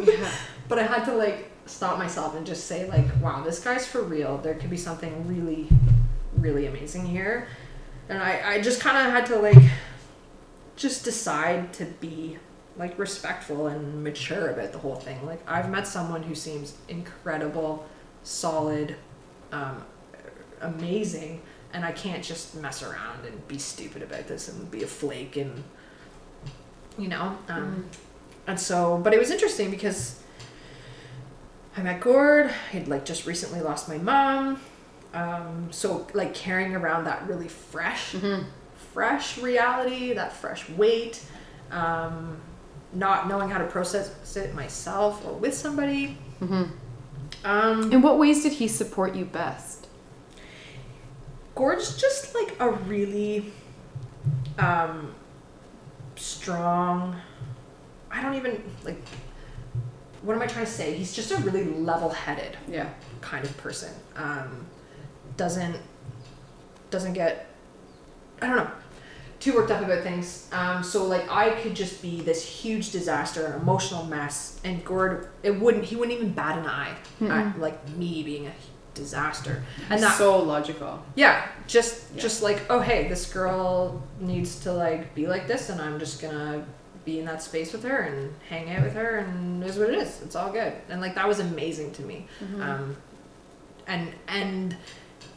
Yeah. 0.00 0.30
But 0.66 0.78
I 0.78 0.84
had 0.84 1.04
to 1.04 1.12
like 1.12 1.50
stop 1.66 1.98
myself 1.98 2.34
and 2.34 2.46
just 2.46 2.66
say 2.66 2.88
like, 2.88 3.04
wow, 3.20 3.42
this 3.44 3.58
guy's 3.58 3.86
for 3.86 4.00
real. 4.00 4.38
There 4.38 4.54
could 4.54 4.70
be 4.70 4.78
something 4.78 5.28
really, 5.28 5.68
really 6.38 6.66
amazing 6.66 7.04
here. 7.04 7.48
And 8.08 8.22
I, 8.22 8.54
I 8.54 8.60
just 8.62 8.80
kind 8.80 8.96
of 8.96 9.12
had 9.12 9.26
to 9.26 9.36
like 9.36 9.62
just 10.76 11.04
decide 11.04 11.74
to 11.74 11.84
be 11.84 12.38
like 12.78 12.98
respectful 12.98 13.66
and 13.66 14.02
mature 14.02 14.48
about 14.48 14.72
the 14.72 14.78
whole 14.78 14.96
thing. 14.96 15.26
Like 15.26 15.42
I've 15.46 15.68
met 15.68 15.86
someone 15.86 16.22
who 16.22 16.34
seems 16.34 16.78
incredible, 16.88 17.86
solid, 18.22 18.96
um, 19.52 19.84
amazing, 20.62 21.42
and 21.72 21.84
I 21.84 21.92
can't 21.92 22.22
just 22.24 22.54
mess 22.56 22.82
around 22.82 23.24
and 23.26 23.46
be 23.48 23.58
stupid 23.58 24.02
about 24.02 24.26
this 24.26 24.48
and 24.48 24.70
be 24.70 24.82
a 24.82 24.86
flake 24.86 25.36
and 25.36 25.62
you 26.98 27.08
know. 27.08 27.36
Um, 27.48 27.84
and 28.46 28.58
so, 28.58 28.98
but 28.98 29.12
it 29.14 29.18
was 29.18 29.30
interesting 29.30 29.70
because 29.70 30.20
I 31.76 31.82
met 31.82 32.00
Gord. 32.00 32.50
I'd 32.74 32.88
like 32.88 33.04
just 33.04 33.26
recently 33.26 33.60
lost 33.60 33.88
my 33.88 33.98
mom. 33.98 34.60
Um, 35.14 35.68
so 35.70 36.06
like 36.14 36.34
carrying 36.34 36.74
around 36.76 37.04
that 37.04 37.26
really 37.28 37.48
fresh, 37.48 38.12
Mhm. 38.14 38.44
fresh 38.92 39.38
reality, 39.38 40.12
that 40.14 40.32
fresh 40.32 40.68
weight, 40.70 41.22
um, 41.70 42.36
not 42.92 43.28
knowing 43.28 43.48
how 43.50 43.58
to 43.58 43.66
process 43.66 44.36
it 44.36 44.54
myself 44.54 45.24
or 45.24 45.32
with 45.34 45.54
somebody. 45.54 46.18
hmm 46.40 46.64
Um, 47.44 47.90
In 47.92 48.02
what 48.02 48.18
ways 48.18 48.42
did 48.42 48.52
he 48.52 48.68
support 48.68 49.14
you 49.14 49.24
best? 49.24 49.86
Gord's 51.60 51.94
just 52.00 52.34
like 52.34 52.56
a 52.58 52.70
really 52.70 53.52
um, 54.58 55.14
strong. 56.16 57.14
I 58.10 58.22
don't 58.22 58.32
even 58.32 58.62
like. 58.82 58.96
What 60.22 60.36
am 60.36 60.40
I 60.40 60.46
trying 60.46 60.64
to 60.64 60.70
say? 60.70 60.94
He's 60.94 61.12
just 61.12 61.30
a 61.32 61.36
really 61.36 61.64
level-headed 61.64 62.56
Yeah. 62.66 62.88
kind 63.20 63.44
of 63.44 63.54
person. 63.58 63.92
Um, 64.16 64.64
doesn't 65.36 65.76
doesn't 66.88 67.12
get 67.12 67.46
I 68.40 68.46
don't 68.46 68.56
know 68.56 68.70
too 69.38 69.54
worked 69.54 69.70
up 69.70 69.82
about 69.82 70.02
things. 70.02 70.48
Um, 70.52 70.82
so 70.82 71.04
like 71.04 71.30
I 71.30 71.50
could 71.60 71.76
just 71.76 72.00
be 72.00 72.22
this 72.22 72.42
huge 72.42 72.90
disaster, 72.90 73.44
an 73.46 73.60
emotional 73.60 74.04
mess, 74.06 74.58
and 74.64 74.82
Gord 74.82 75.28
it 75.42 75.60
wouldn't 75.60 75.84
he 75.84 75.94
wouldn't 75.94 76.16
even 76.18 76.32
bat 76.32 76.56
an 76.56 76.66
eye 76.66 76.94
at 77.20 77.58
like 77.60 77.86
me 77.90 78.22
being 78.22 78.46
a 78.46 78.52
disaster. 78.94 79.62
And 79.88 80.02
that 80.02 80.16
so 80.18 80.38
logical. 80.42 81.02
yeah, 81.14 81.46
just 81.66 82.04
Yeah. 82.14 82.22
just 82.22 82.42
like 82.42 82.62
oh 82.70 82.80
hey 82.80 83.08
this 83.08 83.32
girl 83.32 84.02
needs 84.20 84.60
to 84.60 84.72
like 84.72 85.14
be 85.14 85.26
like 85.26 85.46
this, 85.48 85.68
and 85.70 85.80
I'm 85.80 85.98
just 85.98 86.20
gonna 86.20 86.64
be 87.04 87.18
in 87.18 87.24
that 87.26 87.42
space 87.42 87.72
with 87.72 87.82
her 87.84 87.98
and 88.00 88.34
hang 88.48 88.70
out 88.70 88.82
with 88.82 88.94
her, 88.94 89.18
and 89.18 89.64
is 89.64 89.78
what 89.78 89.88
it 89.88 89.94
is. 89.98 90.20
It's 90.22 90.36
all 90.36 90.52
good, 90.52 90.72
and 90.88 91.00
like 91.00 91.14
that 91.14 91.26
was 91.26 91.40
amazing 91.40 91.92
to 91.92 92.02
me. 92.02 92.26
Um, 92.60 92.96
and 93.86 94.12
and 94.28 94.76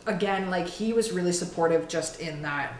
again, 0.06 0.50
like 0.50 0.68
he 0.68 0.94
was 0.94 1.12
really 1.12 1.32
supportive 1.34 1.88
just 1.88 2.20
in 2.20 2.42
that. 2.44 2.74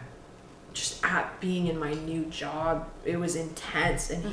Just 0.74 1.04
at 1.04 1.40
being 1.40 1.68
in 1.68 1.78
my 1.78 1.92
new 1.94 2.24
job, 2.24 2.88
it 3.04 3.16
was 3.16 3.36
intense, 3.36 4.10
and 4.10 4.24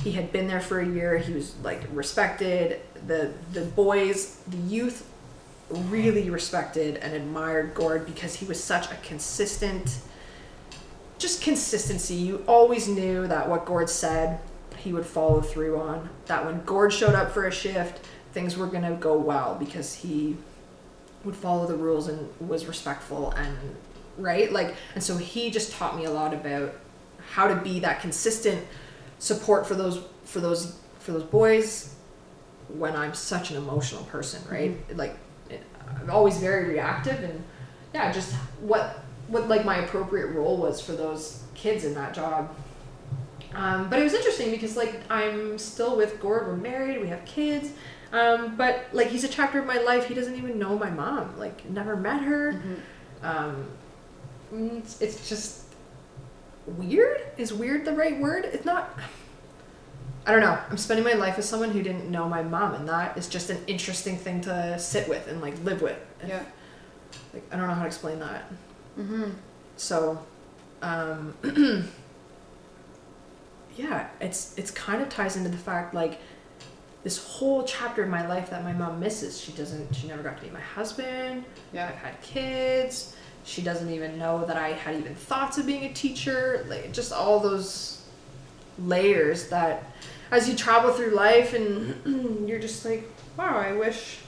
he 0.00 0.10
he 0.10 0.12
had 0.12 0.32
been 0.32 0.48
there 0.48 0.60
for 0.62 0.80
a 0.80 0.86
year. 0.86 1.18
He 1.18 1.34
was 1.34 1.54
like 1.62 1.82
respected. 1.92 2.80
The 3.06 3.32
the 3.52 3.60
boys, 3.66 4.36
the 4.48 4.56
youth, 4.56 5.06
really 5.70 6.30
respected 6.30 6.96
and 6.96 7.14
admired 7.14 7.74
Gord 7.74 8.06
because 8.06 8.34
he 8.34 8.44
was 8.44 8.62
such 8.62 8.90
a 8.90 8.96
consistent, 9.02 9.98
just 11.18 11.42
consistency. 11.42 12.14
You 12.14 12.44
always 12.46 12.88
knew 12.88 13.26
that 13.26 13.48
what 13.48 13.64
Gord 13.64 13.88
said, 13.88 14.40
he 14.78 14.92
would 14.92 15.06
follow 15.06 15.40
through 15.40 15.78
on. 15.78 16.10
That 16.26 16.44
when 16.44 16.62
Gord 16.64 16.92
showed 16.92 17.14
up 17.14 17.32
for 17.32 17.46
a 17.46 17.52
shift, 17.52 18.04
things 18.32 18.56
were 18.56 18.66
gonna 18.66 18.94
go 18.96 19.16
well 19.16 19.54
because 19.54 19.94
he 19.94 20.36
would 21.24 21.36
follow 21.36 21.66
the 21.66 21.76
rules 21.76 22.08
and 22.08 22.28
was 22.40 22.66
respectful 22.66 23.30
and 23.32 23.56
right 24.18 24.52
like 24.52 24.74
and 24.94 25.02
so 25.02 25.16
he 25.16 25.50
just 25.50 25.72
taught 25.72 25.96
me 25.96 26.04
a 26.04 26.10
lot 26.10 26.34
about 26.34 26.74
how 27.30 27.48
to 27.48 27.56
be 27.56 27.80
that 27.80 28.00
consistent 28.00 28.64
support 29.18 29.66
for 29.66 29.74
those 29.74 30.02
for 30.24 30.40
those 30.40 30.78
for 30.98 31.12
those 31.12 31.22
boys 31.22 31.94
when 32.68 32.94
I'm 32.94 33.14
such 33.14 33.50
an 33.50 33.56
emotional 33.56 34.04
person 34.04 34.42
right 34.50 34.72
mm-hmm. 34.72 34.98
like 34.98 35.16
it, 35.23 35.23
I'm 35.88 36.10
always 36.10 36.38
very 36.38 36.68
reactive 36.68 37.22
and 37.22 37.42
yeah 37.92 38.12
just 38.12 38.34
what 38.60 39.00
what 39.28 39.48
like 39.48 39.64
my 39.64 39.76
appropriate 39.78 40.28
role 40.28 40.56
was 40.56 40.80
for 40.80 40.92
those 40.92 41.42
kids 41.54 41.84
in 41.84 41.94
that 41.94 42.14
job 42.14 42.54
um, 43.54 43.88
but 43.88 44.00
it 44.00 44.02
was 44.02 44.14
interesting 44.14 44.50
because 44.50 44.76
like 44.76 45.00
I'm 45.10 45.58
still 45.58 45.96
with 45.96 46.20
Gord. 46.20 46.46
We're 46.46 46.56
married. 46.56 47.00
We 47.00 47.08
have 47.08 47.24
kids. 47.24 47.70
Um, 48.12 48.56
but 48.56 48.86
like 48.92 49.08
he's 49.08 49.24
a 49.24 49.28
chapter 49.28 49.60
of 49.60 49.66
my 49.66 49.78
life. 49.78 50.06
He 50.06 50.14
doesn't 50.14 50.36
even 50.36 50.58
know 50.58 50.78
my 50.78 50.90
mom. 50.90 51.38
Like 51.38 51.68
never 51.70 51.96
met 51.96 52.22
her. 52.22 52.60
Um, 53.22 53.66
mm, 54.52 54.78
it's, 54.78 55.00
it's 55.00 55.28
just 55.28 55.64
weird. 56.66 57.22
Is 57.36 57.52
weird 57.52 57.84
the 57.84 57.92
right 57.92 58.18
word? 58.18 58.44
It's 58.46 58.64
not. 58.64 58.98
I 60.26 60.32
don't 60.32 60.40
know. 60.40 60.58
I'm 60.70 60.78
spending 60.78 61.04
my 61.04 61.12
life 61.12 61.36
with 61.36 61.44
someone 61.44 61.70
who 61.70 61.82
didn't 61.82 62.10
know 62.10 62.28
my 62.28 62.42
mom, 62.42 62.74
and 62.74 62.88
that 62.88 63.18
is 63.18 63.28
just 63.28 63.50
an 63.50 63.58
interesting 63.66 64.16
thing 64.16 64.40
to 64.42 64.78
sit 64.78 65.08
with 65.08 65.28
and 65.28 65.40
like 65.40 65.62
live 65.64 65.82
with. 65.82 65.98
Yeah. 66.26 66.42
Like 67.32 67.44
I 67.52 67.56
don't 67.56 67.68
know 67.68 67.74
how 67.74 67.82
to 67.82 67.86
explain 67.86 68.20
that. 68.20 68.50
Mm-hmm. 68.98 69.30
So, 69.76 70.18
um, 70.80 71.34
yeah, 73.76 74.08
it's 74.20 74.56
it's 74.56 74.70
kind 74.70 75.02
of 75.02 75.08
ties 75.08 75.36
into 75.36 75.50
the 75.50 75.58
fact 75.58 75.94
like 75.94 76.20
this 77.02 77.18
whole 77.18 77.64
chapter 77.64 78.02
of 78.02 78.08
my 78.08 78.26
life 78.26 78.48
that 78.50 78.64
my 78.64 78.72
mom 78.72 78.98
misses. 78.98 79.38
She 79.38 79.52
doesn't. 79.52 79.94
She 79.94 80.08
never 80.08 80.22
got 80.22 80.38
to 80.38 80.42
meet 80.42 80.54
my 80.54 80.60
husband. 80.60 81.44
Yeah. 81.72 81.88
I've 81.88 81.96
had 81.96 82.20
kids. 82.22 83.14
She 83.44 83.60
doesn't 83.60 83.90
even 83.92 84.18
know 84.18 84.46
that 84.46 84.56
I 84.56 84.70
had 84.70 84.96
even 84.96 85.14
thoughts 85.14 85.58
of 85.58 85.66
being 85.66 85.84
a 85.84 85.92
teacher. 85.92 86.64
Like 86.66 86.92
just 86.92 87.12
all 87.12 87.40
those 87.40 88.02
layers 88.78 89.48
that, 89.48 89.84
as 90.30 90.48
you 90.48 90.54
travel 90.56 90.92
through 90.92 91.10
life, 91.10 91.54
and 91.54 92.48
you're 92.48 92.58
just 92.58 92.84
like, 92.84 93.08
wow, 93.36 93.58
I 93.58 93.72
wish 93.72 94.18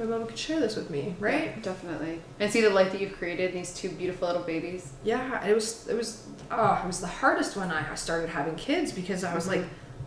my 0.00 0.04
mom 0.04 0.26
could 0.26 0.38
share 0.38 0.60
this 0.60 0.76
with 0.76 0.88
me, 0.88 1.14
right? 1.20 1.52
Yeah, 1.56 1.62
definitely. 1.62 2.20
And 2.38 2.50
see 2.50 2.62
the 2.62 2.70
life 2.70 2.90
that 2.92 3.00
you've 3.00 3.12
created, 3.12 3.52
these 3.52 3.74
two 3.74 3.90
beautiful 3.90 4.28
little 4.28 4.42
babies. 4.42 4.92
Yeah, 5.04 5.44
it 5.44 5.54
was 5.54 5.86
it 5.88 5.94
was 5.94 6.26
oh, 6.50 6.80
it 6.82 6.86
was 6.86 7.00
the 7.00 7.06
hardest 7.06 7.56
when 7.56 7.70
I 7.70 7.94
started 7.94 8.30
having 8.30 8.54
kids 8.54 8.92
because 8.92 9.24
I 9.24 9.34
was 9.34 9.46
like, 9.46 9.64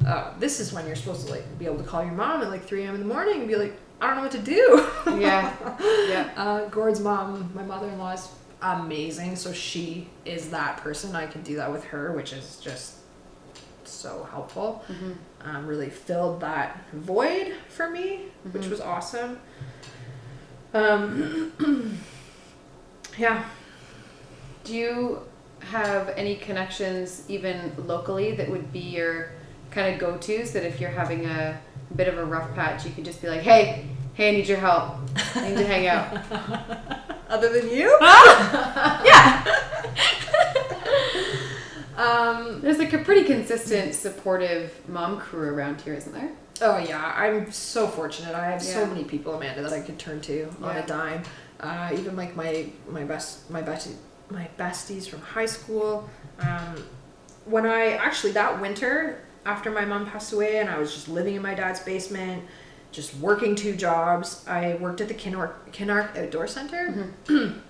oh, 0.07 0.33
this 0.39 0.59
is 0.59 0.73
when 0.73 0.87
you're 0.87 0.95
supposed 0.95 1.27
to 1.27 1.31
like 1.33 1.59
be 1.59 1.65
able 1.65 1.77
to 1.77 1.83
call 1.83 2.03
your 2.03 2.13
mom 2.13 2.41
at 2.41 2.49
like 2.49 2.65
3 2.65 2.83
a.m. 2.83 2.95
in 2.95 3.01
the 3.01 3.13
morning 3.13 3.39
and 3.39 3.47
be 3.47 3.55
like, 3.55 3.73
I 4.01 4.07
don't 4.07 4.17
know 4.17 4.23
what 4.23 4.31
to 4.31 4.39
do. 4.39 4.87
Yeah. 5.19 5.53
Yeah. 6.09 6.29
Uh, 6.35 6.67
Gord's 6.69 6.99
mom, 6.99 7.49
my 7.55 7.63
mother-in-law 7.63 8.11
is 8.11 8.27
amazing, 8.61 9.35
so 9.35 9.51
she 9.51 10.09
is 10.25 10.49
that 10.49 10.77
person. 10.77 11.15
I 11.15 11.25
can 11.27 11.41
do 11.41 11.55
that 11.55 11.71
with 11.71 11.83
her, 11.85 12.11
which 12.11 12.33
is 12.33 12.59
just 12.61 12.97
so 13.91 14.27
helpful. 14.31 14.83
Mm-hmm. 14.89 15.11
Um, 15.49 15.67
really 15.67 15.89
filled 15.89 16.39
that 16.41 16.79
void 16.93 17.53
for 17.69 17.89
me, 17.89 18.21
which 18.51 18.63
Mhm. 18.63 18.69
was 18.71 18.81
awesome. 18.81 19.39
Um, 20.73 21.51
yeah. 23.17 23.43
Do 24.63 24.73
you 24.75 25.19
have 25.59 26.09
any 26.15 26.35
connections, 26.35 27.23
even 27.27 27.73
locally, 27.85 28.35
that 28.35 28.49
would 28.49 28.71
be 28.71 28.79
your 28.79 29.31
kind 29.71 29.93
of 29.93 29.99
go 29.99 30.17
tos? 30.17 30.51
That 30.51 30.63
if 30.65 30.79
you're 30.79 30.89
having 30.89 31.25
a 31.25 31.59
bit 31.95 32.07
of 32.07 32.17
a 32.17 32.25
rough 32.25 32.53
patch, 32.55 32.85
you 32.85 32.91
could 32.91 33.05
just 33.05 33.21
be 33.21 33.27
like, 33.29 33.41
hey, 33.41 33.85
hey, 34.13 34.29
I 34.29 34.31
need 34.31 34.47
your 34.47 34.57
help. 34.59 34.95
I 35.35 35.49
need 35.49 35.57
to 35.57 35.65
hang 35.67 35.87
out. 35.87 36.07
Other 37.29 37.49
than 37.49 37.69
you? 37.69 37.97
yeah. 38.01 39.43
Um, 41.97 42.61
There's 42.61 42.79
like 42.79 42.93
a 42.93 42.99
pretty 42.99 43.23
consistent, 43.23 43.93
supportive 43.93 44.73
mom 44.87 45.19
crew 45.19 45.53
around 45.53 45.81
here, 45.81 45.93
isn't 45.93 46.13
there? 46.13 46.31
oh 46.61 46.77
yeah, 46.77 47.13
I'm 47.15 47.51
so 47.51 47.87
fortunate. 47.87 48.35
I 48.35 48.51
have 48.51 48.61
so 48.61 48.85
many 48.85 49.03
people, 49.03 49.35
Amanda, 49.35 49.61
that 49.61 49.73
I 49.73 49.81
could 49.81 49.99
turn 49.99 50.21
to 50.21 50.49
on 50.61 50.77
a 50.77 50.85
dime. 50.85 51.23
Uh, 51.59 51.89
even 51.93 52.15
like 52.15 52.35
my 52.35 52.69
my 52.89 53.03
best 53.03 53.49
my 53.49 53.61
bestie 53.61 53.95
my 54.29 54.49
besties 54.57 55.07
from 55.07 55.21
high 55.21 55.45
school. 55.45 56.09
Um, 56.39 56.83
when 57.45 57.65
I 57.65 57.93
actually 57.93 58.31
that 58.33 58.61
winter 58.61 59.23
after 59.45 59.69
my 59.69 59.85
mom 59.85 60.05
passed 60.09 60.31
away 60.33 60.59
and 60.59 60.69
I 60.69 60.79
was 60.79 60.93
just 60.93 61.09
living 61.09 61.35
in 61.35 61.41
my 61.41 61.53
dad's 61.53 61.81
basement, 61.81 62.43
just 62.91 63.15
working 63.15 63.55
two 63.55 63.75
jobs. 63.75 64.45
I 64.47 64.75
worked 64.75 65.01
at 65.01 65.07
the 65.07 65.13
Kinark 65.13 65.53
Kinark 65.71 66.17
Outdoor 66.17 66.47
Center. 66.47 67.13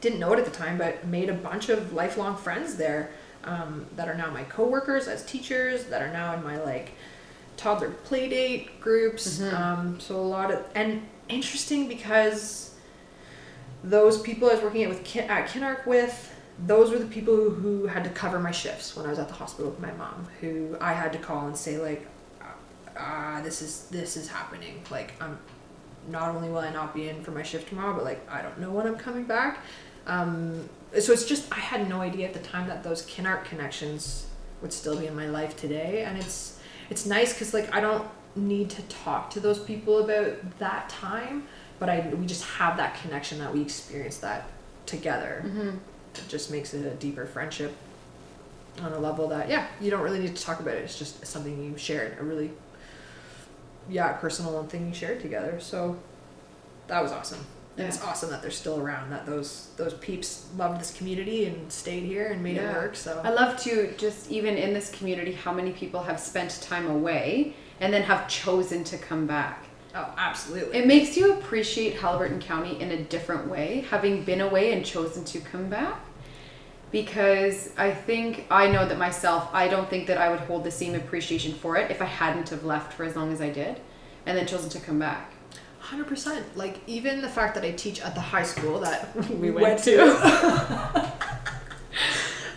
Didn't 0.00 0.18
know 0.18 0.32
it 0.32 0.38
at 0.38 0.46
the 0.46 0.50
time, 0.50 0.78
but 0.78 1.06
made 1.06 1.28
a 1.28 1.34
bunch 1.34 1.68
of 1.68 1.92
lifelong 1.92 2.36
friends 2.36 2.76
there 2.76 3.10
um, 3.44 3.86
that 3.96 4.08
are 4.08 4.14
now 4.14 4.30
my 4.30 4.44
coworkers 4.44 5.08
as 5.08 5.24
teachers. 5.24 5.84
That 5.86 6.02
are 6.02 6.12
now 6.12 6.34
in 6.34 6.42
my 6.44 6.58
like 6.62 6.92
toddler 7.56 7.90
play 7.90 8.28
date 8.28 8.80
groups. 8.80 9.38
Mhm. 9.38 9.52
Um, 9.52 10.00
so 10.00 10.16
a 10.16 10.20
lot 10.20 10.50
of 10.50 10.64
and 10.74 11.06
interesting 11.28 11.88
because 11.88 12.74
those 13.82 14.20
people 14.20 14.48
I 14.50 14.54
was 14.54 14.62
working 14.62 14.82
at 14.82 14.88
with 14.88 15.04
Kin- 15.04 15.30
at 15.30 15.48
Kinark 15.48 15.86
with, 15.86 16.34
those 16.66 16.90
were 16.90 16.98
the 16.98 17.06
people 17.06 17.34
who, 17.34 17.50
who 17.50 17.86
had 17.86 18.04
to 18.04 18.10
cover 18.10 18.38
my 18.38 18.50
shifts 18.50 18.94
when 18.96 19.06
I 19.06 19.08
was 19.10 19.18
at 19.18 19.28
the 19.28 19.34
hospital 19.34 19.70
with 19.70 19.80
my 19.80 19.92
mom. 19.92 20.26
Who 20.40 20.76
I 20.80 20.92
had 20.92 21.12
to 21.14 21.18
call 21.18 21.46
and 21.46 21.56
say 21.56 21.78
like, 21.78 22.06
ah, 22.96 23.40
this 23.42 23.62
is 23.62 23.86
this 23.90 24.16
is 24.16 24.28
happening. 24.28 24.82
Like 24.90 25.12
I'm 25.20 25.38
not 26.08 26.34
only 26.34 26.48
will 26.48 26.58
I 26.58 26.70
not 26.72 26.94
be 26.94 27.08
in 27.08 27.22
for 27.22 27.30
my 27.30 27.42
shift 27.42 27.68
tomorrow, 27.68 27.94
but 27.94 28.04
like 28.04 28.20
I 28.30 28.42
don't 28.42 28.58
know 28.58 28.70
when 28.70 28.86
I'm 28.86 28.96
coming 28.96 29.24
back. 29.24 29.58
Um, 30.06 30.68
so 30.98 31.12
it's 31.12 31.24
just 31.24 31.52
I 31.52 31.60
had 31.60 31.88
no 31.88 32.00
idea 32.00 32.26
at 32.26 32.34
the 32.34 32.40
time 32.40 32.68
that 32.68 32.82
those 32.82 33.06
Kinark 33.06 33.44
connections 33.44 34.26
would 34.62 34.72
still 34.72 34.98
be 34.98 35.06
in 35.06 35.14
my 35.14 35.26
life 35.26 35.56
today, 35.56 36.04
and 36.04 36.18
it's 36.18 36.58
it's 36.88 37.06
nice 37.06 37.32
because 37.32 37.54
like 37.54 37.72
I 37.74 37.80
don't 37.80 38.06
need 38.36 38.70
to 38.70 38.82
talk 38.82 39.30
to 39.30 39.40
those 39.40 39.58
people 39.58 40.04
about 40.04 40.58
that 40.58 40.88
time, 40.88 41.46
but 41.78 41.88
I 41.88 42.08
we 42.14 42.26
just 42.26 42.44
have 42.44 42.76
that 42.78 43.00
connection 43.00 43.38
that 43.38 43.52
we 43.52 43.62
experienced 43.62 44.20
that 44.22 44.48
together. 44.86 45.42
Mm-hmm. 45.46 45.68
It 46.14 46.24
just 46.28 46.50
makes 46.50 46.74
it 46.74 46.84
a 46.84 46.94
deeper 46.96 47.26
friendship 47.26 47.74
on 48.82 48.92
a 48.92 48.98
level 48.98 49.28
that 49.28 49.48
yeah 49.48 49.66
you 49.80 49.90
don't 49.90 50.02
really 50.02 50.20
need 50.20 50.34
to 50.34 50.42
talk 50.42 50.60
about 50.60 50.74
it. 50.74 50.82
It's 50.84 50.98
just 50.98 51.24
something 51.26 51.62
you 51.62 51.76
shared 51.76 52.18
a 52.18 52.24
really 52.24 52.50
yeah 53.88 54.12
personal 54.14 54.64
thing 54.64 54.88
you 54.88 54.94
shared 54.94 55.20
together. 55.20 55.60
So 55.60 55.96
that 56.88 57.02
was 57.02 57.12
awesome. 57.12 57.44
And 57.80 57.88
it's 57.88 58.02
awesome 58.04 58.30
that 58.30 58.42
they're 58.42 58.50
still 58.50 58.78
around. 58.80 59.10
That 59.10 59.26
those 59.26 59.68
those 59.76 59.94
peeps 59.94 60.46
loved 60.56 60.80
this 60.80 60.92
community 60.96 61.46
and 61.46 61.70
stayed 61.72 62.04
here 62.04 62.26
and 62.28 62.42
made 62.42 62.56
Yeah. 62.56 62.70
it 62.70 62.76
work. 62.76 62.96
So 62.96 63.20
I 63.24 63.30
love 63.30 63.56
to 63.62 63.92
just 63.96 64.30
even 64.30 64.56
in 64.56 64.72
this 64.74 64.90
community 64.90 65.32
how 65.32 65.52
many 65.52 65.72
people 65.72 66.02
have 66.02 66.20
spent 66.20 66.60
time 66.62 66.86
away 66.88 67.54
and 67.80 67.92
then 67.92 68.02
have 68.02 68.28
chosen 68.28 68.84
to 68.84 68.98
come 68.98 69.26
back. 69.26 69.64
oh 69.94 70.14
absolutely. 70.18 70.78
It 70.78 70.86
makes 70.86 71.16
you 71.16 71.32
appreciate 71.32 71.96
Haliburton 71.96 72.40
County 72.40 72.80
in 72.80 72.92
a 72.92 73.02
different 73.02 73.48
way, 73.48 73.84
having 73.90 74.22
been 74.24 74.40
away 74.40 74.72
and 74.72 74.84
chosen 74.84 75.24
to 75.24 75.40
come 75.40 75.68
back. 75.68 75.98
Because 76.92 77.70
I 77.78 77.92
think 77.92 78.46
I 78.50 78.68
know 78.68 78.86
that 78.86 78.98
myself, 78.98 79.48
I 79.52 79.68
don't 79.68 79.88
think 79.88 80.06
that 80.08 80.18
I 80.18 80.28
would 80.28 80.40
hold 80.40 80.64
the 80.64 80.70
same 80.72 80.94
appreciation 80.96 81.54
for 81.54 81.76
it 81.76 81.90
if 81.90 82.02
I 82.02 82.04
hadn't 82.06 82.48
have 82.50 82.64
left 82.64 82.92
for 82.94 83.04
as 83.04 83.14
long 83.16 83.32
as 83.32 83.40
I 83.40 83.50
did 83.50 83.80
and 84.26 84.36
then 84.36 84.46
chosen 84.46 84.68
to 84.70 84.80
come 84.80 84.98
back. 84.98 85.32
Hundred 85.90 86.06
percent. 86.06 86.46
Like 86.56 86.78
even 86.86 87.20
the 87.20 87.28
fact 87.28 87.56
that 87.56 87.64
I 87.64 87.72
teach 87.72 88.00
at 88.00 88.14
the 88.14 88.20
high 88.20 88.44
school 88.44 88.78
that 88.78 89.12
we 89.30 89.50
went 89.50 89.66
went 89.66 89.82
to. 89.82 89.96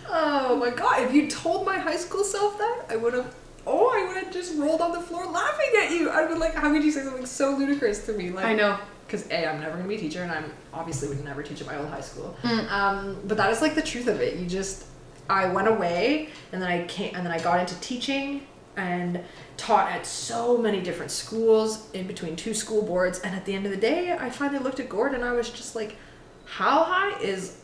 oh 0.08 0.56
my 0.56 0.70
god! 0.70 1.02
If 1.02 1.12
you 1.12 1.28
told 1.28 1.66
my 1.66 1.76
high 1.76 1.96
school 1.96 2.22
self 2.22 2.56
that, 2.58 2.84
I 2.88 2.94
would 2.94 3.12
have. 3.12 3.34
Oh, 3.66 3.88
I 3.88 4.06
would 4.06 4.22
have 4.22 4.32
just 4.32 4.56
rolled 4.56 4.80
on 4.80 4.92
the 4.92 5.00
floor 5.00 5.26
laughing 5.26 5.70
at 5.82 5.90
you. 5.90 6.12
I'd 6.12 6.28
been 6.28 6.38
like, 6.38 6.54
"How 6.54 6.70
could 6.70 6.84
you 6.84 6.92
say 6.92 7.02
something 7.02 7.26
so 7.26 7.56
ludicrous 7.56 8.06
to 8.06 8.12
me?" 8.12 8.30
Like, 8.30 8.44
I 8.44 8.54
know. 8.54 8.78
because 9.04 9.28
a 9.32 9.48
I'm 9.48 9.58
never 9.60 9.78
gonna 9.78 9.88
be 9.88 9.96
a 9.96 9.98
teacher, 9.98 10.22
and 10.22 10.30
I'm 10.30 10.52
obviously 10.72 11.08
would 11.08 11.24
never 11.24 11.42
teach 11.42 11.60
at 11.60 11.66
my 11.66 11.76
old 11.76 11.88
high 11.88 12.02
school. 12.02 12.36
Mm. 12.44 12.70
Um, 12.70 13.20
but 13.24 13.36
that 13.36 13.50
is 13.50 13.60
like 13.60 13.74
the 13.74 13.82
truth 13.82 14.06
of 14.06 14.20
it. 14.20 14.36
You 14.36 14.46
just 14.46 14.84
I 15.28 15.48
went 15.48 15.66
away, 15.66 16.28
and 16.52 16.62
then 16.62 16.70
I 16.70 16.86
came, 16.86 17.16
and 17.16 17.26
then 17.26 17.32
I 17.32 17.40
got 17.40 17.58
into 17.58 17.74
teaching 17.80 18.46
and 18.76 19.20
taught 19.56 19.90
at 19.92 20.04
so 20.06 20.58
many 20.58 20.80
different 20.80 21.10
schools 21.10 21.88
in 21.92 22.06
between 22.06 22.36
two 22.36 22.54
school 22.54 22.82
boards. 22.82 23.20
And 23.20 23.34
at 23.34 23.44
the 23.44 23.54
end 23.54 23.66
of 23.66 23.70
the 23.72 23.78
day, 23.78 24.12
I 24.12 24.30
finally 24.30 24.58
looked 24.62 24.80
at 24.80 24.88
Gord, 24.88 25.14
and 25.14 25.24
I 25.24 25.32
was 25.32 25.48
just 25.50 25.76
like, 25.76 25.96
"How 26.44 26.84
high 26.84 27.18
is 27.20 27.56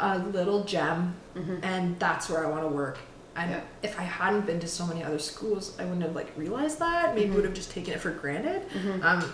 a 0.00 0.18
little 0.18 0.64
gem?" 0.64 1.14
Mhm. 1.36 1.60
And 1.62 1.98
that's 1.98 2.28
where 2.28 2.44
I 2.44 2.50
want 2.50 2.62
to 2.62 2.68
work. 2.68 2.98
And 3.36 3.50
Yeah. 3.50 3.60
if 3.82 3.98
I 4.00 4.02
hadn't 4.02 4.46
been 4.46 4.60
to 4.60 4.68
so 4.68 4.86
many 4.86 5.04
other 5.04 5.18
schools, 5.18 5.76
I 5.78 5.84
wouldn't 5.84 6.02
have 6.02 6.14
like 6.16 6.32
realized 6.36 6.78
that. 6.80 7.14
Maybe 7.14 7.30
Mhm. 7.30 7.34
would 7.36 7.44
have 7.44 7.54
just 7.54 7.70
taken 7.70 7.94
it 7.94 8.00
for 8.00 8.10
granted. 8.10 8.62
Mhm. 8.70 9.04
Um, 9.04 9.32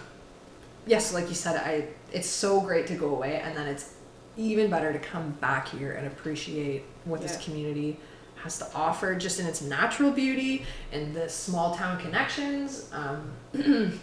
yes, 0.87 1.13
like 1.15 1.29
you 1.29 1.35
said, 1.35 1.57
I 1.57 1.87
it's 2.13 2.29
so 2.29 2.61
great 2.61 2.87
to 2.89 2.95
go 2.95 3.09
away, 3.09 3.41
and 3.43 3.57
then 3.57 3.67
it's 3.69 3.91
even 4.37 4.69
better 4.71 4.93
to 4.93 4.99
come 4.99 5.31
back 5.41 5.69
here 5.69 5.93
and 5.93 6.07
appreciate 6.07 6.85
what 7.05 7.21
this 7.23 7.37
community 7.39 7.99
has 8.43 8.59
to 8.59 8.67
offer, 8.75 9.15
just 9.15 9.39
in 9.41 9.47
its 9.47 9.63
natural 9.63 10.11
beauty 10.11 10.65
and 10.93 11.15
the 11.15 11.29
small 11.29 11.75
town 11.75 11.99
connections. 12.01 12.91
Um, 12.93 13.33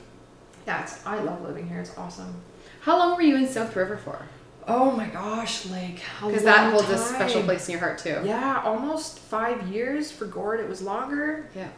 Yeah, 0.68 0.84
it's, 0.84 1.04
I 1.06 1.20
love 1.20 1.42
living 1.42 1.68
here. 1.68 1.80
It's 1.80 1.98
awesome. 1.98 2.36
How 2.82 3.00
long 3.00 3.16
were 3.16 3.24
you 3.24 3.36
in 3.38 3.48
South 3.48 3.76
River 3.76 3.98
for? 3.98 4.22
Oh 4.68 4.92
my 4.92 5.08
gosh, 5.08 5.66
like 5.68 6.00
Because 6.22 6.44
that 6.44 6.72
holds 6.72 6.90
a 6.90 6.98
special 6.98 7.42
place 7.42 7.68
in 7.68 7.72
your 7.72 7.80
heart 7.80 7.98
too. 7.98 8.22
Yeah, 8.24 8.62
almost 8.64 9.18
five 9.18 9.68
years 9.68 10.12
for 10.12 10.26
Gord. 10.28 10.60
It 10.60 10.70
was 10.70 10.82
longer 10.84 11.50
Yeah. 11.56 11.70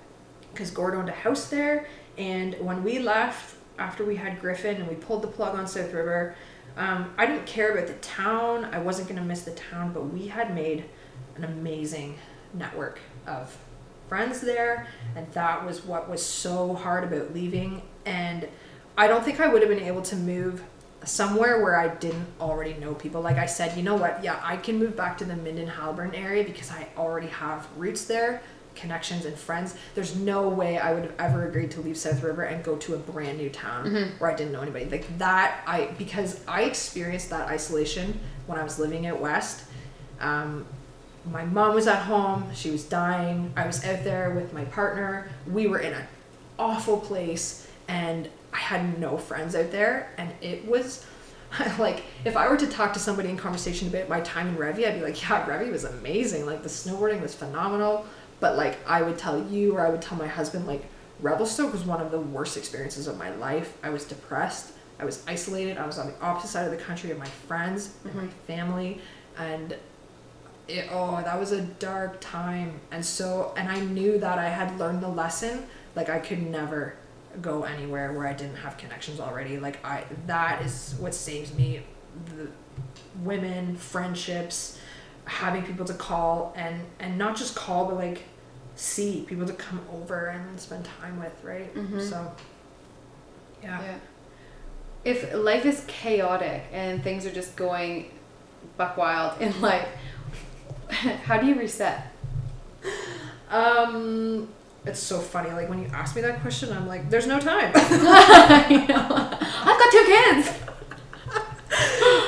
because 0.51 0.71
Gord 0.71 0.93
owned 0.95 1.07
a 1.07 1.13
house 1.13 1.47
there. 1.49 1.87
And 2.17 2.55
when 2.59 2.83
we 2.83 2.99
left 2.99 3.55
after 3.79 4.03
we 4.03 4.17
had 4.17 4.41
Griffin 4.41 4.75
and 4.77 4.87
we 4.89 4.95
pulled 4.95 5.21
the 5.21 5.27
plug 5.29 5.55
on 5.57 5.67
South 5.67 5.93
River, 5.93 6.35
um, 6.75 7.13
I 7.17 7.25
didn't 7.27 7.45
care 7.45 7.71
about 7.71 7.87
the 7.87 7.93
town. 7.93 8.65
I 8.73 8.79
wasn't 8.79 9.07
gonna 9.07 9.21
miss 9.23 9.43
the 9.43 9.51
town, 9.51 9.93
but 9.93 10.01
we 10.07 10.27
had 10.27 10.53
made 10.53 10.83
an 11.37 11.45
amazing 11.45 12.17
network 12.53 12.99
of 13.27 13.55
friends 14.09 14.41
there, 14.41 14.87
and 15.15 15.31
that 15.33 15.65
was 15.65 15.85
what 15.85 16.09
was 16.09 16.25
so 16.25 16.73
hard 16.73 17.03
about 17.03 17.33
leaving. 17.33 17.81
And 18.05 18.47
I 18.97 19.07
don't 19.07 19.23
think 19.23 19.39
I 19.39 19.47
would 19.47 19.61
have 19.61 19.69
been 19.69 19.83
able 19.87 20.01
to 20.03 20.15
move 20.15 20.63
somewhere 21.03 21.63
where 21.63 21.79
I 21.79 21.87
didn't 21.87 22.27
already 22.39 22.73
know 22.73 22.93
people. 22.93 23.21
Like 23.21 23.37
I 23.37 23.45
said, 23.45 23.75
you 23.77 23.83
know 23.83 23.95
what? 23.95 24.23
Yeah, 24.23 24.39
I 24.43 24.57
can 24.57 24.77
move 24.77 24.95
back 24.95 25.17
to 25.19 25.25
the 25.25 25.35
Minden 25.35 25.67
Haliburton 25.67 26.15
area 26.15 26.43
because 26.43 26.69
I 26.71 26.87
already 26.97 27.27
have 27.27 27.67
roots 27.77 28.05
there, 28.05 28.41
connections 28.75 29.25
and 29.25 29.35
friends. 29.35 29.75
There's 29.95 30.15
no 30.15 30.47
way 30.49 30.77
I 30.77 30.93
would 30.93 31.03
have 31.03 31.15
ever 31.17 31.47
agreed 31.47 31.71
to 31.71 31.81
leave 31.81 31.97
South 31.97 32.21
River 32.21 32.43
and 32.43 32.63
go 32.63 32.75
to 32.77 32.95
a 32.95 32.97
brand 32.97 33.37
new 33.37 33.49
town 33.49 33.85
where 34.19 34.29
I 34.29 34.35
didn't 34.35 34.51
know 34.51 34.61
anybody. 34.61 34.85
Like 34.85 35.17
that, 35.17 35.63
I 35.65 35.85
because 35.97 36.41
I 36.47 36.63
experienced 36.63 37.29
that 37.29 37.47
isolation 37.47 38.19
when 38.45 38.59
I 38.59 38.63
was 38.63 38.77
living 38.77 39.07
out 39.07 39.19
west. 39.19 39.63
Um, 40.19 40.65
my 41.29 41.45
mom 41.45 41.75
was 41.75 41.87
at 41.87 42.03
home 42.03 42.49
she 42.53 42.71
was 42.71 42.83
dying 42.83 43.51
i 43.55 43.65
was 43.65 43.83
out 43.85 44.03
there 44.03 44.31
with 44.31 44.53
my 44.53 44.65
partner 44.65 45.29
we 45.51 45.67
were 45.67 45.79
in 45.79 45.93
an 45.93 46.05
awful 46.57 46.99
place 46.99 47.67
and 47.87 48.27
i 48.53 48.57
had 48.57 48.99
no 48.99 49.17
friends 49.17 49.55
out 49.55 49.71
there 49.71 50.11
and 50.17 50.33
it 50.41 50.65
was 50.65 51.05
like 51.77 52.03
if 52.25 52.35
i 52.35 52.47
were 52.47 52.57
to 52.57 52.67
talk 52.67 52.93
to 52.93 52.99
somebody 52.99 53.29
in 53.29 53.37
conversation 53.37 53.87
about 53.87 54.09
my 54.09 54.19
time 54.21 54.47
in 54.47 54.55
revy 54.55 54.87
i'd 54.87 54.95
be 54.95 55.01
like 55.01 55.21
yeah 55.21 55.45
revy 55.45 55.71
was 55.71 55.83
amazing 55.83 56.45
like 56.45 56.63
the 56.63 56.69
snowboarding 56.69 57.21
was 57.21 57.35
phenomenal. 57.35 58.05
But 58.39 58.57
like 58.57 58.79
i 58.87 59.03
would 59.03 59.19
tell 59.19 59.45
you 59.47 59.75
or 59.75 59.85
i 59.85 59.89
would 59.89 60.01
tell 60.01 60.17
my 60.17 60.27
husband 60.27 60.65
like 60.65 60.83
revelstoke 61.19 61.71
was 61.71 61.83
one 61.83 62.01
of 62.01 62.09
the 62.09 62.19
worst 62.19 62.57
experiences 62.57 63.05
of 63.05 63.15
my 63.19 63.29
life. 63.35 63.77
I 63.83 63.91
was 63.91 64.03
depressed 64.05 64.71
i 64.99 65.05
was 65.05 65.23
isolated 65.27 65.77
i 65.77 65.85
was 65.85 65.99
on 65.99 66.07
the 66.07 66.19
opposite 66.21 66.47
side 66.47 66.65
of 66.65 66.71
the 66.71 66.83
country 66.83 67.11
of 67.11 67.19
my 67.19 67.27
friends 67.27 67.93
and 68.03 68.15
my 68.15 68.23
mm-hmm. 68.23 68.31
family 68.47 68.99
and 69.37 69.75
it, 70.71 70.89
oh 70.91 71.21
that 71.23 71.39
was 71.39 71.51
a 71.51 71.61
dark 71.61 72.19
time 72.21 72.79
and 72.91 73.05
so 73.05 73.53
and 73.57 73.69
i 73.69 73.79
knew 73.79 74.17
that 74.17 74.37
i 74.39 74.49
had 74.49 74.77
learned 74.79 75.01
the 75.01 75.07
lesson 75.07 75.65
like 75.95 76.09
i 76.09 76.19
could 76.19 76.41
never 76.41 76.95
go 77.41 77.63
anywhere 77.63 78.11
where 78.13 78.27
i 78.27 78.33
didn't 78.33 78.55
have 78.57 78.77
connections 78.77 79.19
already 79.19 79.57
like 79.57 79.83
i 79.85 80.03
that 80.27 80.61
is 80.65 80.95
what 80.99 81.13
saves 81.13 81.53
me 81.53 81.81
the 82.35 82.47
women 83.23 83.75
friendships 83.75 84.79
having 85.25 85.63
people 85.63 85.85
to 85.85 85.93
call 85.93 86.53
and 86.55 86.81
and 86.99 87.17
not 87.17 87.35
just 87.37 87.55
call 87.55 87.85
but 87.85 87.95
like 87.95 88.23
see 88.75 89.23
people 89.27 89.45
to 89.45 89.53
come 89.53 89.79
over 89.93 90.27
and 90.27 90.59
spend 90.59 90.83
time 90.85 91.19
with 91.19 91.33
right 91.43 91.73
Mhm. 91.75 92.01
so 92.09 92.31
yeah. 93.63 93.79
Yeah. 93.81 93.95
If 95.03 95.33
life 95.35 95.65
is 95.65 95.83
chaotic 95.87 96.63
and 96.71 97.03
things 97.03 97.25
are 97.25 97.31
just 97.31 97.55
going 97.55 98.11
buck 98.77 98.97
wild 98.97 99.39
in 99.45 99.59
life, 99.61 99.87
how 101.25 101.37
do 101.37 101.47
you 101.47 101.55
reset? 101.55 102.07
um 103.49 104.47
it's 104.85 104.99
so 104.99 105.19
funny 105.19 105.51
like 105.51 105.69
when 105.69 105.79
you 105.79 105.87
ask 105.93 106.15
me 106.15 106.21
that 106.21 106.41
question 106.41 106.71
i'm 106.71 106.87
like 106.87 107.09
there's 107.09 107.27
no 107.27 107.39
time 107.39 107.71
I 107.75 108.85
know. 108.87 109.37
I've 109.63 109.77
got 109.79 109.91
two 109.91 110.05
kids. 110.05 110.51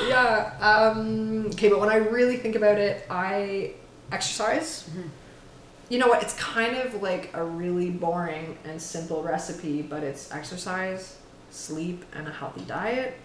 yeah. 0.07 0.53
Um, 0.61 1.47
okay, 1.47 1.69
but 1.69 1.79
when 1.79 1.89
I 1.89 1.95
really 1.97 2.37
think 2.37 2.55
about 2.55 2.77
it, 2.77 3.05
I 3.09 3.73
exercise. 4.11 4.89
You 5.89 5.99
know 5.99 6.07
what? 6.07 6.23
It's 6.23 6.33
kind 6.35 6.77
of 6.77 7.01
like 7.01 7.31
a 7.33 7.43
really 7.43 7.89
boring 7.89 8.57
and 8.63 8.81
simple 8.81 9.21
recipe, 9.23 9.81
but 9.81 10.03
it's 10.03 10.31
exercise, 10.31 11.17
sleep, 11.51 12.05
and 12.13 12.27
a 12.27 12.31
healthy 12.31 12.61
diet. 12.65 13.15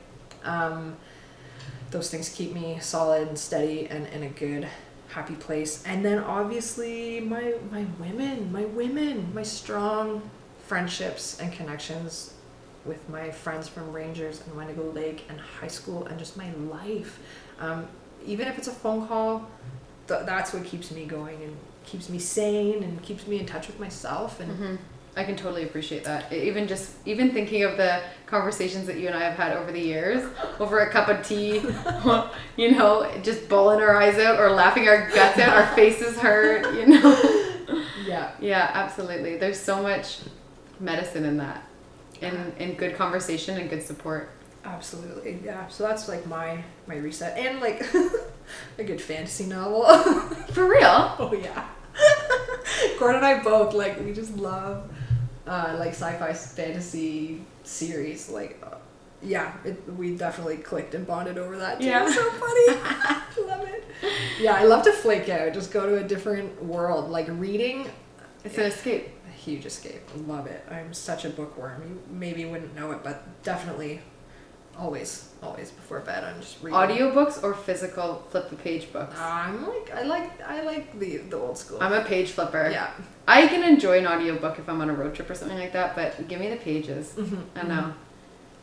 Um, 0.45 0.97
those 1.91 2.11
things 2.11 2.29
keep 2.29 2.53
me 2.53 2.79
solid 2.81 3.29
and 3.29 3.39
steady 3.39 3.87
and 3.89 4.07
in 4.09 4.23
a 4.23 4.29
good, 4.29 4.69
happy 5.09 5.35
place. 5.35 5.83
And 5.87 6.05
then 6.05 6.19
obviously 6.19 7.21
my 7.21 7.55
my 7.71 7.87
women, 7.99 8.53
my 8.53 8.65
women, 8.65 9.33
my 9.35 9.43
strong 9.43 10.29
friendships 10.67 11.41
and 11.41 11.53
connections 11.53 12.35
with 12.85 13.09
my 13.09 13.31
friends 13.31 13.69
from 13.69 13.93
Rangers 13.93 14.43
and 14.47 14.57
Wendigo 14.57 14.91
Lake 14.93 15.25
and 15.29 15.41
high 15.41 15.69
school 15.69 16.07
and 16.07 16.19
just 16.19 16.37
my 16.37 16.51
life. 16.71 17.19
Um, 17.59 17.87
even 18.27 18.49
if 18.49 18.59
it's 18.59 18.69
a 18.69 18.73
phone 18.73 19.07
call, 19.07 19.49
th- 20.07 20.25
that's 20.27 20.53
what 20.53 20.65
keeps 20.65 20.91
me 20.91 21.05
going 21.05 21.43
and 21.43 21.57
keeps 21.85 22.09
me 22.09 22.19
sane 22.19 22.83
and 22.83 23.03
keeps 23.03 23.27
me 23.27 23.39
in 23.39 23.47
touch 23.47 23.67
with 23.67 23.79
myself. 23.81 24.41
And 24.41 24.53
hmm 24.53 24.77
I 25.19 25.25
can 25.25 25.37
totally 25.37 25.65
appreciate 25.65 26.05
that. 26.05 26.33
Even 26.33 26.69
just 26.69 26.93
even 27.05 27.33
thinking 27.33 27.65
of 27.65 27.77
the 27.77 28.01
conversations 28.27 28.87
that 28.87 28.99
you 28.99 29.09
and 29.09 29.17
I 29.17 29.21
have 29.25 29.35
had 29.37 29.57
over 29.57 29.73
the 29.73 29.81
years, 29.81 30.25
over 30.61 30.79
a 30.81 30.91
cup 30.91 31.09
of 31.09 31.27
tea, 31.27 31.61
you 32.57 32.71
know, 32.73 33.11
just 33.23 33.49
bawling 33.49 33.81
our 33.81 33.97
eyes 34.01 34.19
out 34.19 34.39
or 34.39 34.51
laughing 34.51 34.89
our 34.89 35.09
guts 35.11 35.39
out, 35.39 35.57
our 35.57 35.67
faces 35.75 36.19
hurt, 36.19 36.73
you 36.75 36.87
know. 36.87 37.85
yeah, 38.07 38.31
Yeah, 38.41 38.71
absolutely. 38.73 39.37
There's 39.37 39.59
so 39.61 39.83
much 39.83 40.21
medicine 40.81 41.25
in 41.25 41.37
that, 41.39 41.63
in 42.21 42.53
in 42.59 42.75
good 42.75 42.95
conversation 42.97 43.59
and 43.59 43.69
good 43.69 43.83
support. 43.83 44.31
absolutely. 44.65 45.41
Yeah. 45.45 45.67
So 45.69 45.85
that's 45.85 46.09
like 46.09 46.27
my 46.27 46.63
my 46.87 46.97
reset 46.97 47.37
and 47.37 47.61
like 47.61 47.85
a 48.79 48.85
good 48.85 49.01
fantasy 49.01 49.47
novel. 49.47 49.85
For 50.53 50.69
real. 50.69 51.17
oh 51.19 51.33
yeah. 51.35 51.67
Gordon 52.99 53.17
and 53.17 53.27
I 53.27 53.43
both 53.43 53.75
like 53.75 53.99
we 54.01 54.13
just 54.13 54.37
love 54.37 54.89
uh, 55.49 55.77
like 55.79 55.91
sci-fi 55.91 56.33
fantasy 56.33 57.41
series. 57.65 58.29
Like, 58.29 58.59
uh, 58.63 58.77
yeah, 59.23 59.53
it, 59.65 59.83
we 59.97 60.17
definitely 60.17 60.59
clicked 60.59 60.95
and 60.95 61.07
bonded 61.07 61.39
over 61.39 61.59
that 61.59 61.81
too. 61.81 61.87
Yeah. 61.87 62.07
It's 62.07 62.15
so 62.15 62.31
funny. 62.31 63.47
love 63.49 63.65
it. 63.69 63.85
Yeah, 64.41 64.55
I 64.55 64.65
love 64.65 64.83
to 64.85 64.93
flake 64.93 65.29
out. 65.29 65.53
Just 65.55 65.73
go 65.73 65.87
to 65.89 65.97
a 65.97 66.05
different 66.07 66.63
world. 66.65 67.11
Like 67.11 67.27
reading, 67.29 67.91
It's 68.45 68.59
an 68.59 68.65
escape. 68.65 69.09
a 69.29 69.33
huge 69.33 69.67
escape. 69.67 70.03
Love 70.27 70.47
it. 70.47 70.65
I'm 70.71 70.93
such 70.95 71.25
a 71.25 71.31
bookworm. 71.31 71.83
You 71.83 72.03
maybe 72.17 72.45
wouldn't 72.45 72.75
know 72.77 72.93
it, 72.93 73.03
but 73.03 73.43
definitely, 73.43 74.01
always, 74.79 75.29
always 75.43 75.71
before 75.71 76.01
bed, 76.01 76.25
I'm 76.25 76.41
just 76.41 76.63
reading. 76.63 76.79
Audiobooks 76.79 77.43
or 77.43 77.55
physical 77.55 78.25
flip 78.31 78.49
the 78.51 78.57
page 78.57 78.93
books. 78.93 79.17
I'm 79.19 79.67
like 79.67 79.91
I 79.95 80.03
like 80.03 80.41
I 80.43 80.63
like 80.63 80.99
the 80.99 81.19
the 81.19 81.37
old 81.37 81.59
school. 81.59 81.79
I'm 81.81 81.93
a 81.93 82.05
page 82.05 82.31
flipper. 82.31 82.69
yeah. 82.71 82.91
I 83.27 83.47
can 83.47 83.63
enjoy 83.63 83.99
an 83.99 84.07
audiobook 84.07 84.59
if 84.59 84.69
I'm 84.69 84.81
on 84.81 84.89
a 84.89 84.95
road 84.95 85.15
trip 85.15 85.29
or 85.29 85.35
something 85.35 85.59
like 85.59 85.73
that, 85.75 85.95
but 85.95 86.29
give 86.29 86.41
me 86.41 86.49
the 86.49 86.57
pages. 86.57 87.15
Mhm, 87.17 87.43
I 87.57 87.63
know. 87.63 87.95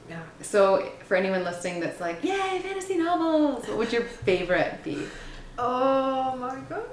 Yeah. 0.09 0.22
So 0.41 0.91
for 1.07 1.16
anyone 1.18 1.43
listening 1.43 1.80
that's 1.80 1.99
like, 1.99 2.24
yay, 2.24 2.59
fantasy 2.63 2.97
novels, 2.97 3.68
what 3.68 3.78
would 3.78 3.91
your 3.93 4.03
favorite 4.03 4.84
be? 4.84 4.99
Oh 5.57 6.36
my 6.38 6.55
god. 6.70 6.84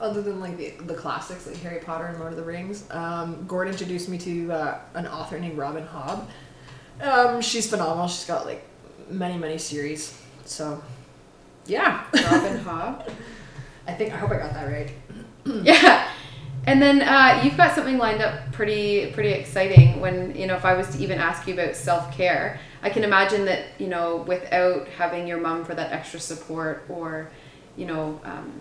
Other 0.00 0.22
than 0.22 0.40
like 0.40 0.56
the, 0.56 0.70
the 0.84 0.94
classics 0.94 1.46
like 1.46 1.56
Harry 1.58 1.80
Potter 1.80 2.06
and 2.06 2.18
Lord 2.18 2.32
of 2.32 2.38
the 2.38 2.44
Rings, 2.44 2.84
um, 2.90 3.44
Gord 3.46 3.68
introduced 3.68 4.08
me 4.08 4.18
to 4.18 4.52
uh, 4.52 4.78
an 4.94 5.06
author 5.06 5.38
named 5.38 5.56
Robin 5.58 5.86
Hobb. 5.86 6.26
Um, 7.00 7.40
she's 7.40 7.68
phenomenal. 7.68 8.08
She's 8.08 8.26
got 8.26 8.46
like 8.46 8.64
many, 9.08 9.38
many 9.38 9.58
series. 9.58 10.20
So, 10.44 10.82
yeah. 11.66 12.04
Robin 12.12 12.58
Hobb. 12.64 13.10
I 13.86 13.94
think, 13.94 14.12
I 14.12 14.16
hope 14.16 14.30
I 14.30 14.38
got 14.38 14.52
that 14.52 14.70
right. 14.70 14.92
yeah. 15.64 16.10
And 16.66 16.82
then 16.82 17.00
uh, 17.00 17.40
you've 17.42 17.56
got 17.56 17.74
something 17.74 17.96
lined 17.96 18.20
up 18.20 18.52
pretty 18.52 19.10
pretty 19.12 19.30
exciting. 19.30 20.00
When 20.00 20.36
you 20.36 20.46
know, 20.46 20.54
if 20.54 20.66
I 20.66 20.74
was 20.74 20.88
to 20.88 21.02
even 21.02 21.18
ask 21.18 21.46
you 21.46 21.54
about 21.54 21.74
self 21.74 22.14
care, 22.14 22.60
I 22.82 22.90
can 22.90 23.04
imagine 23.04 23.46
that 23.46 23.64
you 23.78 23.86
know, 23.86 24.16
without 24.26 24.86
having 24.88 25.26
your 25.26 25.38
mom 25.38 25.64
for 25.64 25.74
that 25.74 25.92
extra 25.92 26.20
support, 26.20 26.84
or 26.90 27.30
you 27.76 27.86
know, 27.86 28.20
um, 28.22 28.52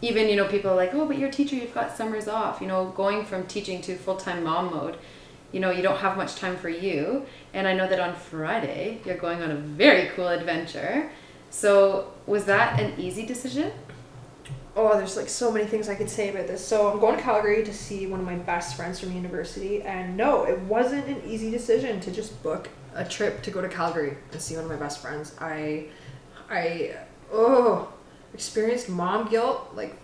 even 0.00 0.28
you 0.28 0.34
know, 0.34 0.48
people 0.48 0.72
are 0.72 0.76
like, 0.76 0.92
oh, 0.92 1.06
but 1.06 1.18
you're 1.18 1.28
a 1.28 1.32
teacher, 1.32 1.54
you've 1.54 1.72
got 1.72 1.96
summers 1.96 2.26
off. 2.26 2.60
You 2.60 2.66
know, 2.66 2.86
going 2.96 3.24
from 3.24 3.46
teaching 3.46 3.80
to 3.82 3.96
full 3.96 4.16
time 4.16 4.42
mom 4.42 4.72
mode, 4.72 4.96
you 5.52 5.60
know, 5.60 5.70
you 5.70 5.82
don't 5.82 5.98
have 5.98 6.16
much 6.16 6.36
time 6.36 6.56
for 6.56 6.68
you. 6.68 7.26
And 7.54 7.68
I 7.68 7.74
know 7.74 7.86
that 7.86 8.00
on 8.00 8.14
Friday 8.14 9.00
you're 9.04 9.16
going 9.16 9.42
on 9.42 9.50
a 9.50 9.56
very 9.56 10.08
cool 10.10 10.28
adventure. 10.28 11.10
So 11.50 12.12
was 12.26 12.46
that 12.46 12.80
an 12.80 12.98
easy 12.98 13.26
decision? 13.26 13.72
Oh, 14.74 14.96
there's 14.96 15.18
like 15.18 15.28
so 15.28 15.52
many 15.52 15.66
things 15.66 15.90
I 15.90 15.94
could 15.94 16.08
say 16.08 16.30
about 16.30 16.46
this. 16.46 16.66
So 16.66 16.90
I'm 16.90 16.98
going 16.98 17.16
to 17.16 17.22
Calgary 17.22 17.62
to 17.62 17.74
see 17.74 18.06
one 18.06 18.20
of 18.20 18.26
my 18.26 18.36
best 18.36 18.74
friends 18.74 18.98
from 18.98 19.12
university, 19.12 19.82
and 19.82 20.16
no, 20.16 20.44
it 20.44 20.58
wasn't 20.60 21.06
an 21.08 21.20
easy 21.26 21.50
decision 21.50 22.00
to 22.00 22.10
just 22.10 22.42
book 22.42 22.70
a 22.94 23.04
trip 23.04 23.42
to 23.42 23.50
go 23.50 23.60
to 23.60 23.68
Calgary 23.68 24.16
and 24.32 24.40
see 24.40 24.54
one 24.54 24.64
of 24.64 24.70
my 24.70 24.76
best 24.76 25.02
friends. 25.02 25.34
I, 25.38 25.88
I, 26.48 26.96
oh, 27.30 27.92
experienced 28.32 28.88
mom 28.88 29.28
guilt 29.28 29.72
like 29.74 29.94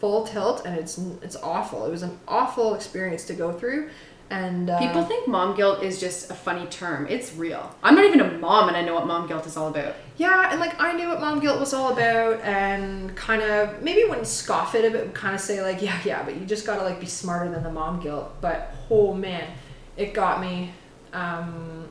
full 0.00 0.26
tilt, 0.26 0.66
and 0.66 0.76
it's 0.76 0.98
it's 1.22 1.36
awful. 1.36 1.86
It 1.86 1.90
was 1.90 2.02
an 2.02 2.18
awful 2.26 2.74
experience 2.74 3.24
to 3.26 3.34
go 3.34 3.52
through, 3.52 3.90
And 4.28 4.68
uh, 4.68 4.78
People 4.80 5.04
think 5.04 5.28
mom 5.28 5.54
guilt 5.56 5.82
is 5.84 6.00
just 6.00 6.30
a 6.30 6.34
funny 6.34 6.66
term. 6.66 7.06
It's 7.08 7.34
real. 7.34 7.74
I'm 7.82 7.94
not 7.94 8.04
even 8.04 8.20
a 8.20 8.38
mom 8.38 8.68
and 8.68 8.76
I 8.76 8.82
know 8.82 8.94
what 8.94 9.06
mom 9.06 9.28
guilt 9.28 9.46
is 9.46 9.56
all 9.56 9.68
about. 9.68 9.94
Yeah, 10.16 10.50
and 10.50 10.58
like 10.58 10.80
I 10.80 10.94
knew 10.94 11.08
what 11.08 11.20
mom 11.20 11.38
guilt 11.38 11.60
was 11.60 11.72
all 11.72 11.92
about, 11.92 12.40
and 12.40 13.14
kind 13.14 13.42
of 13.42 13.82
maybe 13.82 14.02
wouldn't 14.04 14.26
scoff 14.26 14.74
it 14.74 14.84
a 14.84 14.90
bit, 14.90 15.14
kind 15.14 15.34
of 15.34 15.40
say 15.40 15.62
like, 15.62 15.80
yeah, 15.80 16.00
yeah, 16.04 16.24
but 16.24 16.36
you 16.36 16.44
just 16.46 16.66
gotta 16.66 16.82
like 16.82 16.98
be 16.98 17.06
smarter 17.06 17.50
than 17.50 17.62
the 17.62 17.70
mom 17.70 18.00
guilt. 18.00 18.32
But 18.40 18.74
oh 18.90 19.14
man, 19.14 19.48
it 19.96 20.12
got 20.14 20.40
me. 20.40 20.72
Um, 21.12 21.88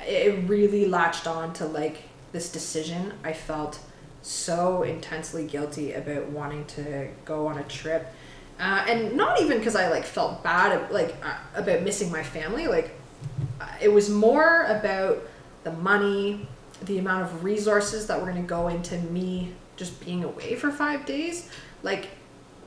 it 0.00 0.48
really 0.48 0.86
latched 0.86 1.26
on 1.26 1.52
to 1.54 1.66
like 1.66 2.02
this 2.32 2.50
decision. 2.50 3.12
I 3.22 3.32
felt 3.32 3.80
so 4.22 4.82
intensely 4.82 5.46
guilty 5.46 5.92
about 5.92 6.26
wanting 6.26 6.64
to 6.66 7.08
go 7.24 7.46
on 7.46 7.58
a 7.58 7.64
trip. 7.64 8.12
Uh, 8.58 8.84
and 8.88 9.16
not 9.16 9.40
even 9.40 9.58
because 9.58 9.76
I 9.76 9.88
like 9.88 10.04
felt 10.04 10.42
bad 10.42 10.90
like 10.90 11.14
uh, 11.22 11.36
about 11.54 11.82
missing 11.82 12.10
my 12.10 12.22
family. 12.22 12.66
Like 12.66 12.90
uh, 13.60 13.68
it 13.80 13.88
was 13.88 14.10
more 14.10 14.64
about 14.64 15.22
the 15.64 15.72
money, 15.72 16.48
the 16.82 16.98
amount 16.98 17.22
of 17.22 17.44
resources 17.44 18.06
that 18.08 18.18
were 18.18 18.26
going 18.26 18.42
to 18.42 18.48
go 18.48 18.68
into 18.68 18.98
me 18.98 19.52
just 19.76 20.04
being 20.04 20.24
away 20.24 20.56
for 20.56 20.70
five 20.70 21.06
days. 21.06 21.48
Like 21.82 22.08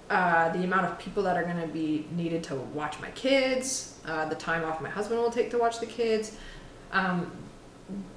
uh, 0.10 0.50
the 0.50 0.64
amount 0.64 0.86
of 0.86 0.98
people 0.98 1.24
that 1.24 1.36
are 1.36 1.44
going 1.44 1.60
to 1.60 1.68
be 1.68 2.06
needed 2.16 2.44
to 2.46 2.56
watch 2.56 3.00
my 3.00 3.12
kids, 3.12 4.00
uh, 4.06 4.26
the 4.26 4.36
time 4.36 4.64
off 4.64 4.82
my 4.82 4.89
husband 4.89 5.20
will 5.20 5.32
take 5.32 5.52
to 5.52 5.58
watch 5.58 5.80
the 5.80 5.86
kids. 5.86 6.38
Um, 6.92 7.32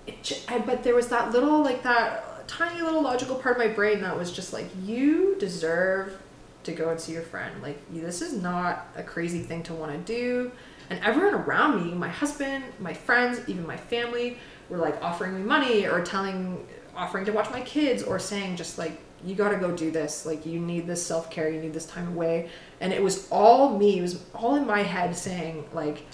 it, 0.07 0.43
but 0.67 0.85
there 0.85 0.95
was 0.95 1.09
that 1.09 1.33
little 1.33 1.63
like 1.63 1.83
that 1.83 2.47
tiny 2.47 2.83
little 2.83 3.03
logical 3.03 3.37
part 3.37 3.57
of 3.57 3.67
my 3.67 3.73
brain 3.73 4.01
that 4.03 4.17
was 4.17 4.31
just 4.31 4.53
like 4.53 4.67
you 4.83 5.37
deserve 5.39 6.21
to 6.65 6.73
go 6.73 6.91
and 6.91 7.01
see 7.01 7.13
your 7.13 7.23
friend. 7.23 7.63
Like 7.63 7.79
this 7.93 8.23
is 8.23 8.33
not 8.35 8.89
a 8.97 9.03
crazy 9.03 9.41
thing 9.43 9.63
to 9.65 9.75
want 9.75 9.93
to 9.93 9.99
do. 9.99 10.53
And 10.91 11.01
everyone 11.03 11.35
around 11.35 11.85
me 11.85 11.95
my 11.95 12.09
husband 12.09 12.65
my 12.79 12.93
friends 12.93 13.41
even 13.47 13.67
my 13.67 13.77
family 13.77 14.39
were 14.69 14.79
like 14.79 15.03
offering 15.03 15.35
me 15.35 15.43
money 15.43 15.87
or 15.87 16.03
telling 16.03 16.67
offering 16.95 17.25
to 17.25 17.33
watch 17.33 17.51
my 17.51 17.61
kids 17.63 18.03
or 18.03 18.19
saying 18.19 18.57
just 18.57 18.79
like 18.79 19.01
you 19.25 19.35
got 19.35 19.51
to 19.51 19.57
go 19.57 19.75
do 19.75 19.91
this. 19.91 20.27
Like 20.27 20.45
you 20.45 20.61
need 20.61 20.87
this 20.87 21.05
self-care. 21.05 21.49
You 21.49 21.61
need 21.61 21.73
this 21.73 21.87
time 21.87 22.09
away. 22.09 22.51
And 22.81 22.93
it 22.93 23.03
was 23.03 23.27
all 23.31 23.79
me. 23.79 23.99
It 23.99 24.03
was 24.03 24.23
all 24.35 24.57
in 24.57 24.67
my 24.67 24.83
head 24.83 25.17
saying 25.17 25.65
like 25.73 26.05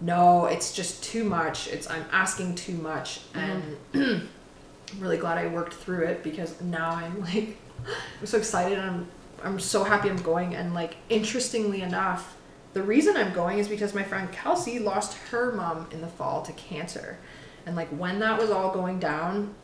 no 0.00 0.46
it's 0.46 0.72
just 0.72 1.02
too 1.02 1.24
much. 1.24 1.68
It's 1.68 1.88
i'm 1.88 2.04
asking 2.12 2.54
too 2.54 2.74
much. 2.74 3.20
Mm-hmm. 3.32 3.98
And 3.98 4.28
i'm 4.92 5.00
really 5.00 5.16
glad 5.16 5.38
i 5.38 5.46
worked 5.46 5.74
through 5.74 6.04
it 6.04 6.22
because 6.22 6.60
now 6.60 6.90
i'm 6.90 7.20
like 7.22 7.56
i'm 8.20 8.26
so 8.26 8.38
excited. 8.38 8.78
And 8.78 8.90
i'm 8.90 9.08
i'm 9.46 9.60
so 9.60 9.84
happy 9.84 10.10
i'm 10.10 10.20
going 10.22 10.54
and 10.54 10.74
like 10.74 10.96
interestingly 11.08 11.80
enough 11.80 12.36
the 12.74 12.82
reason 12.82 13.16
i'm 13.16 13.32
going 13.32 13.58
is 13.58 13.68
because 13.68 13.94
my 13.94 14.02
friend 14.02 14.30
kelsey 14.32 14.78
lost 14.78 15.16
her 15.30 15.52
mom 15.52 15.86
in 15.92 16.00
the 16.00 16.08
fall 16.08 16.42
to 16.42 16.52
cancer. 16.52 17.16
And 17.64 17.74
like 17.74 17.88
when 17.88 18.20
that 18.20 18.38
was 18.38 18.50
all 18.50 18.72
going 18.72 18.98
down 18.98 19.54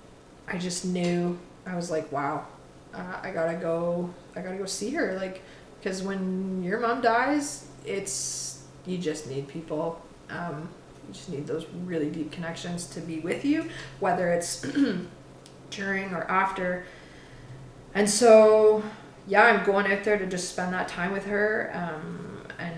i 0.48 0.56
just 0.56 0.84
knew 0.84 1.38
i 1.66 1.76
was 1.76 1.90
like 1.90 2.10
wow 2.10 2.46
uh, 2.94 3.18
i 3.22 3.30
gotta 3.30 3.54
go 3.54 4.08
i 4.36 4.40
gotta 4.40 4.56
go 4.56 4.66
see 4.66 4.90
her. 4.90 5.14
Like 5.14 5.42
because 5.80 6.02
when 6.02 6.62
your 6.62 6.80
mom 6.80 7.00
dies 7.00 7.66
it's 7.84 8.64
you 8.86 8.98
just 8.98 9.28
need 9.28 9.46
people. 9.46 10.00
Um, 10.30 10.68
you 11.06 11.14
just 11.14 11.28
need 11.28 11.46
those 11.46 11.66
really 11.84 12.10
deep 12.10 12.32
connections 12.32 12.86
to 12.88 13.00
be 13.00 13.20
with 13.20 13.44
you 13.44 13.68
whether 14.00 14.32
it's 14.32 14.64
during 15.70 16.12
or 16.12 16.22
after. 16.30 16.84
And 17.94 18.08
so 18.08 18.82
yeah 19.28 19.42
i'm 19.44 19.64
going 19.64 19.90
out 19.92 20.02
there 20.04 20.18
to 20.18 20.26
just 20.26 20.48
spend 20.50 20.72
that 20.72 20.88
time 20.88 21.12
with 21.12 21.24
her 21.26 21.70
um, 21.74 22.42
and 22.58 22.76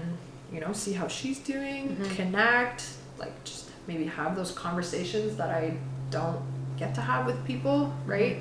you 0.52 0.60
know 0.60 0.72
see 0.72 0.92
how 0.92 1.06
she's 1.08 1.38
doing 1.38 1.96
Mhm. 1.96 2.16
connect 2.16 2.84
like 3.18 3.32
just 3.44 3.70
maybe 3.86 4.04
have 4.04 4.36
those 4.36 4.50
conversations 4.52 5.36
that 5.36 5.50
i 5.50 5.76
don't 6.10 6.40
get 6.76 6.94
to 6.94 7.00
have 7.00 7.26
with 7.26 7.44
people 7.44 7.92
right? 8.06 8.38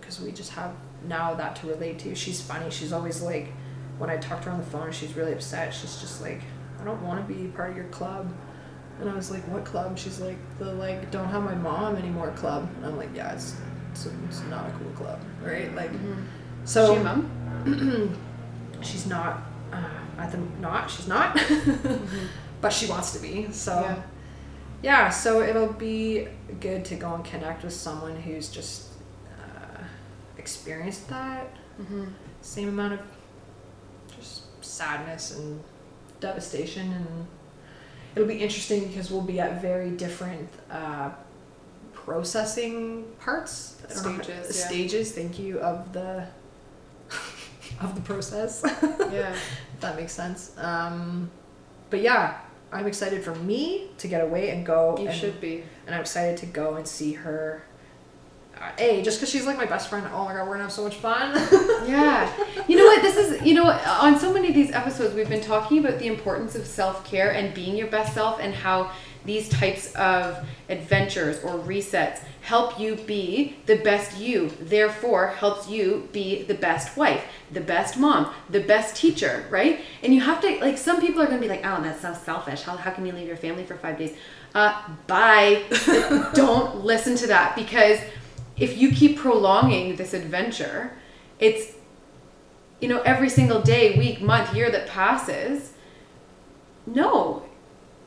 Because 0.00 0.20
we 0.20 0.32
just 0.32 0.52
have 0.52 0.72
now 1.08 1.34
that 1.34 1.54
to 1.56 1.66
relate 1.68 1.98
to. 2.00 2.14
She's 2.16 2.40
funny. 2.40 2.68
She's 2.70 2.92
always 2.92 3.20
like 3.22 3.48
when 3.98 4.10
i 4.10 4.16
talk 4.16 4.40
to 4.42 4.46
her 4.46 4.52
on 4.52 4.58
the 4.58 4.66
phone 4.66 4.90
she's 4.92 5.14
really 5.16 5.32
upset. 5.32 5.72
She's 5.72 6.00
just 6.00 6.20
like 6.20 6.40
i 6.80 6.84
don't 6.84 7.00
want 7.02 7.26
to 7.26 7.32
be 7.32 7.46
part 7.48 7.70
of 7.70 7.76
your 7.76 7.86
club. 7.86 8.32
And 9.00 9.08
i 9.10 9.14
was 9.14 9.30
like 9.30 9.42
what 9.48 9.64
club? 9.64 9.96
She's 9.98 10.20
like 10.20 10.36
the 10.58 10.72
like 10.72 11.10
don't 11.10 11.28
have 11.28 11.42
my 11.44 11.54
mom 11.54 11.96
anymore 11.96 12.30
club. 12.36 12.68
And 12.76 12.86
i'm 12.86 12.96
like 12.96 13.10
yeah 13.14 13.32
it's 13.32 13.56
it's, 13.92 14.06
it's 14.28 14.42
not 14.50 14.66
a 14.68 14.72
cool 14.78 14.90
club 14.92 15.20
right? 15.42 15.72
Like 15.74 15.90
So, 15.92 15.98
so 16.66 16.94
she 16.96 17.02
mom? 17.02 17.20
she's 18.82 19.06
not 19.06 19.40
uh, 19.72 20.20
at 20.22 20.30
the 20.32 20.38
not 20.60 20.90
she's 20.90 21.08
not 21.08 21.38
but 22.60 22.70
she 22.72 22.86
wants 22.86 23.12
to 23.12 23.18
be 23.20 23.50
so 23.50 23.80
Yeah. 23.80 24.02
yeah. 24.82 25.10
so 25.10 25.40
it'll 25.42 25.72
be 25.72 26.28
good 26.60 26.84
to 26.86 26.94
go 26.96 27.14
and 27.14 27.24
connect 27.24 27.64
with 27.64 27.72
someone 27.72 28.16
who's 28.16 28.48
just 28.48 28.88
uh, 29.40 29.82
experienced 30.38 31.08
that 31.08 31.46
Mm-hmm. 31.80 32.04
same 32.40 32.68
amount 32.70 32.94
of 32.94 33.00
just 34.18 34.42
sadness 34.64 35.36
and 35.36 35.62
devastation 36.20 36.90
and 36.90 37.26
it'll 38.14 38.26
be 38.28 38.40
interesting 38.46 38.86
because 38.88 39.10
we'll 39.10 39.20
be 39.34 39.38
at 39.40 39.60
very 39.60 39.90
different 39.90 40.48
uh, 40.70 41.10
processing 41.92 43.04
parts 43.20 43.76
I 43.90 43.94
don't 43.94 44.04
know 44.04 44.10
how- 44.12 44.22
Stages, 44.22 44.58
yeah. 44.58 44.66
stages 44.68 45.12
thank 45.12 45.38
you 45.38 45.58
of 45.60 45.92
the 45.92 46.26
of 47.80 47.94
the 47.94 48.00
process 48.00 48.62
Yeah. 48.82 49.32
if 49.32 49.80
that 49.80 49.96
makes 49.96 50.12
sense 50.12 50.52
um, 50.58 51.30
but 51.90 52.00
yeah 52.00 52.38
i'm 52.72 52.86
excited 52.86 53.22
for 53.24 53.34
me 53.34 53.88
to 53.98 54.08
get 54.08 54.20
away 54.22 54.50
and 54.50 54.64
go 54.66 54.96
You 54.98 55.08
and, 55.08 55.16
should 55.18 55.40
be. 55.40 55.62
and 55.86 55.94
i'm 55.94 56.00
excited 56.00 56.36
to 56.38 56.46
go 56.46 56.74
and 56.76 56.86
see 56.86 57.12
her 57.12 57.62
uh, 58.60 58.70
a 58.78 59.02
just 59.02 59.18
because 59.18 59.30
she's 59.30 59.46
like 59.46 59.56
my 59.58 59.66
best 59.66 59.88
friend 59.90 60.06
oh 60.12 60.24
my 60.24 60.32
god 60.32 60.46
we're 60.46 60.54
gonna 60.54 60.64
have 60.64 60.72
so 60.72 60.82
much 60.84 60.96
fun 60.96 61.32
Yeah. 61.86 62.32
You 62.66 62.76
know 62.76 62.84
what? 62.84 63.00
This 63.00 63.16
is, 63.16 63.42
you 63.46 63.54
know, 63.54 63.70
on 63.70 64.18
so 64.18 64.32
many 64.32 64.48
of 64.48 64.54
these 64.54 64.72
episodes, 64.72 65.14
we've 65.14 65.28
been 65.28 65.40
talking 65.42 65.78
about 65.78 66.00
the 66.00 66.08
importance 66.08 66.56
of 66.56 66.66
self 66.66 67.04
care 67.04 67.30
and 67.32 67.54
being 67.54 67.76
your 67.76 67.86
best 67.86 68.12
self 68.12 68.40
and 68.40 68.52
how 68.52 68.90
these 69.26 69.48
types 69.48 69.94
of 69.94 70.46
adventures 70.68 71.42
or 71.42 71.58
resets 71.58 72.20
help 72.42 72.78
you 72.78 72.94
be 72.94 73.56
the 73.66 73.76
best 73.76 74.18
you, 74.18 74.50
therefore, 74.60 75.28
helps 75.28 75.68
you 75.68 76.08
be 76.12 76.44
the 76.44 76.54
best 76.54 76.96
wife, 76.96 77.24
the 77.50 77.60
best 77.60 77.98
mom, 77.98 78.32
the 78.50 78.60
best 78.60 78.94
teacher, 78.94 79.44
right? 79.50 79.80
And 80.02 80.14
you 80.14 80.20
have 80.20 80.40
to, 80.42 80.58
like, 80.60 80.78
some 80.78 81.00
people 81.00 81.20
are 81.20 81.26
going 81.26 81.38
to 81.38 81.42
be 81.42 81.48
like, 81.48 81.66
oh, 81.66 81.82
that's 81.82 82.02
so 82.02 82.14
selfish. 82.14 82.62
How, 82.62 82.76
how 82.76 82.92
can 82.92 83.04
you 83.04 83.12
leave 83.12 83.26
your 83.26 83.36
family 83.36 83.64
for 83.64 83.76
five 83.76 83.98
days? 83.98 84.16
Uh, 84.54 84.80
bye. 85.06 85.64
Don't 86.34 86.84
listen 86.84 87.16
to 87.16 87.26
that 87.26 87.56
because 87.56 87.98
if 88.56 88.78
you 88.78 88.90
keep 88.92 89.18
prolonging 89.18 89.96
this 89.96 90.14
adventure, 90.14 90.92
it's 91.38 91.74
you 92.80 92.88
know 92.88 93.00
every 93.02 93.28
single 93.28 93.60
day 93.60 93.98
week 93.98 94.20
month 94.20 94.54
year 94.54 94.70
that 94.70 94.86
passes 94.86 95.72
no 96.86 97.45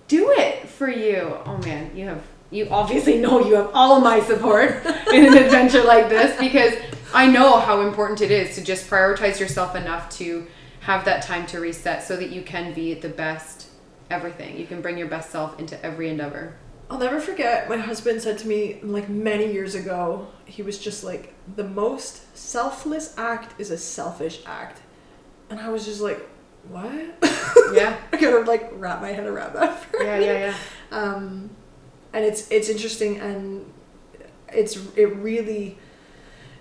do 0.09 0.31
it 0.31 0.67
for 0.67 0.89
you. 0.89 1.37
Oh 1.45 1.57
man 1.59 1.95
you 1.95 2.05
have 2.05 2.21
you 2.51 2.67
obviously 2.69 3.17
know 3.17 3.39
you 3.39 3.55
have 3.55 3.71
all 3.73 4.01
my 4.01 4.19
support 4.19 4.85
in 5.13 5.25
an 5.25 5.37
adventure 5.37 5.83
like 5.83 6.09
this 6.09 6.37
because 6.39 6.73
i 7.13 7.27
know 7.27 7.59
how 7.59 7.81
important 7.81 8.21
it 8.21 8.31
is 8.31 8.55
to 8.55 8.63
just 8.63 8.89
prioritize 8.89 9.39
yourself 9.39 9.75
enough 9.75 10.09
to 10.09 10.47
have 10.81 11.05
that 11.05 11.21
time 11.21 11.45
to 11.45 11.59
reset 11.59 12.01
so 12.01 12.15
that 12.15 12.31
you 12.31 12.41
can 12.41 12.73
be 12.73 12.95
the 12.95 13.09
best 13.09 13.69
everything. 14.09 14.57
You 14.57 14.65
can 14.65 14.81
bring 14.81 14.97
your 14.97 15.07
best 15.07 15.29
self 15.29 15.59
into 15.59 15.83
every 15.85 16.09
endeavor. 16.09 16.55
I'll 16.89 16.97
never 16.97 17.19
forget 17.19 17.69
my 17.69 17.77
husband 17.77 18.21
said 18.21 18.39
to 18.39 18.47
me 18.47 18.79
like 18.81 19.09
many 19.09 19.51
years 19.51 19.75
ago, 19.75 20.27
he 20.45 20.63
was 20.63 20.79
just 20.79 21.03
like, 21.03 21.33
the 21.55 21.63
most 21.63 22.35
selfless 22.35 23.13
act 23.17 23.59
is 23.59 23.69
a 23.69 23.77
selfish 23.77 24.41
act. 24.45 24.81
And 25.49 25.59
I 25.59 25.69
was 25.69 25.85
just 25.85 26.01
like, 26.01 26.27
what? 26.67 27.73
yeah 27.73 27.97
I 28.13 28.17
gotta 28.17 28.41
like 28.45 28.69
wrap 28.73 29.01
my 29.01 29.09
head 29.11 29.25
around 29.27 29.55
that 29.55 29.83
for 29.83 30.03
yeah 30.03 30.19
minute. 30.19 30.25
yeah 30.25 30.53
yeah 30.91 30.99
um, 31.13 31.49
and 32.13 32.25
it's 32.25 32.49
it's 32.51 32.69
interesting 32.69 33.19
and 33.19 33.71
it's 34.51 34.75
it 34.95 35.05
really 35.17 35.77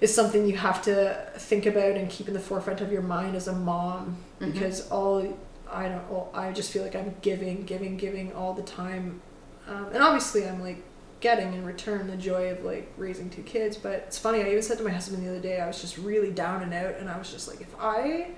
is 0.01 0.15
something 0.15 0.47
you 0.47 0.57
have 0.57 0.81
to 0.83 1.27
think 1.37 1.67
about 1.67 1.97
and 1.97 2.09
keep 2.11 2.29
in 2.29 2.35
the 2.35 2.41
forefront 2.41 2.81
of 2.81 2.93
your 2.93 3.03
mind 3.03 3.35
as 3.35 3.49
a 3.49 3.53
mom 3.53 4.17
Mhm. 4.41 4.53
because 4.53 4.89
all 4.91 5.37
I 5.71 5.89
don't 5.89 6.09
well, 6.11 6.31
I 6.33 6.53
just 6.53 6.71
feel 6.71 6.83
like 6.85 6.95
I'm 6.95 7.17
giving 7.23 7.65
giving 7.65 7.97
giving 7.97 8.33
all 8.35 8.55
the 8.55 8.63
time 8.63 9.21
um, 9.69 9.87
and 9.93 10.03
obviously 10.03 10.47
I'm 10.49 10.61
like 10.63 10.83
getting 11.21 11.53
in 11.53 11.65
return 11.65 12.07
the 12.07 12.17
joy 12.17 12.51
of 12.53 12.63
like 12.63 12.93
raising 12.97 13.29
two 13.29 13.43
kids 13.43 13.77
but 13.77 13.95
it's 14.07 14.17
funny 14.19 14.41
I 14.43 14.49
even 14.51 14.63
said 14.63 14.79
to 14.79 14.85
my 14.85 14.91
husband 14.91 15.25
the 15.27 15.31
other 15.31 15.41
day 15.41 15.61
I 15.61 15.67
was 15.67 15.81
just 15.81 15.99
really 15.99 16.31
down 16.31 16.63
and 16.63 16.73
out 16.73 16.95
and 17.01 17.11
I 17.11 17.19
was 17.19 17.31
just 17.33 17.49
like 17.49 17.61
if 17.61 17.75
I 17.81 18.29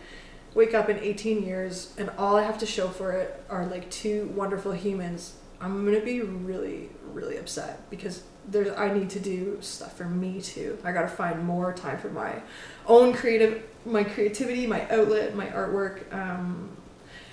wake 0.55 0.75
up 0.75 0.89
in 0.89 0.99
18 0.99 1.43
years 1.45 1.95
and 1.99 2.11
all 2.19 2.37
I 2.37 2.43
have 2.43 2.59
to 2.59 2.67
show 2.67 2.89
for 2.89 3.13
it 3.13 3.43
are 3.49 3.67
like 3.67 3.91
two 3.91 4.27
wonderful 4.35 4.73
humans, 4.73 5.35
I'm 5.61 5.85
gonna 5.85 6.01
be 6.01 6.21
really, 6.23 6.89
really 7.13 7.37
upset 7.37 7.89
because 7.91 8.23
there's 8.49 8.71
I 8.77 8.93
need 8.93 9.11
to 9.11 9.21
do 9.21 9.59
stuff 9.61 9.97
for 9.97 10.05
me 10.07 10.41
too. 10.41 10.79
I 10.83 10.93
gotta 10.93 11.09
find 11.09 11.45
more 11.45 11.73
time 11.73 11.99
for 11.99 12.09
my 12.09 12.41
own 12.87 13.13
creative, 13.13 13.63
my 13.85 14.03
creativity, 14.03 14.67
my 14.67 14.89
outlet, 14.89 15.35
my 15.35 15.47
artwork. 15.47 16.13
Um, 16.13 16.77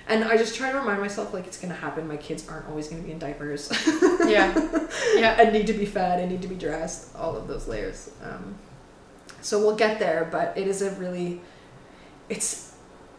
And 0.09 0.23
I 0.23 0.37
just 0.37 0.55
try 0.55 0.71
to 0.71 0.77
remind 0.79 1.01
myself 1.01 1.33
like 1.33 1.47
it's 1.47 1.57
gonna 1.59 1.73
happen. 1.73 2.07
My 2.07 2.15
kids 2.17 2.47
aren't 2.47 2.67
always 2.69 2.87
gonna 2.87 3.01
be 3.01 3.11
in 3.11 3.19
diapers. 3.19 3.69
Yeah. 4.25 4.53
Yeah. 5.15 5.39
and 5.41 5.51
need 5.53 5.67
to 5.67 5.73
be 5.73 5.85
fed 5.85 6.19
and 6.19 6.31
need 6.31 6.41
to 6.43 6.47
be 6.47 6.55
dressed. 6.55 7.15
All 7.15 7.35
of 7.35 7.47
those 7.47 7.67
layers. 7.67 8.11
Um, 8.23 8.55
so 9.41 9.59
we'll 9.59 9.75
get 9.75 9.99
there, 9.99 10.27
but 10.31 10.57
it 10.57 10.67
is 10.67 10.81
a 10.81 10.91
really, 10.91 11.41
it's, 12.29 12.66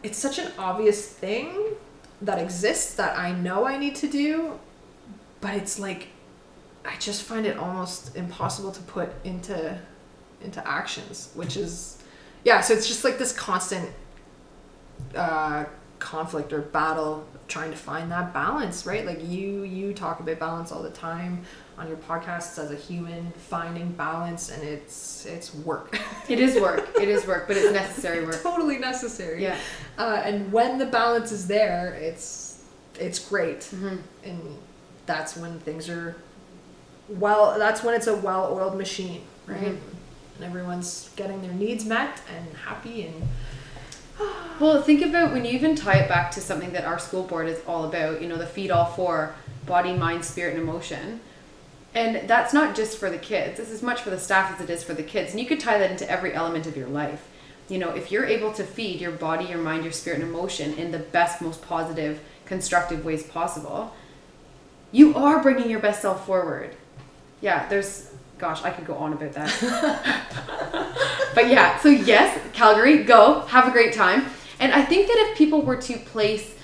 it's 0.03 0.17
such 0.17 0.39
an 0.39 0.51
obvious 0.57 1.07
thing 1.07 1.75
that 2.21 2.39
exists 2.39 2.95
that 2.95 3.17
I 3.17 3.31
know 3.31 3.65
I 3.65 3.77
need 3.77 3.95
to 3.95 4.07
do, 4.07 4.59
but 5.41 5.53
it's 5.55 5.79
like, 5.79 6.07
I 6.85 6.95
just 6.97 7.23
find 7.23 7.45
it 7.45 7.57
almost 7.57 8.15
impossible 8.15 8.71
to 8.71 8.81
put 8.83 9.09
into, 9.23 9.77
into 10.41 10.65
actions, 10.67 11.31
which 11.33 11.57
is, 11.57 12.01
yeah. 12.43 12.61
So 12.61 12.73
it's 12.73 12.87
just 12.87 13.03
like 13.03 13.17
this 13.17 13.33
constant, 13.33 13.89
uh, 15.15 15.65
conflict 15.99 16.53
or 16.53 16.61
battle 16.61 17.27
trying 17.47 17.71
to 17.71 17.77
find 17.77 18.11
that 18.11 18.33
balance 18.33 18.85
right 18.85 19.05
like 19.05 19.19
you 19.27 19.63
you 19.63 19.93
talk 19.93 20.19
about 20.19 20.39
balance 20.39 20.71
all 20.71 20.81
the 20.81 20.89
time 20.89 21.43
on 21.79 21.87
your 21.87 21.97
podcasts 21.97 22.59
as 22.59 22.71
a 22.71 22.75
human 22.75 23.31
finding 23.49 23.89
balance 23.93 24.49
and 24.51 24.61
it's 24.63 25.25
it's 25.25 25.55
work 25.55 25.97
It 26.27 26.39
is 26.39 26.59
work. 26.61 26.89
It 26.99 27.07
is 27.07 27.25
work, 27.25 27.47
but 27.47 27.55
it's 27.57 27.71
necessary 27.73 28.25
work. 28.25 28.43
totally 28.43 28.77
necessary 28.77 29.41
Yeah. 29.43 29.57
uh, 29.97 30.21
and 30.25 30.51
when 30.51 30.77
the 30.77 30.85
balance 30.85 31.31
is 31.31 31.47
there 31.47 31.93
it's 31.93 32.63
it's 32.99 33.17
great 33.19 33.63
hmm 33.65 33.95
and 34.25 34.57
that's 35.05 35.37
when 35.37 35.57
things 35.61 35.87
are 35.89 36.15
well 37.07 37.57
that's 37.57 37.81
when 37.83 37.95
it's 37.95 38.07
a 38.07 38.15
well-oiled 38.15 38.75
machine 38.77 39.21
right 39.47 39.57
Mhm. 39.59 39.77
and 40.35 40.43
everyone's 40.43 41.09
getting 41.15 41.41
their 41.41 41.53
needs 41.53 41.85
met 41.85 42.21
and 42.35 42.45
happy 42.65 43.05
and 43.07 43.15
Well, 44.59 44.81
think 44.81 45.01
about 45.05 45.31
when 45.31 45.45
you 45.45 45.51
even 45.51 45.73
tie 45.75 45.99
it 45.99 46.09
back 46.09 46.31
to 46.31 46.41
something 46.41 46.71
that 46.73 46.83
our 46.83 46.99
school 46.99 47.23
board 47.23 47.47
is 47.47 47.57
all 47.65 47.85
about, 47.85 48.21
you 48.21 48.27
know, 48.27 48.35
the 48.37 48.45
feed 48.45 48.69
all 48.71 48.85
four 48.85 49.33
body, 49.65 49.93
mind, 49.93 50.25
spirit, 50.25 50.55
and 50.55 50.61
emotion. 50.61 51.21
And 51.95 52.29
that's 52.29 52.53
not 52.53 52.75
just 52.75 52.97
for 52.97 53.09
the 53.09 53.17
kids, 53.17 53.59
it's 53.59 53.71
as 53.71 53.81
much 53.81 54.01
for 54.01 54.11
the 54.11 54.19
staff 54.19 54.53
as 54.53 54.61
it 54.61 54.69
is 54.69 54.83
for 54.83 54.93
the 54.93 55.03
kids. 55.03 55.31
And 55.31 55.39
you 55.39 55.47
could 55.47 55.59
tie 55.59 55.79
that 55.79 55.89
into 55.89 56.09
every 56.09 56.33
element 56.33 56.67
of 56.67 56.77
your 56.77 56.87
life. 56.87 57.27
You 57.67 57.77
know, 57.77 57.89
if 57.89 58.11
you're 58.11 58.25
able 58.25 58.53
to 58.53 58.63
feed 58.63 59.01
your 59.01 59.11
body, 59.11 59.45
your 59.45 59.59
mind, 59.59 59.83
your 59.83 59.91
spirit, 59.91 60.21
and 60.21 60.29
emotion 60.29 60.73
in 60.75 60.91
the 60.91 60.99
best, 60.99 61.41
most 61.41 61.61
positive, 61.61 62.19
constructive 62.45 63.05
ways 63.05 63.23
possible, 63.23 63.93
you 64.91 65.15
are 65.15 65.41
bringing 65.41 65.69
your 65.69 65.79
best 65.79 66.01
self 66.01 66.25
forward. 66.25 66.75
Yeah, 67.41 67.67
there's, 67.69 68.11
gosh, 68.37 68.63
I 68.63 68.71
could 68.71 68.85
go 68.85 68.95
on 68.95 69.13
about 69.13 69.33
that. 69.33 71.31
but 71.35 71.47
yeah, 71.47 71.79
so 71.79 71.89
yes, 71.89 72.39
Calgary, 72.53 73.03
go, 73.03 73.41
have 73.41 73.67
a 73.67 73.71
great 73.71 73.93
time. 73.93 74.25
And 74.59 74.73
I 74.73 74.83
think 74.83 75.07
that 75.07 75.29
if 75.29 75.37
people 75.37 75.61
were 75.61 75.77
to 75.77 75.97
place 75.97 76.55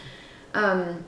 um, 0.53 1.05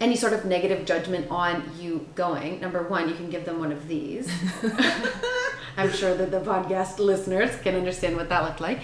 any 0.00 0.16
sort 0.16 0.32
of 0.32 0.44
negative 0.44 0.86
judgment 0.86 1.30
on 1.30 1.62
you 1.78 2.06
going, 2.14 2.60
number 2.60 2.82
one, 2.82 3.08
you 3.08 3.14
can 3.14 3.28
give 3.28 3.44
them 3.44 3.58
one 3.58 3.70
of 3.70 3.86
these. 3.86 4.30
I'm 5.76 5.92
sure 5.92 6.16
that 6.16 6.30
the 6.30 6.40
podcast 6.40 6.98
listeners 6.98 7.54
can 7.62 7.74
understand 7.74 8.16
what 8.16 8.28
that 8.30 8.42
looked 8.44 8.60
like. 8.60 8.80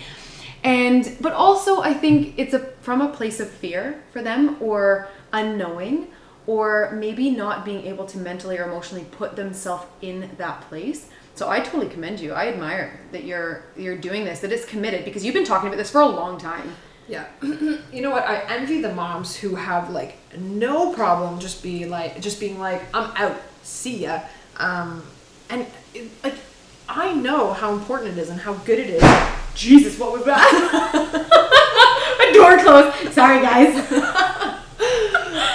And 0.62 1.16
but 1.20 1.32
also 1.32 1.80
I 1.80 1.94
think 1.94 2.34
it's 2.36 2.54
a 2.54 2.60
from 2.80 3.00
a 3.00 3.08
place 3.08 3.40
of 3.40 3.48
fear 3.48 4.02
for 4.12 4.22
them 4.22 4.56
or 4.60 5.08
unknowing 5.32 6.08
or 6.46 6.92
maybe 6.92 7.30
not 7.30 7.64
being 7.64 7.86
able 7.86 8.06
to 8.06 8.18
mentally 8.18 8.58
or 8.58 8.64
emotionally 8.64 9.04
put 9.12 9.36
themselves 9.36 9.86
in 10.00 10.30
that 10.38 10.60
place. 10.62 11.08
So 11.34 11.48
I 11.50 11.60
totally 11.60 11.88
commend 11.88 12.20
you. 12.20 12.32
I 12.32 12.48
admire 12.48 13.00
that 13.12 13.24
you're 13.24 13.64
you're 13.76 13.96
doing 13.96 14.24
this, 14.24 14.40
that 14.40 14.52
it's 14.52 14.64
committed 14.64 15.04
because 15.04 15.24
you've 15.24 15.34
been 15.34 15.44
talking 15.44 15.68
about 15.68 15.76
this 15.76 15.90
for 15.90 16.00
a 16.00 16.06
long 16.06 16.38
time. 16.38 16.74
Yeah. 17.08 17.26
you 17.42 18.02
know 18.02 18.10
what? 18.10 18.24
I 18.24 18.42
envy 18.48 18.80
the 18.80 18.92
moms 18.92 19.36
who 19.36 19.54
have 19.54 19.90
like 19.90 20.16
no 20.38 20.92
problem 20.92 21.38
just 21.38 21.62
be 21.62 21.86
like 21.86 22.20
just 22.20 22.40
being 22.40 22.58
like, 22.58 22.82
I'm 22.94 23.10
out. 23.16 23.40
See 23.62 24.04
ya. 24.04 24.20
Um 24.56 25.02
and 25.48 25.66
it, 25.94 26.10
like 26.24 26.34
I 26.88 27.14
know 27.14 27.52
how 27.52 27.72
important 27.72 28.16
it 28.16 28.20
is 28.20 28.30
and 28.30 28.40
how 28.40 28.54
good 28.54 28.78
it 28.78 28.90
is. 28.90 29.02
Jesus, 29.54 29.98
what 29.98 30.12
was 30.12 30.24
that? 30.24 30.52
a 32.28 32.32
door 32.34 32.58
closed. 32.58 33.12
Sorry 33.12 33.40
guys. 33.40 33.86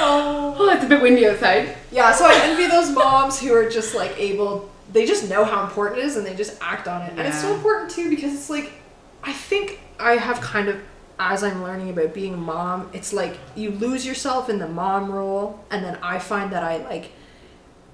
oh, 0.03 0.69
it's 0.73 0.85
a 0.85 0.87
bit 0.87 1.01
windy 1.01 1.27
outside. 1.27 1.75
Yeah, 1.91 2.13
so 2.13 2.25
I 2.25 2.35
envy 2.43 2.67
those 2.67 2.91
moms 2.91 3.39
who 3.39 3.53
are 3.53 3.69
just 3.69 3.93
like 3.93 4.17
able 4.17 4.69
they 4.91 5.05
just 5.05 5.29
know 5.29 5.45
how 5.45 5.63
important 5.63 5.99
it 5.99 6.05
is 6.05 6.17
and 6.17 6.25
they 6.25 6.35
just 6.35 6.57
act 6.61 6.87
on 6.87 7.01
it. 7.03 7.11
And 7.11 7.21
it's 7.21 7.41
so 7.41 7.53
important 7.53 7.91
too 7.91 8.09
because 8.09 8.33
it's 8.33 8.49
like 8.49 8.71
I 9.23 9.33
think 9.33 9.79
I 9.99 10.13
have 10.13 10.41
kind 10.41 10.67
of 10.67 10.81
as 11.21 11.43
I'm 11.43 11.61
learning 11.61 11.91
about 11.91 12.15
being 12.15 12.33
a 12.33 12.37
mom, 12.37 12.89
it's 12.93 13.13
like 13.13 13.37
you 13.55 13.69
lose 13.69 14.07
yourself 14.07 14.49
in 14.49 14.57
the 14.57 14.67
mom 14.67 15.11
role 15.11 15.63
and 15.69 15.85
then 15.85 15.97
I 16.01 16.17
find 16.17 16.51
that 16.51 16.63
I 16.63 16.77
like 16.77 17.11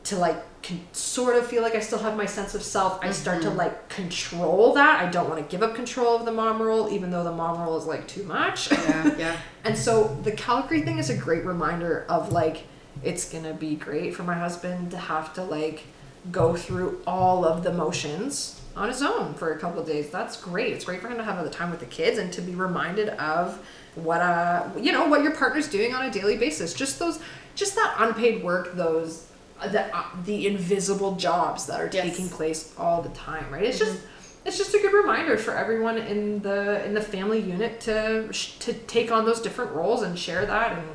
to 0.05 0.15
like 0.15 0.37
can 0.61 0.79
sort 0.93 1.35
of 1.35 1.45
feel 1.45 1.61
like 1.61 1.75
I 1.75 1.81
still 1.81 1.99
have 1.99 2.15
my 2.15 2.25
sense 2.25 2.55
of 2.55 2.63
self. 2.63 3.03
I 3.03 3.11
start 3.11 3.41
to 3.41 3.49
mm-hmm. 3.49 3.57
like 3.57 3.89
control 3.89 4.73
that. 4.73 5.05
I 5.05 5.09
don't 5.09 5.29
want 5.29 5.41
to 5.43 5.51
give 5.51 5.61
up 5.61 5.75
control 5.75 6.15
of 6.15 6.25
the 6.25 6.31
mom 6.31 6.61
role 6.61 6.89
even 6.89 7.11
though 7.11 7.25
the 7.25 7.31
mom 7.31 7.59
role 7.59 7.77
is 7.77 7.85
like 7.85 8.07
too 8.07 8.23
much. 8.23 8.71
Yeah, 8.71 9.15
yeah. 9.17 9.37
And 9.65 9.77
so 9.77 10.17
the 10.23 10.31
Calgary 10.31 10.81
thing 10.81 10.97
is 10.97 11.09
a 11.09 11.17
great 11.17 11.43
reminder 11.43 12.05
of 12.07 12.31
like 12.31 12.63
it's 13.03 13.29
gonna 13.29 13.53
be 13.53 13.75
great 13.75 14.15
for 14.15 14.23
my 14.23 14.35
husband 14.35 14.91
to 14.91 14.97
have 14.97 15.33
to 15.33 15.43
like 15.43 15.83
go 16.31 16.55
through 16.55 17.01
all 17.05 17.43
of 17.43 17.63
the 17.63 17.73
motions 17.73 18.56
on 18.77 18.87
his 18.89 19.01
own 19.01 19.33
for 19.33 19.53
a 19.53 19.59
couple 19.59 19.79
of 19.81 19.87
days. 19.87 20.09
That's 20.09 20.39
great. 20.41 20.73
It's 20.73 20.85
great 20.85 21.01
for 21.01 21.07
him 21.09 21.17
to 21.17 21.23
have 21.23 21.43
the 21.43 21.49
time 21.49 21.71
with 21.71 21.79
the 21.79 21.85
kids 21.87 22.17
and 22.19 22.31
to 22.33 22.41
be 22.41 22.53
reminded 22.55 23.09
of 23.09 23.59
what 23.95 24.21
uh 24.21 24.69
you 24.79 24.91
know 24.91 25.07
what 25.07 25.23
your 25.23 25.35
partner's 25.35 25.67
doing 25.67 25.93
on 25.93 26.05
a 26.05 26.11
daily 26.11 26.37
basis. 26.37 26.73
Just 26.73 26.99
those 26.99 27.19
just 27.55 27.75
that 27.75 27.95
unpaid 27.99 28.43
work, 28.43 28.75
those 28.75 29.27
the 29.71 29.83
uh, 29.95 30.03
the 30.25 30.45
invisible 30.47 31.15
jobs 31.15 31.65
that 31.65 31.81
are 31.81 31.89
Yes. 31.91 32.03
taking 32.05 32.29
place 32.29 32.73
all 32.77 33.01
the 33.01 33.09
time, 33.09 33.51
right? 33.51 33.63
It's 33.63 33.79
just 33.79 33.99
it's 34.45 34.57
just 34.57 34.73
a 34.75 34.77
good 34.79 34.93
reminder 34.93 35.35
for 35.37 35.55
everyone 35.55 35.97
in 35.97 36.39
the 36.41 36.85
in 36.85 36.93
the 36.93 37.01
family 37.01 37.39
unit 37.39 37.81
to 37.81 38.29
to 38.59 38.73
take 38.73 39.11
on 39.11 39.25
those 39.25 39.41
different 39.41 39.71
roles 39.71 40.03
and 40.03 40.17
share 40.17 40.45
that 40.45 40.73
and 40.77 40.87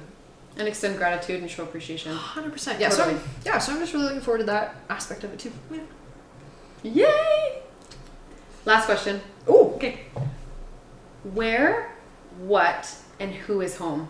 And 0.59 0.69
extend 0.69 0.97
gratitude 0.99 1.41
and 1.41 1.51
show 1.51 1.63
appreciation. 1.65 2.15
100% 2.15 2.79
yeah 2.79 2.89
Totally. 2.91 3.17
so 3.17 3.23
yeah 3.45 3.59
so 3.59 3.73
i'm 3.73 3.79
just 3.81 3.93
really 3.95 4.05
looking 4.05 4.21
forward 4.21 4.39
to 4.39 4.45
that 4.45 4.77
aspect 4.91 5.25
of 5.25 5.33
it 5.33 5.39
too 5.41 5.53
yeah. 6.85 7.07
Yay! 7.07 7.62
Last 8.65 8.87
question. 8.87 9.21
oh 9.49 9.73
okay 9.75 10.01
Where, 11.25 11.93
what, 12.39 12.95
and 13.21 13.33
who 13.33 13.61
is 13.61 13.77
home? 13.77 14.09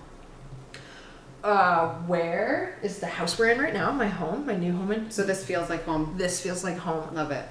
uh 1.44 1.88
where 2.06 2.78
is 2.84 3.00
the 3.00 3.06
house 3.06 3.36
we're 3.36 3.48
in 3.48 3.58
right 3.58 3.74
now 3.74 3.90
my 3.90 4.06
home 4.06 4.46
my 4.46 4.54
new 4.54 4.70
home 4.72 4.92
and 4.92 5.12
So 5.12 5.24
this 5.24 5.44
feels 5.44 5.68
like 5.68 5.84
home. 5.84 6.14
this 6.16 6.40
feels 6.40 6.62
like 6.62 6.76
home 6.78 7.12
Love 7.16 7.32
it. 7.32 7.44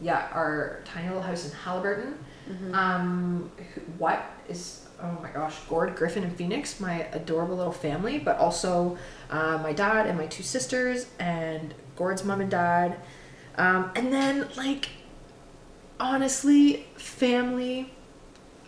yeah 0.00 0.26
our 0.32 0.80
tiny 0.84 1.06
little 1.06 1.22
house 1.22 1.44
in 1.46 1.52
haliburton 1.56 2.14
Mm-hmm. 2.50 2.74
um 2.74 3.50
who- 3.74 3.80
what 3.98 4.24
is 4.48 4.86
oh 5.02 5.18
my 5.22 5.28
gosh 5.30 5.54
gord 5.68 5.94
griffin 5.94 6.24
and 6.24 6.34
phoenix 6.34 6.80
my 6.80 7.02
adorable 7.12 7.54
little 7.56 7.70
family 7.72 8.18
but 8.18 8.38
also 8.38 8.96
uh, 9.30 9.58
my 9.62 9.72
dad 9.74 10.06
and 10.06 10.16
my 10.18 10.26
two 10.26 10.42
sisters 10.42 11.06
and 11.20 11.74
gord's 11.94 12.24
mom 12.24 12.40
and 12.40 12.50
dad 12.50 12.96
um, 13.56 13.90
and 13.94 14.10
then 14.12 14.48
like 14.56 14.88
honestly 16.00 16.86
family 16.96 17.90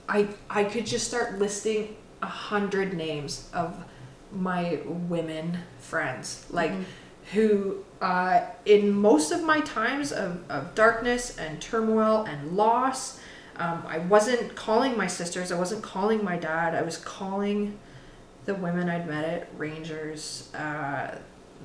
i 0.09 0.26
i 0.49 0.64
could 0.64 0.87
just 0.87 1.07
start 1.07 1.39
listing 1.39 1.97
a 2.22 2.26
hundred 2.26 2.93
names 2.95 3.49
of 3.55 3.76
my 4.33 4.81
women 4.85 5.59
friends 5.81 6.45
like 6.51 6.70
Mhm. 6.72 6.85
who 7.33 7.85
uh, 8.01 8.41
in 8.64 8.91
most 8.93 9.31
of 9.31 9.43
my 9.43 9.61
times 9.61 10.11
of, 10.11 10.41
of 10.51 10.74
darkness 10.74 11.37
and 11.37 11.61
turmoil 11.61 12.24
and 12.28 12.57
loss 12.57 13.20
um, 13.59 13.85
i 13.87 13.99
wasn't 13.99 14.55
calling 14.55 14.97
my 14.97 15.07
sisters 15.07 15.53
i 15.53 15.59
wasn't 15.59 15.83
calling 15.83 16.24
my 16.24 16.37
dad 16.37 16.74
i 16.74 16.83
was 16.83 16.97
calling 16.97 17.78
the 18.47 18.55
women 18.55 18.89
i'd 18.89 19.07
met 19.07 19.24
at 19.24 19.49
rangers 19.59 20.49
uh, 20.55 21.14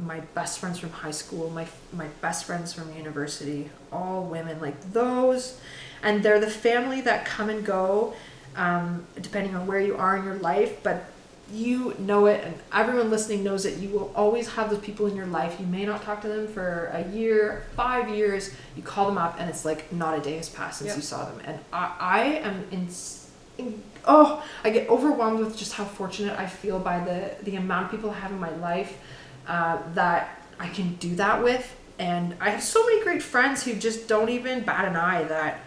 my 0.03 0.19
best 0.33 0.59
friends 0.59 0.77
from 0.79 0.89
high 0.91 1.11
school 1.11 1.49
my 1.49 1.65
my 1.93 2.07
best 2.21 2.45
friends 2.45 2.73
from 2.73 2.95
university 2.95 3.69
all 3.91 4.23
women 4.23 4.59
like 4.59 4.79
those 4.91 5.59
and 6.03 6.21
they're 6.23 6.39
the 6.39 6.49
family 6.49 7.01
that 7.01 7.25
come 7.25 7.49
and 7.49 7.65
go 7.65 8.13
um, 8.57 9.05
depending 9.21 9.55
on 9.55 9.67
where 9.67 9.79
you 9.79 9.95
are 9.95 10.17
in 10.17 10.23
your 10.25 10.35
life 10.35 10.81
but 10.83 11.05
you 11.53 11.95
know 11.99 12.25
it 12.25 12.43
and 12.43 12.55
everyone 12.73 13.11
listening 13.11 13.43
knows 13.43 13.65
it. 13.65 13.77
You 13.77 13.89
will 13.89 14.11
always 14.15 14.49
have 14.55 14.71
those 14.71 14.79
people 14.79 15.05
in 15.05 15.15
your 15.15 15.27
life. 15.27 15.59
You 15.59 15.67
may 15.67 15.85
not 15.85 16.01
talk 16.01 16.21
to 16.21 16.27
them 16.27 16.47
for 16.47 16.89
a 16.91 17.07
year 17.11 17.67
five 17.75 18.09
years. 18.09 18.49
You 18.75 18.81
call 18.81 19.05
them 19.05 19.19
up 19.19 19.35
and 19.39 19.47
it's 19.47 19.63
like 19.63 19.93
not 19.93 20.17
a 20.17 20.21
day 20.21 20.37
has 20.37 20.49
passed 20.49 20.79
since 20.79 20.87
Yep. 20.89 20.95
you 20.97 21.03
saw 21.03 21.25
them. 21.25 21.39
And 21.45 21.59
i, 21.71 21.95
I 21.99 22.19
am 22.47 22.65
in, 22.71 22.87
in 23.59 23.83
oh 24.05 24.43
i 24.63 24.69
get 24.71 24.89
overwhelmed 24.89 25.39
with 25.39 25.55
just 25.57 25.73
how 25.73 25.85
fortunate 25.85 26.37
i 26.39 26.45
feel 26.47 26.79
by 26.79 26.99
the 26.99 27.31
the 27.43 27.55
amount 27.57 27.85
of 27.85 27.91
people 27.91 28.09
i 28.09 28.13
have 28.13 28.31
in 28.31 28.39
my 28.39 28.55
life 28.57 28.97
uh, 29.47 29.77
that 29.93 30.41
i 30.59 30.67
can 30.69 30.93
do 30.95 31.15
that 31.15 31.43
with 31.43 31.75
and 31.99 32.35
i 32.41 32.49
have 32.49 32.63
so 32.63 32.83
many 32.85 33.01
great 33.03 33.21
friends 33.23 33.63
who 33.63 33.73
just 33.73 34.07
don't 34.07 34.29
even 34.29 34.63
bat 34.63 34.85
an 34.85 34.95
eye 34.95 35.23
that 35.23 35.59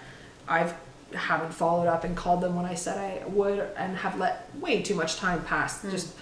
i've 0.48 0.74
haven't 1.14 1.54
followed 1.54 1.86
up 1.88 2.04
and 2.04 2.14
called 2.14 2.42
them 2.42 2.54
when 2.54 2.66
I 2.66 2.74
said 2.74 2.98
I 2.98 3.26
would 3.28 3.60
and 3.78 3.96
have 3.96 4.18
let 4.18 4.46
way 4.60 4.82
too 4.82 4.94
much 4.94 5.16
time 5.16 5.42
pass. 5.42 5.82
Mm. 5.82 5.90
Just 5.90 6.14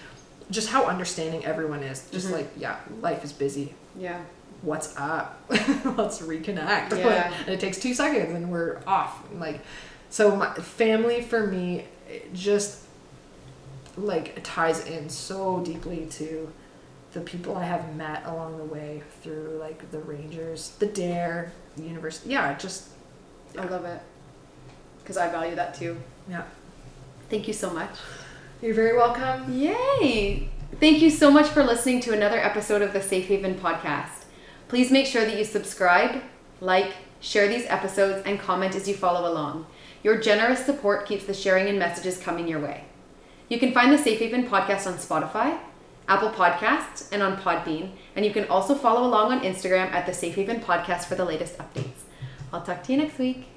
just 0.49 0.69
how 0.69 0.85
understanding 0.85 1.43
everyone 1.43 1.83
is. 1.83 2.09
Just 2.09 2.29
Mhm. 2.29 2.31
like, 2.31 2.47
yeah, 2.55 2.77
life 3.01 3.21
is 3.25 3.33
busy. 3.33 3.73
Yeah. 3.97 4.21
What's 4.61 4.95
up? 4.95 5.41
Let's 5.49 6.19
reconnect. 6.19 6.97
Yeah. 6.97 7.33
and 7.45 7.49
it 7.49 7.59
takes 7.59 7.79
two 7.79 7.93
seconds 7.93 8.33
and 8.33 8.49
we're 8.49 8.79
off. 8.87 9.21
Like, 9.37 9.59
so 10.09 10.37
my 10.37 10.53
family 10.53 11.21
for 11.21 11.45
me 11.45 11.83
it 12.09 12.33
just 12.33 12.79
like 13.97 14.39
ties 14.43 14.85
in 14.87 15.09
so 15.09 15.59
deeply 15.65 16.05
to 16.11 16.49
the 17.17 17.23
people 17.23 17.57
I 17.57 17.63
have 17.63 17.95
met 17.95 18.27
along 18.27 18.57
the 18.57 18.63
way 18.63 19.01
through 19.23 19.57
like 19.59 19.89
the 19.89 19.97
Rangers, 19.97 20.75
the 20.77 20.85
Dare, 20.85 21.51
the 21.75 21.81
university. 21.81 22.29
Yeah, 22.29 22.55
just 22.55 22.89
I 23.57 23.65
love 23.65 23.85
it. 23.85 23.99
Because 24.99 25.17
I 25.17 25.27
value 25.31 25.55
that 25.55 25.73
too. 25.73 25.97
yeah. 26.29 26.43
Thank 27.27 27.47
you 27.47 27.53
so 27.55 27.71
much. 27.71 27.89
You're 28.61 28.75
very 28.75 28.95
welcome. 28.95 29.51
Yay! 29.51 30.47
Thank 30.79 31.01
you 31.01 31.09
so 31.09 31.31
much 31.31 31.47
for 31.47 31.63
listening 31.63 32.01
to 32.01 32.13
another 32.13 32.37
episode 32.37 32.83
of 32.83 32.93
the 32.93 33.01
Safe 33.01 33.25
Haven 33.25 33.55
podcast. 33.55 34.25
Please 34.67 34.91
make 34.91 35.07
sure 35.07 35.25
that 35.25 35.37
you 35.37 35.43
subscribe, 35.43 36.21
like, 36.61 36.91
share 37.19 37.47
these 37.47 37.65
episodes, 37.67 38.21
and 38.27 38.39
comment 38.39 38.75
as 38.75 38.87
you 38.87 38.93
follow 38.93 39.31
along. 39.31 39.65
Your 40.03 40.19
generous 40.19 40.65
support 40.65 41.07
keeps 41.07 41.25
the 41.25 41.33
sharing 41.33 41.67
and 41.67 41.79
messages 41.79 42.17
coming 42.19 42.47
your 42.47 42.59
way. 42.59 42.83
You 43.49 43.59
can 43.59 43.73
find 43.73 43.91
the 43.91 43.97
Safe 43.97 44.19
Haven 44.19 44.47
podcast 44.47 44.85
on 44.85 44.93
Spotify, 44.99 45.57
Apple 46.07 46.29
Podcasts, 46.29 47.09
and 47.11 47.21
on 47.21 47.37
Podbean, 47.37 47.91
and 48.15 48.25
you 48.25 48.31
can 48.31 48.45
also 48.47 48.75
follow 48.75 49.05
along 49.05 49.31
on 49.31 49.41
Instagram 49.41 49.91
at 49.91 50.05
the 50.05 50.13
Safe 50.13 50.35
Haven 50.35 50.61
podcast 50.61 51.05
for 51.05 51.15
the 51.15 51.25
latest 51.25 51.57
updates. 51.57 52.03
I'll 52.53 52.61
talk 52.61 52.83
to 52.83 52.91
you 52.93 52.97
next 52.97 53.17
week. 53.17 53.47